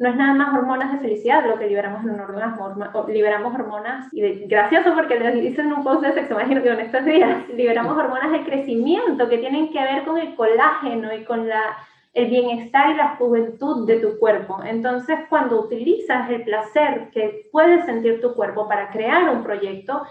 no 0.00 0.08
es 0.08 0.16
nada 0.16 0.32
más 0.32 0.54
hormonas 0.54 0.92
de 0.92 0.98
felicidad 0.98 1.46
lo 1.46 1.58
que 1.58 1.66
liberamos 1.66 2.02
en 2.04 2.12
un 2.12 2.20
orgasmo, 2.20 2.74
liberamos 3.06 3.54
hormonas, 3.54 4.08
y 4.12 4.46
gracioso 4.46 4.94
porque 4.94 5.20
les 5.20 5.34
dicen 5.34 5.70
un 5.70 5.84
post 5.84 6.02
de 6.02 6.14
sexo 6.14 6.34
mágico 6.34 6.62
que 6.62 6.70
en 6.70 6.80
estos 6.80 7.04
días, 7.04 7.48
liberamos 7.54 7.98
hormonas 7.98 8.32
de 8.32 8.42
crecimiento 8.44 9.28
que 9.28 9.36
tienen 9.36 9.70
que 9.70 9.78
ver 9.78 10.04
con 10.04 10.16
el 10.16 10.34
colágeno 10.34 11.12
y 11.12 11.24
con 11.24 11.46
la 11.46 11.76
el 12.12 12.28
bienestar 12.28 12.90
y 12.90 12.96
la 12.96 13.14
juventud 13.16 13.86
de 13.86 14.00
tu 14.00 14.18
cuerpo. 14.18 14.58
Entonces, 14.64 15.16
cuando 15.28 15.60
utilizas 15.60 16.28
el 16.28 16.42
placer 16.42 17.10
que 17.12 17.48
puede 17.52 17.84
sentir 17.84 18.20
tu 18.20 18.34
cuerpo 18.34 18.66
para 18.66 18.90
crear 18.90 19.28
un 19.28 19.44
proyecto, 19.44 20.02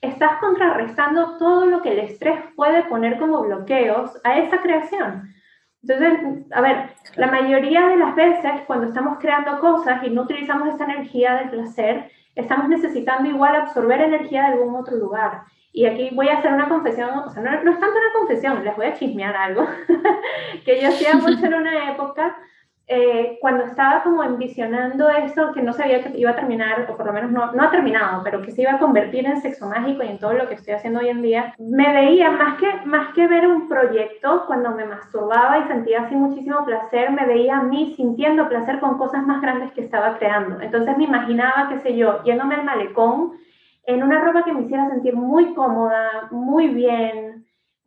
estás 0.00 0.38
contrarrestando 0.38 1.36
todo 1.36 1.66
lo 1.66 1.82
que 1.82 1.92
el 1.92 1.98
estrés 1.98 2.38
puede 2.54 2.84
poner 2.84 3.18
como 3.18 3.42
bloqueos 3.42 4.20
a 4.22 4.38
esa 4.38 4.60
creación. 4.60 5.34
Entonces, 5.82 6.46
a 6.52 6.60
ver, 6.60 6.90
la 7.16 7.28
mayoría 7.28 7.86
de 7.86 7.96
las 7.96 8.14
veces 8.14 8.62
cuando 8.66 8.86
estamos 8.86 9.18
creando 9.18 9.60
cosas 9.60 10.02
y 10.02 10.10
no 10.10 10.22
utilizamos 10.22 10.74
esa 10.74 10.84
energía 10.84 11.34
del 11.36 11.50
placer, 11.50 12.10
estamos 12.34 12.68
necesitando 12.68 13.28
igual 13.28 13.56
absorber 13.56 14.00
energía 14.00 14.42
de 14.42 14.48
algún 14.54 14.74
otro 14.74 14.96
lugar. 14.96 15.42
Y 15.72 15.86
aquí 15.86 16.10
voy 16.14 16.28
a 16.28 16.38
hacer 16.38 16.52
una 16.52 16.68
confesión, 16.68 17.10
o 17.10 17.30
sea, 17.30 17.42
no, 17.42 17.50
no 17.62 17.72
es 17.72 17.78
tanto 17.78 17.96
una 17.96 18.12
confesión, 18.18 18.64
les 18.64 18.76
voy 18.76 18.86
a 18.86 18.94
chismear 18.94 19.36
algo, 19.36 19.66
que 20.64 20.80
yo 20.80 20.88
hacía 20.88 21.14
mucho 21.14 21.46
en 21.46 21.54
una 21.54 21.92
época, 21.92 22.36
eh, 22.90 23.36
cuando 23.42 23.64
estaba 23.64 24.02
como 24.02 24.24
envisionando 24.24 25.10
eso, 25.10 25.52
que 25.52 25.60
no 25.60 25.74
sabía 25.74 26.02
que 26.02 26.18
iba 26.18 26.30
a 26.30 26.36
terminar, 26.36 26.88
o 26.90 26.96
por 26.96 27.04
lo 27.04 27.12
menos 27.12 27.30
no, 27.30 27.52
no 27.52 27.62
ha 27.62 27.70
terminado, 27.70 28.22
pero 28.24 28.40
que 28.40 28.50
se 28.50 28.62
iba 28.62 28.72
a 28.72 28.78
convertir 28.78 29.26
en 29.26 29.42
sexo 29.42 29.68
mágico 29.68 30.02
y 30.02 30.08
en 30.08 30.18
todo 30.18 30.32
lo 30.32 30.48
que 30.48 30.54
estoy 30.54 30.72
haciendo 30.72 31.00
hoy 31.00 31.08
en 31.08 31.20
día, 31.20 31.54
me 31.58 31.92
veía 31.92 32.30
más 32.30 32.58
que, 32.58 32.66
más 32.86 33.12
que 33.14 33.26
ver 33.26 33.46
un 33.46 33.68
proyecto, 33.68 34.44
cuando 34.46 34.70
me 34.70 34.86
masturbaba 34.86 35.58
y 35.58 35.68
sentía 35.68 36.00
así 36.00 36.14
muchísimo 36.14 36.64
placer, 36.64 37.10
me 37.10 37.26
veía 37.26 37.58
a 37.58 37.62
mí 37.62 37.92
sintiendo 37.94 38.48
placer 38.48 38.80
con 38.80 38.96
cosas 38.96 39.22
más 39.26 39.42
grandes 39.42 39.70
que 39.72 39.82
estaba 39.82 40.16
creando. 40.16 40.58
Entonces 40.60 40.96
me 40.96 41.04
imaginaba, 41.04 41.68
qué 41.68 41.80
sé 41.80 41.94
yo, 41.94 42.22
yéndome 42.24 42.54
al 42.54 42.64
malecón 42.64 43.32
en 43.84 44.02
una 44.02 44.20
ropa 44.20 44.44
que 44.44 44.52
me 44.52 44.62
hiciera 44.62 44.88
sentir 44.88 45.14
muy 45.14 45.54
cómoda, 45.54 46.28
muy 46.30 46.68
bien, 46.68 47.37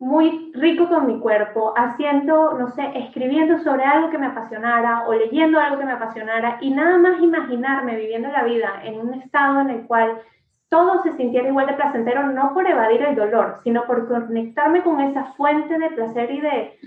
muy 0.02 0.50
rico 0.54 0.88
con 0.88 1.06
mi 1.06 1.20
cuerpo, 1.20 1.74
haciendo, 1.76 2.58
no 2.58 2.72
sé, 2.72 2.90
escribiendo 2.92 3.60
sobre 3.60 3.84
algo 3.84 4.10
que 4.10 4.18
me 4.18 4.26
apasionara 4.26 5.06
o 5.06 5.14
leyendo 5.14 5.60
algo 5.60 5.78
que 5.78 5.84
me 5.84 5.92
apasionara 5.92 6.58
y 6.60 6.70
nada 6.70 6.98
más 6.98 7.22
imaginarme 7.22 7.94
viviendo 7.94 8.28
la 8.28 8.42
vida 8.42 8.82
en 8.82 8.98
un 8.98 9.14
estado 9.14 9.60
en 9.60 9.70
el 9.70 9.86
cual 9.86 10.20
todo 10.68 11.04
se 11.04 11.12
sintiera 11.12 11.46
igual 11.46 11.68
de 11.68 11.74
placentero, 11.74 12.26
no 12.32 12.52
por 12.52 12.68
evadir 12.68 13.00
el 13.02 13.14
dolor, 13.14 13.60
sino 13.62 13.84
por 13.86 14.08
conectarme 14.08 14.82
con 14.82 15.00
esa 15.00 15.34
fuente 15.34 15.78
de 15.78 15.90
placer 15.90 16.32
y 16.32 16.40
de 16.40 16.78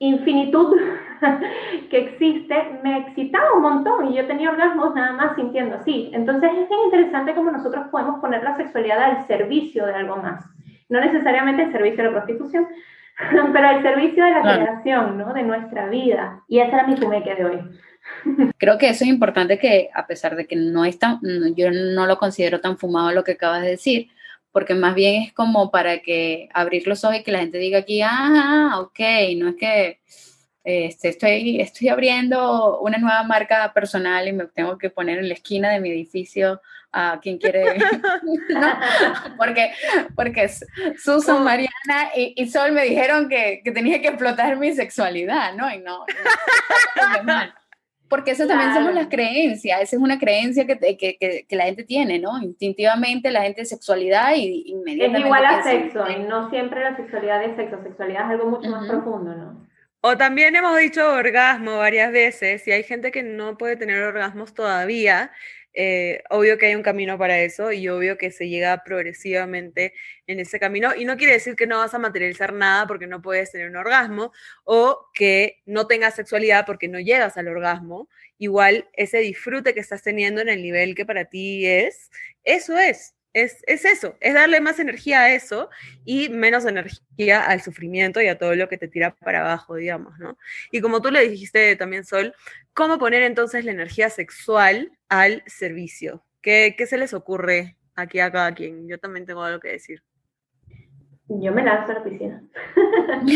infinitud 0.00 0.76
que 1.88 1.98
existe, 1.98 2.80
me 2.82 2.98
excitaba 2.98 3.54
un 3.54 3.62
montón 3.62 4.08
y 4.08 4.16
yo 4.16 4.26
tenía 4.26 4.50
orgasmos 4.50 4.92
nada 4.92 5.12
más 5.12 5.36
sintiendo 5.36 5.76
así. 5.76 6.10
Entonces 6.12 6.50
es 6.50 6.68
bien 6.68 6.80
interesante 6.86 7.32
cómo 7.36 7.52
nosotros 7.52 7.86
podemos 7.92 8.18
poner 8.18 8.42
la 8.42 8.56
sexualidad 8.56 9.00
al 9.04 9.26
servicio 9.28 9.86
de 9.86 9.94
algo 9.94 10.16
más. 10.16 10.55
No 10.88 11.00
necesariamente 11.00 11.62
el 11.62 11.72
servicio 11.72 11.98
de 11.98 12.10
la 12.10 12.16
prostitución, 12.16 12.66
pero 13.52 13.68
al 13.68 13.82
servicio 13.82 14.24
de 14.24 14.30
la 14.30 14.42
creación, 14.42 15.18
¿no? 15.18 15.32
De 15.32 15.42
nuestra 15.42 15.88
vida. 15.88 16.42
Y 16.48 16.60
esa 16.60 16.76
era 16.76 16.86
mi 16.86 16.96
fumeque 16.96 17.34
de 17.34 17.44
hoy. 17.44 17.60
Creo 18.58 18.78
que 18.78 18.88
eso 18.88 19.04
es 19.04 19.10
importante 19.10 19.58
que, 19.58 19.90
a 19.94 20.06
pesar 20.06 20.36
de 20.36 20.46
que 20.46 20.56
no 20.56 20.84
es 20.84 20.98
tan, 20.98 21.20
yo 21.54 21.70
no 21.70 22.06
lo 22.06 22.18
considero 22.18 22.60
tan 22.60 22.78
fumado 22.78 23.12
lo 23.12 23.24
que 23.24 23.32
acabas 23.32 23.62
de 23.62 23.70
decir, 23.70 24.10
porque 24.52 24.74
más 24.74 24.94
bien 24.94 25.22
es 25.22 25.32
como 25.32 25.70
para 25.70 25.98
que 25.98 26.48
abrir 26.54 26.86
los 26.86 27.04
ojos 27.04 27.18
y 27.18 27.22
que 27.22 27.32
la 27.32 27.40
gente 27.40 27.58
diga 27.58 27.80
aquí, 27.80 28.00
ah, 28.02 28.76
ok, 28.80 29.00
no 29.36 29.48
es 29.48 29.56
que 29.56 30.00
este, 30.64 31.10
estoy, 31.10 31.60
estoy 31.60 31.88
abriendo 31.88 32.80
una 32.80 32.98
nueva 32.98 33.22
marca 33.22 33.72
personal 33.72 34.26
y 34.26 34.32
me 34.32 34.46
tengo 34.46 34.78
que 34.78 34.90
poner 34.90 35.18
en 35.18 35.28
la 35.28 35.34
esquina 35.34 35.70
de 35.70 35.80
mi 35.80 35.90
edificio 35.90 36.60
a 36.96 37.20
quien 37.20 37.38
quiere, 37.38 37.76
porque, 39.36 39.72
porque 40.14 40.48
Susan, 40.98 41.44
Mariana 41.44 42.10
y, 42.14 42.48
Sol 42.48 42.72
me 42.72 42.84
dijeron 42.84 43.28
que, 43.28 43.60
que, 43.62 43.72
tenía 43.72 44.00
que 44.00 44.08
explotar 44.08 44.56
mi 44.56 44.72
sexualidad, 44.72 45.54
¿no? 45.54 45.72
Y 45.72 45.78
no, 45.78 46.04
no 47.24 47.42
porque 48.08 48.32
eso 48.32 48.46
también 48.46 48.72
somos 48.72 48.94
las 48.94 49.08
creencias, 49.08 49.80
esa 49.80 49.96
es 49.96 50.02
una 50.02 50.18
creencia 50.18 50.66
que, 50.66 50.96
que, 50.96 51.44
que, 51.48 51.56
la 51.56 51.64
gente 51.64 51.84
tiene, 51.84 52.18
¿no? 52.18 52.40
Instintivamente 52.40 53.30
la 53.30 53.42
gente 53.42 53.64
sexualidad 53.64 54.34
y 54.36 54.64
inmediatamente... 54.66 55.18
Es 55.18 55.24
igual 55.24 55.44
a 55.44 55.62
sexo, 55.62 56.10
y 56.10 56.22
no 56.22 56.48
siempre 56.50 56.82
la 56.82 56.96
sexualidad 56.96 57.42
es 57.42 57.56
sexo, 57.56 57.82
sexualidad 57.82 58.26
es 58.26 58.30
algo 58.30 58.50
mucho 58.50 58.70
más 58.70 58.88
profundo, 58.88 59.34
¿no? 59.34 59.66
O 60.02 60.16
también 60.16 60.54
hemos 60.54 60.78
dicho 60.78 61.14
orgasmo 61.14 61.78
varias 61.78 62.12
veces 62.12 62.66
y 62.68 62.70
hay 62.70 62.84
gente 62.84 63.10
que 63.10 63.24
no 63.24 63.58
puede 63.58 63.76
tener 63.76 64.00
orgasmos 64.02 64.54
todavía 64.54 65.32
eh, 65.78 66.22
obvio 66.30 66.56
que 66.56 66.66
hay 66.66 66.74
un 66.74 66.82
camino 66.82 67.18
para 67.18 67.38
eso 67.38 67.70
y 67.70 67.86
obvio 67.88 68.16
que 68.16 68.30
se 68.30 68.48
llega 68.48 68.82
progresivamente 68.82 69.92
en 70.26 70.40
ese 70.40 70.58
camino. 70.58 70.94
Y 70.96 71.04
no 71.04 71.18
quiere 71.18 71.34
decir 71.34 71.54
que 71.54 71.66
no 71.66 71.78
vas 71.78 71.92
a 71.92 71.98
materializar 71.98 72.54
nada 72.54 72.86
porque 72.86 73.06
no 73.06 73.20
puedes 73.20 73.52
tener 73.52 73.68
un 73.68 73.76
orgasmo 73.76 74.32
o 74.64 75.10
que 75.12 75.62
no 75.66 75.86
tengas 75.86 76.14
sexualidad 76.14 76.64
porque 76.64 76.88
no 76.88 76.98
llegas 76.98 77.36
al 77.36 77.48
orgasmo. 77.48 78.08
Igual 78.38 78.88
ese 78.94 79.18
disfrute 79.18 79.74
que 79.74 79.80
estás 79.80 80.02
teniendo 80.02 80.40
en 80.40 80.48
el 80.48 80.62
nivel 80.62 80.94
que 80.94 81.04
para 81.04 81.26
ti 81.26 81.66
es, 81.66 82.10
eso 82.42 82.78
es. 82.78 83.15
Es, 83.36 83.62
es, 83.66 83.84
eso, 83.84 84.14
es 84.20 84.32
darle 84.32 84.62
más 84.62 84.78
energía 84.78 85.20
a 85.20 85.34
eso 85.34 85.68
y 86.06 86.30
menos 86.30 86.64
energía 86.64 87.44
al 87.44 87.60
sufrimiento 87.60 88.22
y 88.22 88.28
a 88.28 88.38
todo 88.38 88.54
lo 88.54 88.66
que 88.66 88.78
te 88.78 88.88
tira 88.88 89.14
para 89.14 89.40
abajo, 89.40 89.74
digamos, 89.74 90.18
¿no? 90.18 90.38
Y 90.72 90.80
como 90.80 91.02
tú 91.02 91.10
le 91.10 91.28
dijiste 91.28 91.76
también, 91.76 92.06
Sol, 92.06 92.34
¿cómo 92.72 92.98
poner 92.98 93.22
entonces 93.22 93.66
la 93.66 93.72
energía 93.72 94.08
sexual 94.08 94.90
al 95.10 95.42
servicio? 95.44 96.24
¿Qué, 96.40 96.76
qué 96.78 96.86
se 96.86 96.96
les 96.96 97.12
ocurre 97.12 97.76
aquí 97.94 98.20
a 98.20 98.32
cada 98.32 98.54
quien? 98.54 98.88
Yo 98.88 98.98
también 98.98 99.26
tengo 99.26 99.42
algo 99.42 99.60
que 99.60 99.72
decir. 99.72 100.02
Yo 101.28 101.52
me 101.52 101.62
lanzo 101.62 101.92
a 101.92 101.96
la 101.96 102.04
piscina. 102.04 102.42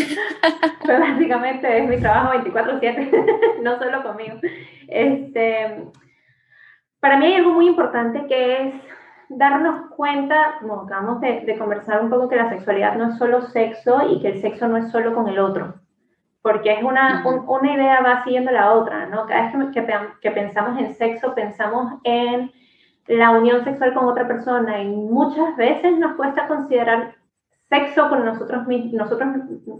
es 1.68 1.88
mi 1.88 2.00
trabajo 2.00 2.38
24/7, 2.38 3.60
no 3.62 3.78
solo 3.78 4.02
conmigo. 4.02 4.40
Este, 4.88 5.84
para 7.00 7.18
mí 7.18 7.26
hay 7.26 7.34
algo 7.34 7.52
muy 7.52 7.66
importante 7.66 8.26
que 8.26 8.62
es 8.62 8.74
darnos 9.30 9.90
cuenta, 9.90 10.56
como 10.60 10.82
acabamos 10.82 11.20
de, 11.20 11.56
conversar 11.58 12.02
un 12.02 12.10
poco, 12.10 12.28
que 12.28 12.36
la 12.36 12.50
sexualidad 12.50 12.96
no 12.96 13.10
es 13.10 13.18
solo 13.18 13.42
sexo 13.42 14.02
y 14.10 14.20
que 14.20 14.28
el 14.28 14.40
sexo 14.40 14.68
no 14.68 14.76
es 14.76 14.90
solo 14.90 15.14
con 15.14 15.28
el 15.28 15.38
otro, 15.38 15.74
porque 16.42 16.72
es 16.72 16.82
una, 16.82 17.24
una 17.24 17.72
idea 17.72 18.02
va 18.02 18.24
siguiendo 18.24 18.50
la 18.50 18.72
otra, 18.72 19.06
¿no? 19.06 19.26
Cada 19.26 19.52
vez 19.52 19.70
que, 19.72 19.86
que, 20.20 20.30
pensamos 20.32 20.78
en 20.80 20.94
sexo, 20.94 21.34
pensamos 21.34 22.00
en 22.02 22.50
la 23.06 23.30
unión 23.30 23.62
sexual 23.62 23.94
con 23.94 24.06
otra 24.06 24.26
persona 24.26 24.82
y 24.82 24.88
muchas 24.88 25.56
veces 25.56 25.96
nos 25.98 26.16
cuesta 26.16 26.48
considerar 26.48 27.14
sexo 27.68 28.08
con 28.08 28.24
nosotros, 28.24 28.66
nosotros 28.66 29.28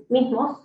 mismos 0.09 0.63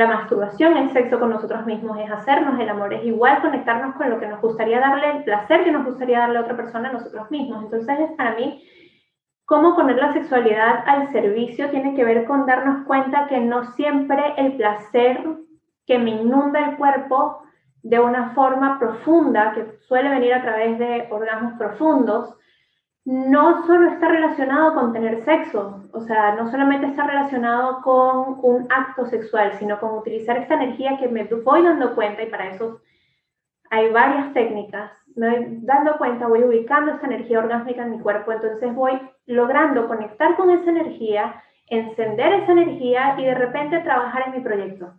la 0.00 0.06
masturbación, 0.06 0.78
el 0.78 0.90
sexo 0.90 1.20
con 1.20 1.28
nosotros 1.28 1.66
mismos, 1.66 1.98
es 1.98 2.10
hacernos 2.10 2.58
el 2.58 2.70
amor, 2.70 2.94
es 2.94 3.04
igual 3.04 3.42
conectarnos 3.42 3.94
con 3.96 4.08
lo 4.08 4.18
que 4.18 4.26
nos 4.26 4.40
gustaría 4.40 4.80
darle, 4.80 5.10
el 5.10 5.24
placer 5.24 5.62
que 5.62 5.70
nos 5.70 5.84
gustaría 5.84 6.20
darle 6.20 6.38
a 6.38 6.40
otra 6.40 6.56
persona 6.56 6.88
a 6.88 6.92
nosotros 6.92 7.30
mismos. 7.30 7.64
Entonces, 7.64 8.10
para 8.16 8.34
mí, 8.34 8.64
cómo 9.44 9.76
poner 9.76 9.96
la 9.96 10.14
sexualidad 10.14 10.84
al 10.86 11.12
servicio 11.12 11.68
tiene 11.68 11.94
que 11.94 12.04
ver 12.04 12.24
con 12.24 12.46
darnos 12.46 12.86
cuenta 12.86 13.26
que 13.28 13.40
no 13.40 13.64
siempre 13.74 14.22
el 14.38 14.56
placer 14.56 15.22
que 15.86 15.98
me 15.98 16.10
inunda 16.12 16.70
el 16.70 16.76
cuerpo 16.78 17.42
de 17.82 18.00
una 18.00 18.30
forma 18.30 18.78
profunda, 18.78 19.52
que 19.52 19.66
suele 19.80 20.08
venir 20.08 20.32
a 20.32 20.42
través 20.42 20.78
de 20.78 21.08
orgasmos 21.10 21.54
profundos, 21.58 22.38
no 23.10 23.66
solo 23.66 23.90
está 23.90 24.06
relacionado 24.06 24.72
con 24.72 24.92
tener 24.92 25.24
sexo, 25.24 25.82
o 25.92 26.00
sea, 26.02 26.36
no 26.36 26.48
solamente 26.48 26.86
está 26.86 27.04
relacionado 27.04 27.82
con 27.82 28.38
un 28.40 28.68
acto 28.70 29.04
sexual, 29.06 29.52
sino 29.58 29.80
con 29.80 29.98
utilizar 29.98 30.36
esta 30.36 30.54
energía 30.54 30.96
que 30.96 31.08
me 31.08 31.24
voy 31.24 31.64
dando 31.64 31.96
cuenta, 31.96 32.22
y 32.22 32.30
para 32.30 32.54
eso 32.54 32.80
hay 33.68 33.90
varias 33.90 34.32
técnicas, 34.32 34.92
me 35.16 35.28
voy 35.28 35.58
dando 35.62 35.98
cuenta, 35.98 36.28
voy 36.28 36.44
ubicando 36.44 36.92
esa 36.92 37.06
energía 37.08 37.40
orgásmica 37.40 37.82
en 37.82 37.90
mi 37.90 37.98
cuerpo, 37.98 38.30
entonces 38.30 38.72
voy 38.72 38.92
logrando 39.26 39.88
conectar 39.88 40.36
con 40.36 40.50
esa 40.50 40.70
energía, 40.70 41.42
encender 41.68 42.32
esa 42.34 42.52
energía 42.52 43.16
y 43.18 43.24
de 43.24 43.34
repente 43.34 43.80
trabajar 43.80 44.22
en 44.28 44.34
mi 44.34 44.40
proyecto. 44.40 44.94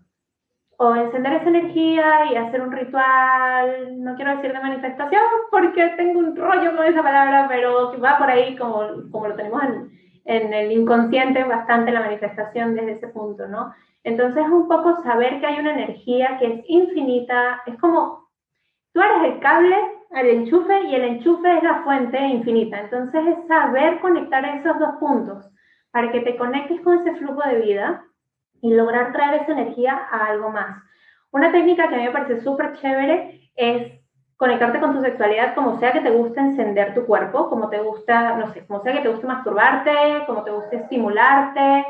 O 0.84 0.96
encender 0.96 1.34
esa 1.34 1.50
energía 1.50 2.26
y 2.32 2.36
hacer 2.36 2.60
un 2.60 2.72
ritual, 2.72 4.04
no 4.04 4.16
quiero 4.16 4.36
decir 4.36 4.52
de 4.52 4.60
manifestación 4.60 5.22
porque 5.52 5.90
tengo 5.90 6.18
un 6.18 6.36
rollo 6.36 6.76
con 6.76 6.88
esa 6.88 7.04
palabra, 7.04 7.46
pero 7.48 8.02
va 8.02 8.18
por 8.18 8.28
ahí 8.28 8.56
como, 8.56 8.88
como 9.12 9.28
lo 9.28 9.36
tenemos 9.36 9.62
en, 9.62 9.92
en 10.26 10.52
el 10.52 10.72
inconsciente 10.72 11.44
bastante 11.44 11.92
la 11.92 12.00
manifestación 12.00 12.74
desde 12.74 12.94
ese 12.94 13.10
punto, 13.10 13.48
¿no? 13.48 13.72
Entonces 14.04 14.44
un 14.50 14.68
poco 14.68 15.04
saber 15.04 15.40
que 15.40 15.46
hay 15.46 15.60
una 15.60 15.74
energía 15.74 16.40
que 16.40 16.48
es 16.48 16.66
infinita, 16.68 17.62
es 17.68 17.78
como 17.78 18.28
tú 18.92 19.02
eres 19.02 19.36
el 19.36 19.40
cable 19.40 19.76
al 20.14 20.26
enchufe 20.26 20.82
y 20.86 20.96
el 20.96 21.04
enchufe 21.04 21.58
es 21.58 21.62
la 21.62 21.84
fuente 21.84 22.20
infinita. 22.20 22.80
Entonces 22.80 23.22
es 23.28 23.48
saber 23.48 24.00
conectar 24.00 24.44
esos 24.46 24.80
dos 24.80 24.96
puntos 25.00 25.48
para 25.92 26.12
que 26.12 26.22
te 26.22 26.36
conectes 26.38 26.82
con 26.82 26.98
ese 26.98 27.18
flujo 27.18 27.48
de 27.48 27.62
vida 27.62 28.04
y 28.62 28.74
lograr 28.74 29.12
traer 29.12 29.42
esa 29.42 29.52
energía 29.54 30.00
a 30.12 30.28
algo 30.28 30.50
más. 30.50 30.84
Una 31.32 31.52
técnica 31.52 31.88
que 31.88 31.96
a 31.96 31.98
mí 31.98 32.04
me 32.06 32.12
parece 32.12 32.42
súper 32.42 32.74
chévere 32.74 33.52
es 33.56 34.02
conectarte 34.42 34.80
con 34.80 34.94
tu 34.94 35.02
sexualidad 35.02 35.54
como 35.54 35.80
sea 35.80 35.92
que 35.92 36.02
te 36.02 36.10
guste 36.10 36.40
encender 36.40 36.96
tu 36.96 37.06
cuerpo, 37.06 37.48
como 37.50 37.70
te 37.70 37.80
gusta, 37.80 38.36
no 38.38 38.52
sé, 38.54 38.66
como 38.66 38.82
sea 38.82 38.94
que 38.94 39.02
te 39.02 39.10
guste 39.10 39.28
masturbarte, 39.28 40.26
como 40.26 40.44
te 40.44 40.52
guste 40.52 40.78
estimularte, 40.78 41.86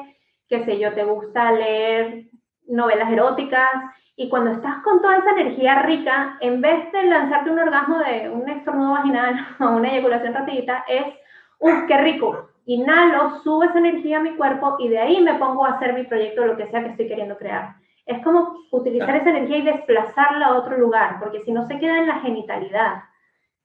qué 0.50 0.66
sé 0.66 0.78
yo, 0.78 0.94
te 0.94 1.04
gusta 1.04 1.52
leer 1.54 2.26
novelas 2.68 3.12
eróticas. 3.12 3.70
Y 4.18 4.30
cuando 4.30 4.52
estás 4.52 4.84
con 4.84 5.02
toda 5.02 5.18
esa 5.18 5.32
energía 5.32 5.82
rica, 5.84 6.38
en 6.42 6.62
vez 6.62 6.92
de 6.92 7.04
lanzarte 7.04 7.50
un 7.50 7.60
orgasmo 7.60 7.98
de 8.00 8.30
un 8.30 8.48
estornudo 8.50 8.92
vaginal 8.92 9.48
o 9.60 9.70
una 9.70 9.90
eyaculación 9.90 10.34
rapidita, 10.34 10.84
es, 10.88 11.06
¡uf, 11.60 11.86
qué 11.88 11.98
rico! 11.98 12.51
Inhalo, 12.66 13.42
subo 13.44 13.64
esa 13.64 13.80
energía 13.80 14.18
a 14.18 14.24
mi 14.24 14.36
cuerpo 14.36 14.78
y 14.80 14.90
de 14.90 15.00
ahí 15.00 15.22
me 15.22 15.36
pongo 15.36 15.66
a 15.66 15.74
hacer 15.74 15.94
mi 15.94 16.04
proyecto, 16.04 16.46
lo 16.46 16.58
que 16.58 16.68
sea 16.68 16.84
que 16.84 16.90
estoy 16.90 17.08
queriendo 17.08 17.38
crear. 17.38 17.76
Es 18.06 18.24
como 18.24 18.56
utilizar 18.72 19.16
esa 19.16 19.30
energía 19.30 19.58
y 19.58 19.62
desplazarla 19.64 20.48
a 20.48 20.58
otro 20.58 20.78
lugar, 20.78 21.20
porque 21.20 21.42
si 21.42 21.52
no 21.52 21.68
se 21.68 21.80
queda 21.80 22.00
en 22.00 22.08
la 22.08 22.20
genitalidad. 22.20 23.04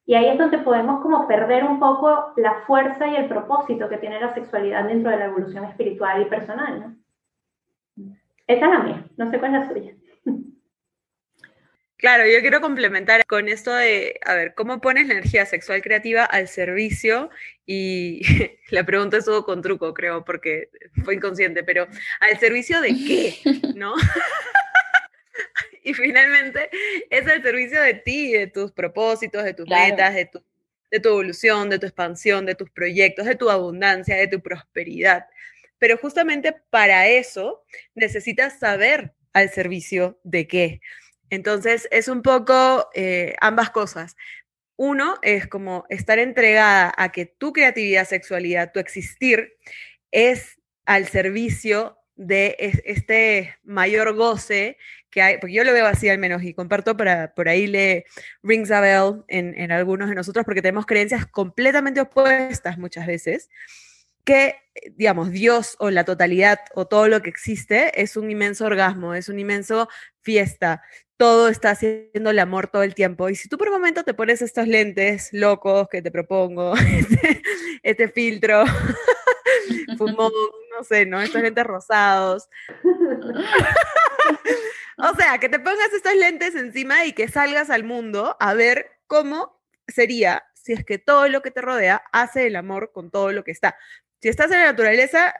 Y 0.04 0.14
ahí 0.14 0.28
es 0.28 0.38
donde 0.38 0.58
podemos 0.58 1.02
como 1.02 1.26
perder 1.26 1.64
un 1.64 1.80
poco 1.80 2.32
la 2.36 2.60
fuerza 2.66 3.08
y 3.08 3.16
el 3.16 3.26
propósito 3.26 3.88
que 3.88 3.98
tiene 3.98 4.20
la 4.20 4.32
sexualidad 4.34 4.84
dentro 4.84 5.10
de 5.10 5.16
la 5.16 5.24
evolución 5.26 5.64
espiritual 5.64 6.22
y 6.22 6.26
personal. 6.26 6.96
Esa 8.46 8.66
es 8.66 8.72
la 8.72 8.78
mía, 8.78 9.04
no 9.16 9.26
sé 9.26 9.38
cuál 9.40 9.54
es 9.54 9.60
la 9.60 9.68
suya. 9.68 9.92
Claro, 11.98 12.26
yo 12.26 12.40
quiero 12.40 12.60
complementar 12.60 13.24
con 13.24 13.48
esto 13.48 13.72
de, 13.72 14.20
a 14.26 14.34
ver, 14.34 14.54
¿cómo 14.54 14.82
pones 14.82 15.06
la 15.06 15.14
energía 15.14 15.46
sexual 15.46 15.80
creativa 15.80 16.24
al 16.24 16.46
servicio? 16.46 17.30
Y 17.64 18.20
la 18.70 18.84
pregunta 18.84 19.16
estuvo 19.16 19.44
con 19.44 19.62
truco, 19.62 19.94
creo, 19.94 20.22
porque 20.24 20.68
fue 21.04 21.14
inconsciente, 21.14 21.64
pero 21.64 21.88
¿al 22.20 22.38
servicio 22.38 22.82
de 22.82 22.88
qué? 22.88 23.36
¿No? 23.74 23.94
y 25.82 25.94
finalmente 25.94 26.68
es 27.08 27.26
al 27.26 27.42
servicio 27.42 27.80
de 27.80 27.94
ti, 27.94 28.32
de 28.32 28.46
tus 28.46 28.72
propósitos, 28.72 29.42
de 29.42 29.54
tus 29.54 29.66
metas, 29.66 30.14
de 30.14 30.26
tu, 30.26 30.44
de 30.90 31.00
tu 31.00 31.08
evolución, 31.08 31.70
de 31.70 31.78
tu 31.78 31.86
expansión, 31.86 32.44
de 32.44 32.54
tus 32.54 32.70
proyectos, 32.70 33.24
de 33.24 33.36
tu 33.36 33.48
abundancia, 33.48 34.16
de 34.16 34.28
tu 34.28 34.42
prosperidad. 34.42 35.26
Pero 35.78 35.96
justamente 35.96 36.54
para 36.68 37.08
eso 37.08 37.64
necesitas 37.94 38.58
saber 38.58 39.14
al 39.32 39.48
servicio 39.50 40.18
de 40.24 40.46
qué. 40.46 40.80
Entonces, 41.30 41.88
es 41.90 42.08
un 42.08 42.22
poco 42.22 42.88
eh, 42.94 43.34
ambas 43.40 43.70
cosas. 43.70 44.16
Uno 44.76 45.16
es 45.22 45.46
como 45.46 45.86
estar 45.88 46.18
entregada 46.18 46.92
a 46.96 47.10
que 47.10 47.26
tu 47.26 47.52
creatividad, 47.52 48.06
sexualidad, 48.06 48.72
tu 48.72 48.80
existir 48.80 49.54
es 50.10 50.60
al 50.84 51.08
servicio 51.08 51.98
de 52.14 52.56
este 52.58 53.56
mayor 53.62 54.14
goce 54.14 54.78
que 55.10 55.22
hay, 55.22 55.38
porque 55.38 55.54
yo 55.54 55.64
lo 55.64 55.72
veo 55.72 55.86
así 55.86 56.08
al 56.08 56.18
menos 56.18 56.42
y 56.42 56.54
comparto 56.54 56.96
para, 56.96 57.34
por 57.34 57.48
ahí 57.48 57.66
le 57.66 58.06
rings 58.42 58.70
a 58.70 58.80
bell 58.80 59.24
en, 59.28 59.70
algunos 59.70 60.08
de 60.08 60.14
nosotros 60.14 60.44
porque 60.44 60.62
tenemos 60.62 60.86
creencias 60.86 61.26
completamente 61.26 62.00
opuestas 62.00 62.78
muchas 62.78 63.06
veces 63.06 63.48
que, 64.24 64.56
digamos, 64.96 65.30
Dios 65.30 65.76
o 65.78 65.90
la 65.90 66.04
totalidad 66.04 66.58
o 66.74 66.86
todo 66.86 67.06
lo 67.06 67.22
que 67.22 67.30
existe 67.30 68.02
es 68.02 68.16
un 68.16 68.28
inmenso 68.28 68.64
orgasmo, 68.64 69.14
es 69.14 69.28
un 69.28 69.38
inmenso 69.38 69.88
fiesta, 70.20 70.82
todo 71.16 71.48
está 71.48 71.70
haciendo 71.70 72.30
el 72.30 72.38
amor 72.38 72.68
todo 72.68 72.82
el 72.82 72.94
tiempo. 72.94 73.28
Y 73.28 73.34
si 73.36 73.48
tú 73.48 73.58
por 73.58 73.68
un 73.68 73.74
momento 73.74 74.04
te 74.04 74.14
pones 74.14 74.42
estos 74.42 74.66
lentes 74.66 75.30
locos 75.32 75.88
que 75.88 76.02
te 76.02 76.10
propongo, 76.10 76.74
este, 76.98 77.42
este 77.82 78.08
filtro, 78.08 78.64
fumón, 79.98 80.32
no 80.76 80.84
sé, 80.84 81.06
¿no? 81.06 81.20
Estos 81.20 81.42
lentes 81.42 81.64
rosados. 81.64 82.48
o 84.98 85.14
sea, 85.16 85.38
que 85.38 85.48
te 85.48 85.58
pongas 85.58 85.92
estos 85.92 86.14
lentes 86.16 86.54
encima 86.54 87.04
y 87.06 87.12
que 87.12 87.28
salgas 87.28 87.70
al 87.70 87.84
mundo 87.84 88.36
a 88.38 88.54
ver 88.54 88.90
cómo 89.06 89.60
sería 89.88 90.44
si 90.54 90.72
es 90.72 90.84
que 90.84 90.98
todo 90.98 91.28
lo 91.28 91.42
que 91.42 91.52
te 91.52 91.62
rodea 91.62 92.02
hace 92.12 92.48
el 92.48 92.56
amor 92.56 92.90
con 92.92 93.10
todo 93.10 93.32
lo 93.32 93.44
que 93.44 93.52
está. 93.52 93.78
Si 94.20 94.28
estás 94.28 94.50
en 94.50 94.58
la 94.58 94.66
naturaleza, 94.66 95.32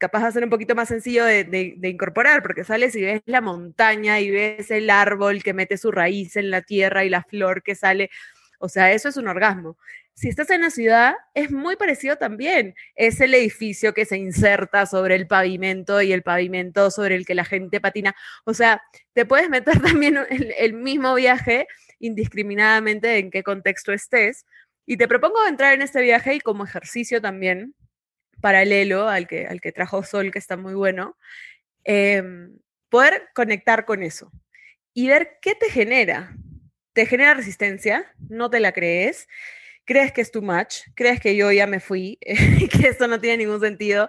capaz 0.00 0.22
va 0.22 0.28
a 0.28 0.44
un 0.44 0.50
poquito 0.50 0.74
más 0.74 0.88
sencillo 0.88 1.24
de, 1.24 1.78
incorporar, 1.82 2.42
porque 2.42 2.64
sales 2.64 2.96
y 2.96 3.02
ves 3.02 3.22
la 3.26 3.40
montaña 3.40 4.18
y 4.18 4.30
ves 4.30 4.70
el 4.70 4.90
árbol 4.90 5.42
que 5.44 5.54
mete 5.54 5.76
su 5.76 5.92
raíz 5.92 6.36
en 6.36 6.50
la 6.50 6.62
tierra 6.62 7.04
y 7.04 7.10
la 7.10 7.22
flor 7.22 7.62
que 7.62 7.76
sale. 7.76 8.10
O 8.58 8.68
sea, 8.68 8.92
eso 8.92 9.08
es 9.08 9.16
un 9.16 9.28
orgasmo. 9.28 9.76
Si 10.14 10.28
estás 10.28 10.50
en 10.50 10.62
la 10.62 10.70
ciudad, 10.70 11.14
es 11.34 11.50
muy 11.50 11.76
parecido 11.76 12.16
también. 12.16 12.74
Es 12.96 13.20
el 13.20 13.34
edificio 13.34 13.94
que 13.94 14.04
se 14.04 14.18
inserta 14.18 14.86
sobre 14.86 15.14
el 15.14 15.26
pavimento 15.26 16.02
y 16.02 16.12
el 16.12 16.22
pavimento 16.22 16.90
sobre 16.90 17.14
el 17.14 17.26
que 17.26 17.34
la 17.34 17.44
gente 17.44 17.80
patina. 17.80 18.14
O 18.44 18.54
sea, 18.54 18.82
te 19.12 19.24
puedes 19.26 19.48
meter 19.48 19.80
también 19.82 20.18
el 20.30 20.72
mismo 20.72 21.14
viaje 21.14 21.66
indiscriminadamente 21.98 23.18
en 23.18 23.30
qué 23.30 23.42
contexto 23.42 23.92
estés. 23.92 24.46
Y 24.86 24.96
te 24.96 25.06
propongo 25.06 25.46
entrar 25.46 25.74
en 25.74 25.82
este 25.82 26.02
viaje 26.02 26.34
y 26.34 26.40
como 26.40 26.64
ejercicio 26.64 27.20
también, 27.20 27.74
paralelo 28.40 29.08
al 29.08 29.26
que, 29.26 29.46
al 29.46 29.60
que 29.60 29.72
trajo 29.72 30.02
Sol, 30.02 30.30
que 30.30 30.38
está 30.38 30.56
muy 30.56 30.74
bueno, 30.74 31.16
em, 31.84 32.58
poder 32.88 33.28
conectar 33.34 33.84
con 33.84 34.02
eso 34.02 34.30
y 34.94 35.08
ver 35.08 35.38
qué 35.40 35.54
te 35.54 35.70
genera. 35.70 36.34
¿Te 36.92 37.06
genera 37.06 37.34
resistencia? 37.34 38.12
¿No 38.28 38.50
te 38.50 38.60
la 38.60 38.72
crees? 38.72 39.28
¿Crees 39.84 40.12
que 40.12 40.20
es 40.20 40.30
too 40.30 40.42
much? 40.42 40.82
¿Crees 40.94 41.20
que 41.20 41.36
yo 41.36 41.52
ya 41.52 41.66
me 41.66 41.80
fui? 41.80 42.18
¿Que 42.72 42.88
esto 42.88 43.06
no 43.06 43.20
tiene 43.20 43.44
ningún 43.44 43.60
sentido? 43.60 44.08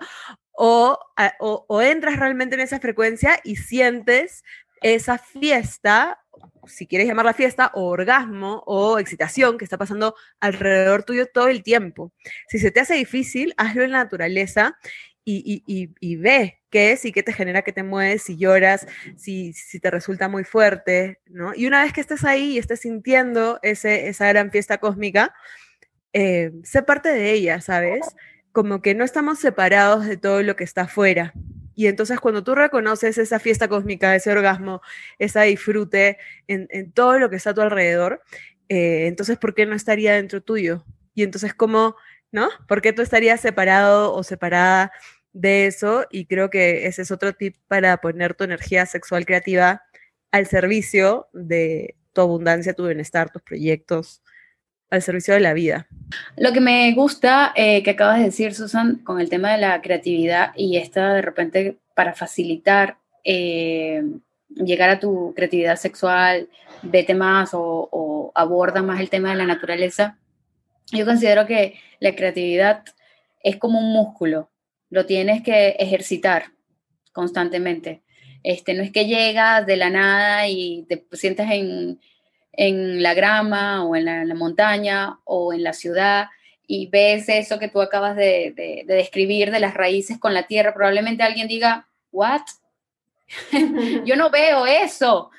O, 0.53 0.99
o 1.39 1.81
entras 1.81 2.19
realmente 2.19 2.55
en 2.55 2.61
esa 2.61 2.79
frecuencia 2.79 3.39
y 3.43 3.55
sientes 3.55 4.43
esa 4.81 5.17
fiesta 5.17 6.20
si 6.67 6.87
quieres 6.87 7.07
llamar 7.07 7.25
la 7.25 7.33
fiesta, 7.33 7.71
o 7.73 7.85
orgasmo 7.85 8.63
o 8.65 8.99
excitación 8.99 9.57
que 9.57 9.65
está 9.65 9.77
pasando 9.77 10.15
alrededor 10.39 11.03
tuyo 11.03 11.27
todo 11.27 11.47
el 11.47 11.63
tiempo. 11.63 12.13
Si 12.47 12.59
se 12.59 12.71
te 12.71 12.79
hace 12.79 12.95
difícil, 12.95 13.53
hazlo 13.57 13.83
en 13.83 13.91
la 13.91 14.03
naturaleza 14.03 14.77
y, 15.23 16.15
ve 16.17 16.59
qué 16.69 16.91
es 16.91 17.05
y 17.05 17.11
qué 17.11 17.23
te 17.23 17.33
genera 17.33 17.61
que 17.61 17.73
te 17.73 17.83
mueves, 17.83 18.23
si 18.23 18.37
lloras, 18.37 18.87
si, 19.17 19.53
si 19.53 19.79
te 19.79 19.91
resulta 19.91 20.27
muy 20.27 20.43
fuerte, 20.43 21.19
¿no? 21.27 21.53
Y 21.55 21.67
una 21.67 21.83
vez 21.83 21.93
que 21.93 22.01
estés 22.01 22.23
ahí 22.23 22.53
y 22.53 22.57
estés 22.57 22.81
sintiendo 22.81 23.59
ese, 23.61 24.07
esa 24.07 24.27
gran 24.27 24.51
fiesta 24.51 24.79
cósmica, 24.79 25.33
eh, 26.13 26.51
sé 26.63 26.83
parte 26.83 27.09
de 27.09 27.31
ella, 27.31 27.61
¿sabes? 27.61 28.01
Como 28.51 28.81
que 28.81 28.95
no 28.95 29.03
estamos 29.03 29.39
separados 29.39 30.05
de 30.05 30.17
todo 30.17 30.41
lo 30.43 30.55
que 30.55 30.63
está 30.63 30.83
afuera. 30.83 31.33
Y 31.81 31.87
entonces 31.87 32.19
cuando 32.19 32.43
tú 32.43 32.53
reconoces 32.53 33.17
esa 33.17 33.39
fiesta 33.39 33.67
cósmica, 33.67 34.15
ese 34.15 34.31
orgasmo, 34.31 34.83
esa 35.17 35.41
disfrute 35.41 36.19
en, 36.47 36.91
todo 36.91 37.17
lo 37.17 37.31
que 37.31 37.37
está 37.37 37.49
a 37.49 37.53
tu 37.55 37.61
alrededor, 37.61 38.21
eh, 38.69 39.07
entonces 39.07 39.39
¿por 39.39 39.55
qué 39.55 39.65
no 39.65 39.73
estaría 39.73 40.13
dentro 40.13 40.43
tuyo? 40.43 40.85
Y 41.15 41.23
entonces 41.23 41.55
¿cómo, 41.55 41.95
no? 42.31 42.49
¿Por 42.67 42.83
qué 42.83 42.93
tú 42.93 43.01
estarías 43.01 43.41
separado 43.41 44.13
o 44.13 44.21
separada 44.21 44.91
de 45.33 45.65
eso? 45.65 46.05
Y 46.11 46.27
creo 46.27 46.51
que 46.51 46.85
ese 46.85 47.01
es 47.01 47.09
otro 47.09 47.33
tip 47.33 47.55
para 47.67 47.97
poner 47.97 48.35
tu 48.35 48.43
energía 48.43 48.85
sexual 48.85 49.25
creativa 49.25 49.81
al 50.29 50.45
servicio 50.45 51.29
de 51.33 51.95
tu 52.13 52.21
abundancia, 52.21 52.75
tu 52.75 52.85
bienestar, 52.85 53.31
tus 53.31 53.41
proyectos, 53.41 54.20
al 54.91 55.01
servicio 55.01 55.33
de 55.33 55.39
la 55.39 55.53
vida. 55.53 55.87
Lo 56.37 56.51
que 56.51 56.59
me 56.59 56.93
gusta 56.93 57.53
eh, 57.55 57.81
que 57.81 57.91
acabas 57.91 58.19
de 58.19 58.25
decir, 58.25 58.53
Susan, 58.53 58.97
con 58.97 59.19
el 59.19 59.29
tema 59.29 59.51
de 59.53 59.57
la 59.57 59.81
creatividad 59.81 60.51
y 60.55 60.77
esta 60.77 61.13
de 61.13 61.21
repente 61.21 61.77
para 61.95 62.13
facilitar 62.13 62.97
eh, 63.23 64.03
llegar 64.49 64.89
a 64.89 64.99
tu 64.99 65.33
creatividad 65.33 65.77
sexual, 65.77 66.49
vete 66.83 67.15
más 67.15 67.53
o, 67.53 67.89
o, 67.91 68.31
aborda 68.35 68.81
más 68.81 68.99
el 68.99 69.09
tema 69.09 69.29
de 69.29 69.37
la 69.37 69.45
naturaleza. 69.45 70.17
Yo 70.91 71.05
considero 71.05 71.45
que 71.45 71.75
la 71.99 72.13
creatividad 72.13 72.83
es 73.43 73.55
como 73.55 73.79
un 73.79 73.93
músculo, 73.93 74.49
lo 74.89 75.05
tienes 75.05 75.41
que 75.41 75.69
ejercitar 75.79 76.51
constantemente. 77.13 78.01
Este, 78.43 78.73
no 78.73 78.83
es 78.83 78.91
que 78.91 79.05
llegas 79.05 79.65
de 79.65 79.77
la 79.77 79.89
nada 79.89 80.47
y 80.47 80.85
te 80.89 81.05
sientas 81.13 81.49
en, 81.51 81.99
en 82.53 83.01
la 83.01 83.13
grama 83.13 83.85
o 83.85 83.95
en 83.95 84.05
la, 84.05 84.35
montaña 84.35 85.19
o 85.23 85.53
en 85.53 85.63
la 85.63 85.73
ciudad 85.73 86.29
y 86.67 86.87
ves 86.87 87.27
eso 87.29 87.59
que 87.59 87.69
tú 87.69 87.81
acabas 87.81 88.15
de, 88.15 88.83
describir 88.87 89.51
de 89.51 89.59
las 89.59 89.73
raíces 89.73 90.17
con 90.19 90.33
la 90.33 90.47
tierra, 90.47 90.73
probablemente 90.73 91.23
alguien 91.23 91.47
diga, 91.47 91.87
¿what? 92.11 92.41
yo 94.05 94.15
no 94.15 94.29
veo 94.29 94.65
eso. 94.65 95.31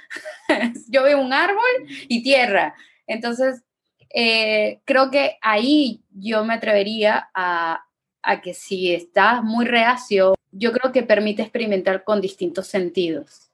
yo 0.88 1.02
veo 1.02 1.20
un 1.20 1.32
árbol 1.32 1.86
y 2.08 2.22
tierra. 2.22 2.74
Entonces, 3.06 3.62
eh, 4.10 4.80
creo 4.84 5.10
que 5.10 5.38
ahí 5.40 6.02
yo 6.10 6.44
me 6.44 6.54
atrevería 6.54 7.30
a, 7.34 7.84
a 8.22 8.40
que 8.40 8.54
si 8.54 8.94
estás 8.94 9.42
muy 9.42 9.64
reacio, 9.64 10.34
yo 10.50 10.72
creo 10.72 10.92
que 10.92 11.02
permite 11.02 11.42
experimentar 11.42 12.04
con 12.04 12.20
distintos 12.20 12.66
sentidos. 12.66 13.51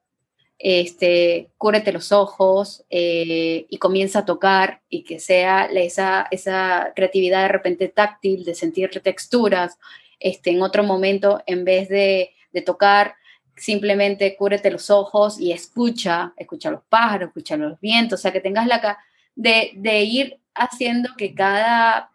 Este, 0.58 1.50
cúrete 1.56 1.92
los 1.92 2.10
ojos 2.10 2.84
eh, 2.90 3.66
y 3.70 3.78
comienza 3.78 4.20
a 4.20 4.24
tocar 4.24 4.82
y 4.88 5.04
que 5.04 5.20
sea 5.20 5.66
esa, 5.66 6.26
esa 6.32 6.92
creatividad 6.96 7.42
de 7.42 7.48
repente 7.48 7.88
táctil, 7.88 8.44
de 8.44 8.54
sentir 8.54 8.90
texturas, 9.02 9.78
este, 10.18 10.50
en 10.50 10.62
otro 10.62 10.82
momento, 10.82 11.42
en 11.46 11.64
vez 11.64 11.88
de, 11.88 12.32
de 12.52 12.62
tocar, 12.62 13.14
simplemente 13.56 14.36
cúrete 14.36 14.70
los 14.70 14.90
ojos 14.90 15.38
y 15.38 15.52
escucha, 15.52 16.32
escucha 16.36 16.70
los 16.70 16.82
pájaros, 16.88 17.28
escucha 17.28 17.56
los 17.56 17.78
vientos, 17.80 18.18
o 18.18 18.22
sea, 18.22 18.32
que 18.32 18.40
tengas 18.40 18.66
la 18.66 18.98
de, 19.36 19.72
de 19.76 20.02
ir 20.02 20.40
haciendo 20.54 21.10
que 21.16 21.34
cada 21.34 22.10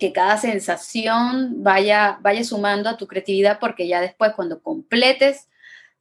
que 0.00 0.12
cada 0.12 0.36
sensación 0.36 1.62
vaya, 1.62 2.18
vaya 2.20 2.42
sumando 2.42 2.90
a 2.90 2.96
tu 2.96 3.06
creatividad, 3.06 3.60
porque 3.60 3.86
ya 3.86 4.00
después 4.00 4.32
cuando 4.34 4.60
completes 4.60 5.48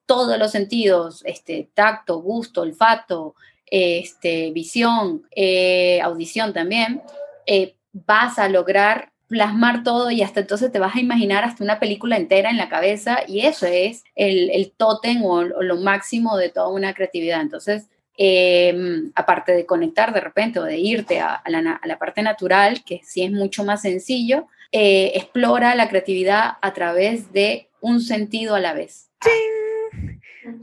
todos 0.06 0.38
los 0.38 0.52
sentidos, 0.52 1.24
este, 1.26 1.70
tacto, 1.74 2.20
gusto, 2.22 2.62
olfato, 2.62 3.36
este, 3.66 4.52
visión, 4.52 5.24
eh, 5.36 6.02
audición 6.02 6.54
también, 6.54 7.02
eh, 7.46 7.76
vas 7.94 8.40
a 8.40 8.50
lograr 8.50 9.12
plasmar 9.28 9.84
todo 9.84 10.12
y 10.12 10.22
hasta 10.22 10.42
entonces 10.42 10.72
te 10.72 10.78
vas 10.78 10.96
a 10.96 11.00
imaginar 11.00 11.44
hasta 11.44 11.64
una 11.64 11.80
película 11.80 12.16
entera 12.16 12.52
en 12.52 12.58
la 12.58 12.70
cabeza 12.70 13.20
y 13.28 13.42
eso 13.42 13.66
es 13.66 14.04
el, 14.16 14.52
el 14.52 14.72
tótem 14.72 15.24
o, 15.26 15.44
lo 15.44 15.78
máximo 15.78 16.38
de 16.38 16.50
toda 16.50 16.68
una 16.70 16.94
creatividad. 16.94 17.42
Entonces, 17.42 17.88
Em, 18.18 19.12
aparte 19.14 19.52
de 19.52 19.66
conectar 19.66 20.14
de 20.14 20.22
repente 20.22 20.60
o 20.60 20.64
de 20.64 20.78
irte 20.78 21.20
a, 21.20 21.42
la, 21.48 22.00
parte 22.00 22.22
natural, 22.22 22.84
que 22.86 23.02
sí 23.04 23.24
es 23.24 23.32
mucho 23.32 23.66
más 23.66 23.82
sencillo, 23.82 24.48
eh, 24.72 25.12
explora 25.16 25.76
la 25.76 25.90
creatividad 25.90 26.54
a 26.62 26.74
través 26.74 27.34
de 27.34 27.68
un 27.82 28.00
sentido 28.00 28.56
a 28.56 28.62
la 28.62 28.74
vez. 28.74 29.10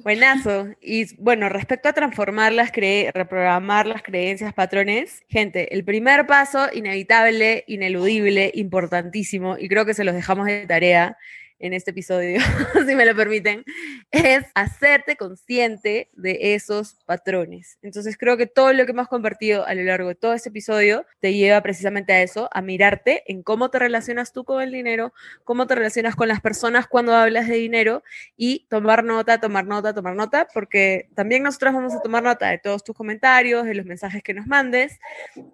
Buenazo. 0.03 0.69
Y 0.81 1.15
bueno, 1.17 1.49
respecto 1.49 1.89
a 1.89 1.93
transformar 1.93 2.53
las 2.53 2.71
reprogramar 3.15 3.87
las 3.87 4.03
creencias, 4.03 4.53
patrones, 4.55 5.23
gente, 5.29 5.75
el 5.75 5.85
primer 5.85 6.27
paso, 6.27 6.69
inevitable, 6.73 7.65
ineludible, 7.67 8.51
importantísimo, 8.55 9.57
y 9.59 9.69
creo 9.69 9.85
que 9.85 9.95
se 9.95 10.05
los 10.05 10.15
dejamos 10.15 10.47
de 10.47 10.67
tarea, 10.67 11.17
en 11.63 11.73
este 11.73 11.93
episodio, 11.93 12.41
si 12.87 12.95
me 12.95 13.07
lo 13.07 13.15
permiten, 13.15 13.65
es 14.11 14.45
hacerte 14.55 15.17
consciente 15.17 16.11
de 16.13 16.55
esos 16.55 16.97
patrones. 17.07 17.79
Entonces 17.83 18.19
creo 18.19 18.37
que 18.37 18.47
todo 18.47 18.73
lo 18.73 18.85
que 18.85 18.91
hemos 18.91 19.09
compartido 19.09 19.65
a 19.65 19.75
lo 19.75 19.83
largo 19.85 20.09
de 20.09 20.17
todo 20.17 20.35
este 20.35 20.49
episodio 20.49 21.07
te 21.21 21.33
lleva 21.33 21.61
precisamente 21.63 22.13
a 22.13 22.23
eso, 22.23 22.51
a 22.53 22.61
mirarte 22.61 23.23
en 23.29 23.43
cómo 23.43 23.71
te 23.71 23.79
relacionas 23.79 24.33
tú 24.33 24.45
con 24.45 24.61
el 24.61 24.73
dinero, 24.73 25.15
cómo 25.45 25.67
te 25.67 25.77
relacionas 25.77 26.17
con 26.17 26.29
las 26.29 26.41
personas 26.41 26.89
cuando 26.89 27.15
hablas 27.15 27.47
de 27.47 27.55
dinero 27.55 28.03
y 28.37 28.67
tomar 28.69 29.05
nota, 29.05 29.41
tomar 29.41 29.65
nota, 29.65 29.95
tomar 29.95 30.17
nota, 30.17 30.49
porque 30.53 31.09
también 31.15 31.45
nosotros 31.45 31.73
vamos 31.75 31.95
a 31.95 32.03
tomar 32.03 32.25
nota 32.25 32.51
de 32.51 32.59
todos 32.59 32.83
tus 32.83 32.97
comentarios, 32.97 33.65
de 33.65 33.75
los 33.75 33.87
mensajes 33.87 34.23
que 34.23 34.35
nos 34.35 34.49
mandes 34.49 34.99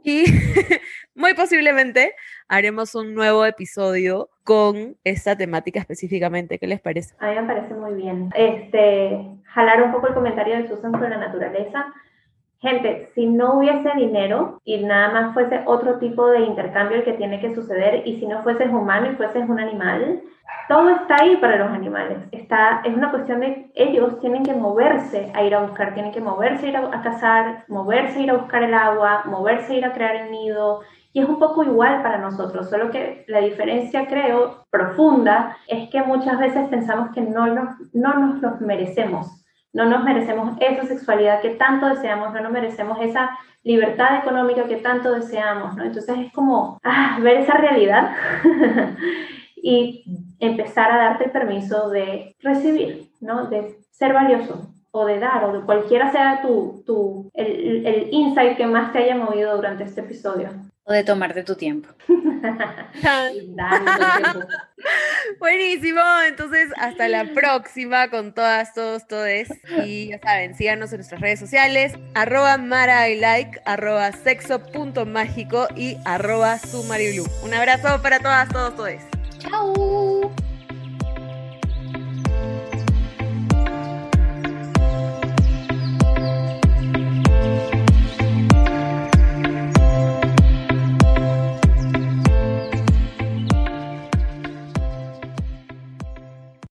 y 0.03 0.25
muy 1.15 1.35
posiblemente 1.35 2.15
haremos 2.49 2.95
un 2.95 3.15
nuevo 3.15 3.45
episodio 3.45 4.31
con 4.43 4.97
esta 5.05 5.37
temática 5.37 5.79
específicamente. 5.79 6.59
¿Qué 6.59 6.67
les 6.67 6.81
parece? 6.81 7.15
A 7.21 7.29
mí 7.29 7.37
me 7.37 7.47
parece 7.47 7.75
muy 7.75 7.95
bien. 7.95 8.31
Este, 8.35 9.21
jalar 9.45 9.83
un 9.83 9.93
poco 9.93 10.09
el 10.09 10.15
comentario 10.15 10.57
de 10.57 10.69
Susan 10.69 10.93
sobre 10.93 11.11
la 11.11 11.19
naturaleza. 11.19 11.93
Gente, 12.61 13.11
si 13.15 13.27
no 13.27 13.59
hubiese 13.59 13.89
dinero 13.97 14.61
y 14.65 14.83
nada 14.83 15.13
más 15.13 15.35
fuese 15.35 15.61
otro 15.67 15.99
tipo 15.99 16.29
de 16.29 16.41
intercambio 16.41 16.97
el 16.97 17.05
que 17.05 17.13
tiene 17.13 17.41
que 17.41 17.55
suceder 17.55 18.03
y 18.05 18.19
si 18.19 18.27
no 18.27 18.43
fueses 18.43 18.69
humano 18.69 19.13
y 19.13 19.15
fueses 19.15 19.49
un 19.49 19.61
animal, 19.61 20.23
todo 20.67 20.91
está 20.91 21.19
ahí 21.21 21.37
para 21.37 21.57
los 21.57 21.69
animales. 21.69 22.19
Está, 22.33 22.83
es 22.85 22.97
una 22.97 23.11
cuestión 23.11 23.41
de 23.41 23.71
ellos 23.75 24.19
tienen 24.21 24.43
que 24.43 24.55
moverse 24.55 25.31
a 25.35 25.45
ir 25.45 25.55
a 25.55 25.61
buscar, 25.61 25.95
tienen 25.95 26.11
que 26.11 26.21
moverse 26.21 26.67
a 26.67 26.69
ir 26.69 26.77
a, 26.77 26.81
a 26.81 27.03
cazar, 27.03 27.65
moverse 27.69 28.19
a 28.19 28.23
ir 28.23 28.31
a 28.31 28.39
buscar 28.39 28.65
el 28.65 28.75
agua, 28.75 29.23
moverse 29.27 29.75
a 29.75 29.77
ir 29.77 29.85
a 29.85 29.93
crear 29.93 30.17
el 30.17 30.33
nido, 30.33 30.81
y 31.13 31.21
es 31.21 31.29
un 31.29 31.39
poco 31.39 31.65
igual 31.65 32.03
para 32.03 32.19
nosotros, 32.19 32.69
solo 32.69 32.91
que 32.91 33.25
la 33.29 33.41
diferencia, 33.41 34.07
creo, 34.07 34.67
profunda, 34.71 35.57
es 35.67 35.89
que 35.91 36.03
muchas 36.03 36.39
veces 36.39 36.69
pensamos 36.69 37.11
que 37.15 37.23
no 37.23 37.47
nos, 37.47 37.77
no 37.93 38.15
nos 38.15 38.43
los 38.43 38.61
merecemos. 38.61 39.27
No 39.73 39.87
nos 39.87 40.05
merecemos 40.05 40.57
esa 40.61 40.85
sexualidad 40.87 41.41
que 41.41 41.51
tanto 41.51 41.87
deseamos, 41.89 42.33
no 42.33 42.41
nos 42.41 42.53
merecemos 42.53 42.99
esa 43.01 43.39
libertad 43.63 44.19
económica 44.19 44.65
que 44.65 44.77
tanto 44.77 45.13
deseamos, 45.13 45.77
¿no? 45.77 45.85
Entonces 45.85 46.19
es 46.19 46.33
como 46.33 46.79
ah, 46.85 47.19
ver 47.23 47.39
esa 47.39 47.55
realidad 47.55 48.13
y 49.57 50.05
empezar 50.41 50.91
a 50.91 50.97
darte 50.97 51.25
el 51.25 51.31
permiso 51.31 51.91
de 51.91 52.35
recibir, 52.41 53.11
¿no? 53.21 53.47
De 53.47 53.77
ser 53.91 54.15
valioso 54.15 54.73
o 54.91 55.05
de 55.05 55.19
dar, 55.19 55.45
o 55.45 55.53
de 55.53 55.61
cualquiera 55.61 56.11
sea 56.13 56.41
tu, 56.41 56.83
tu 56.87 57.31
el, 57.35 57.87
el 57.87 58.09
insight 58.11 58.57
que 58.57 58.67
más 58.67 58.93
te 58.93 58.99
haya 58.99 59.17
movido 59.17 59.55
durante 59.55 59.85
este 59.85 60.01
episodio 60.01 60.49
de 60.93 61.05
tomarte 61.05 61.45
tu 61.45 61.55
tiempo. 61.55 61.89
Buenísimo, 65.39 66.01
entonces 66.27 66.71
hasta 66.77 67.09
la 67.09 67.25
próxima 67.35 68.09
con 68.11 68.33
todas, 68.33 68.75
todos, 68.75 69.07
todes. 69.07 69.49
Y 69.85 70.09
ya 70.09 70.19
saben, 70.21 70.55
síganos 70.55 70.93
en 70.93 70.99
nuestras 70.99 71.21
redes 71.21 71.41
sociales, 71.41 71.95
arroba 72.15 72.57
Mara 72.59 73.09
like, 73.09 73.61
arroba 73.65 74.13
sexo.mágico 74.13 75.69
y 75.77 75.97
arroba 76.05 76.59
Sumariblue. 76.59 77.27
Un 77.43 77.55
abrazo 77.55 78.01
para 78.03 78.21
todas, 78.21 78.49
todos, 78.49 78.77
todes. 78.77 79.03
Chao. 79.39 80.33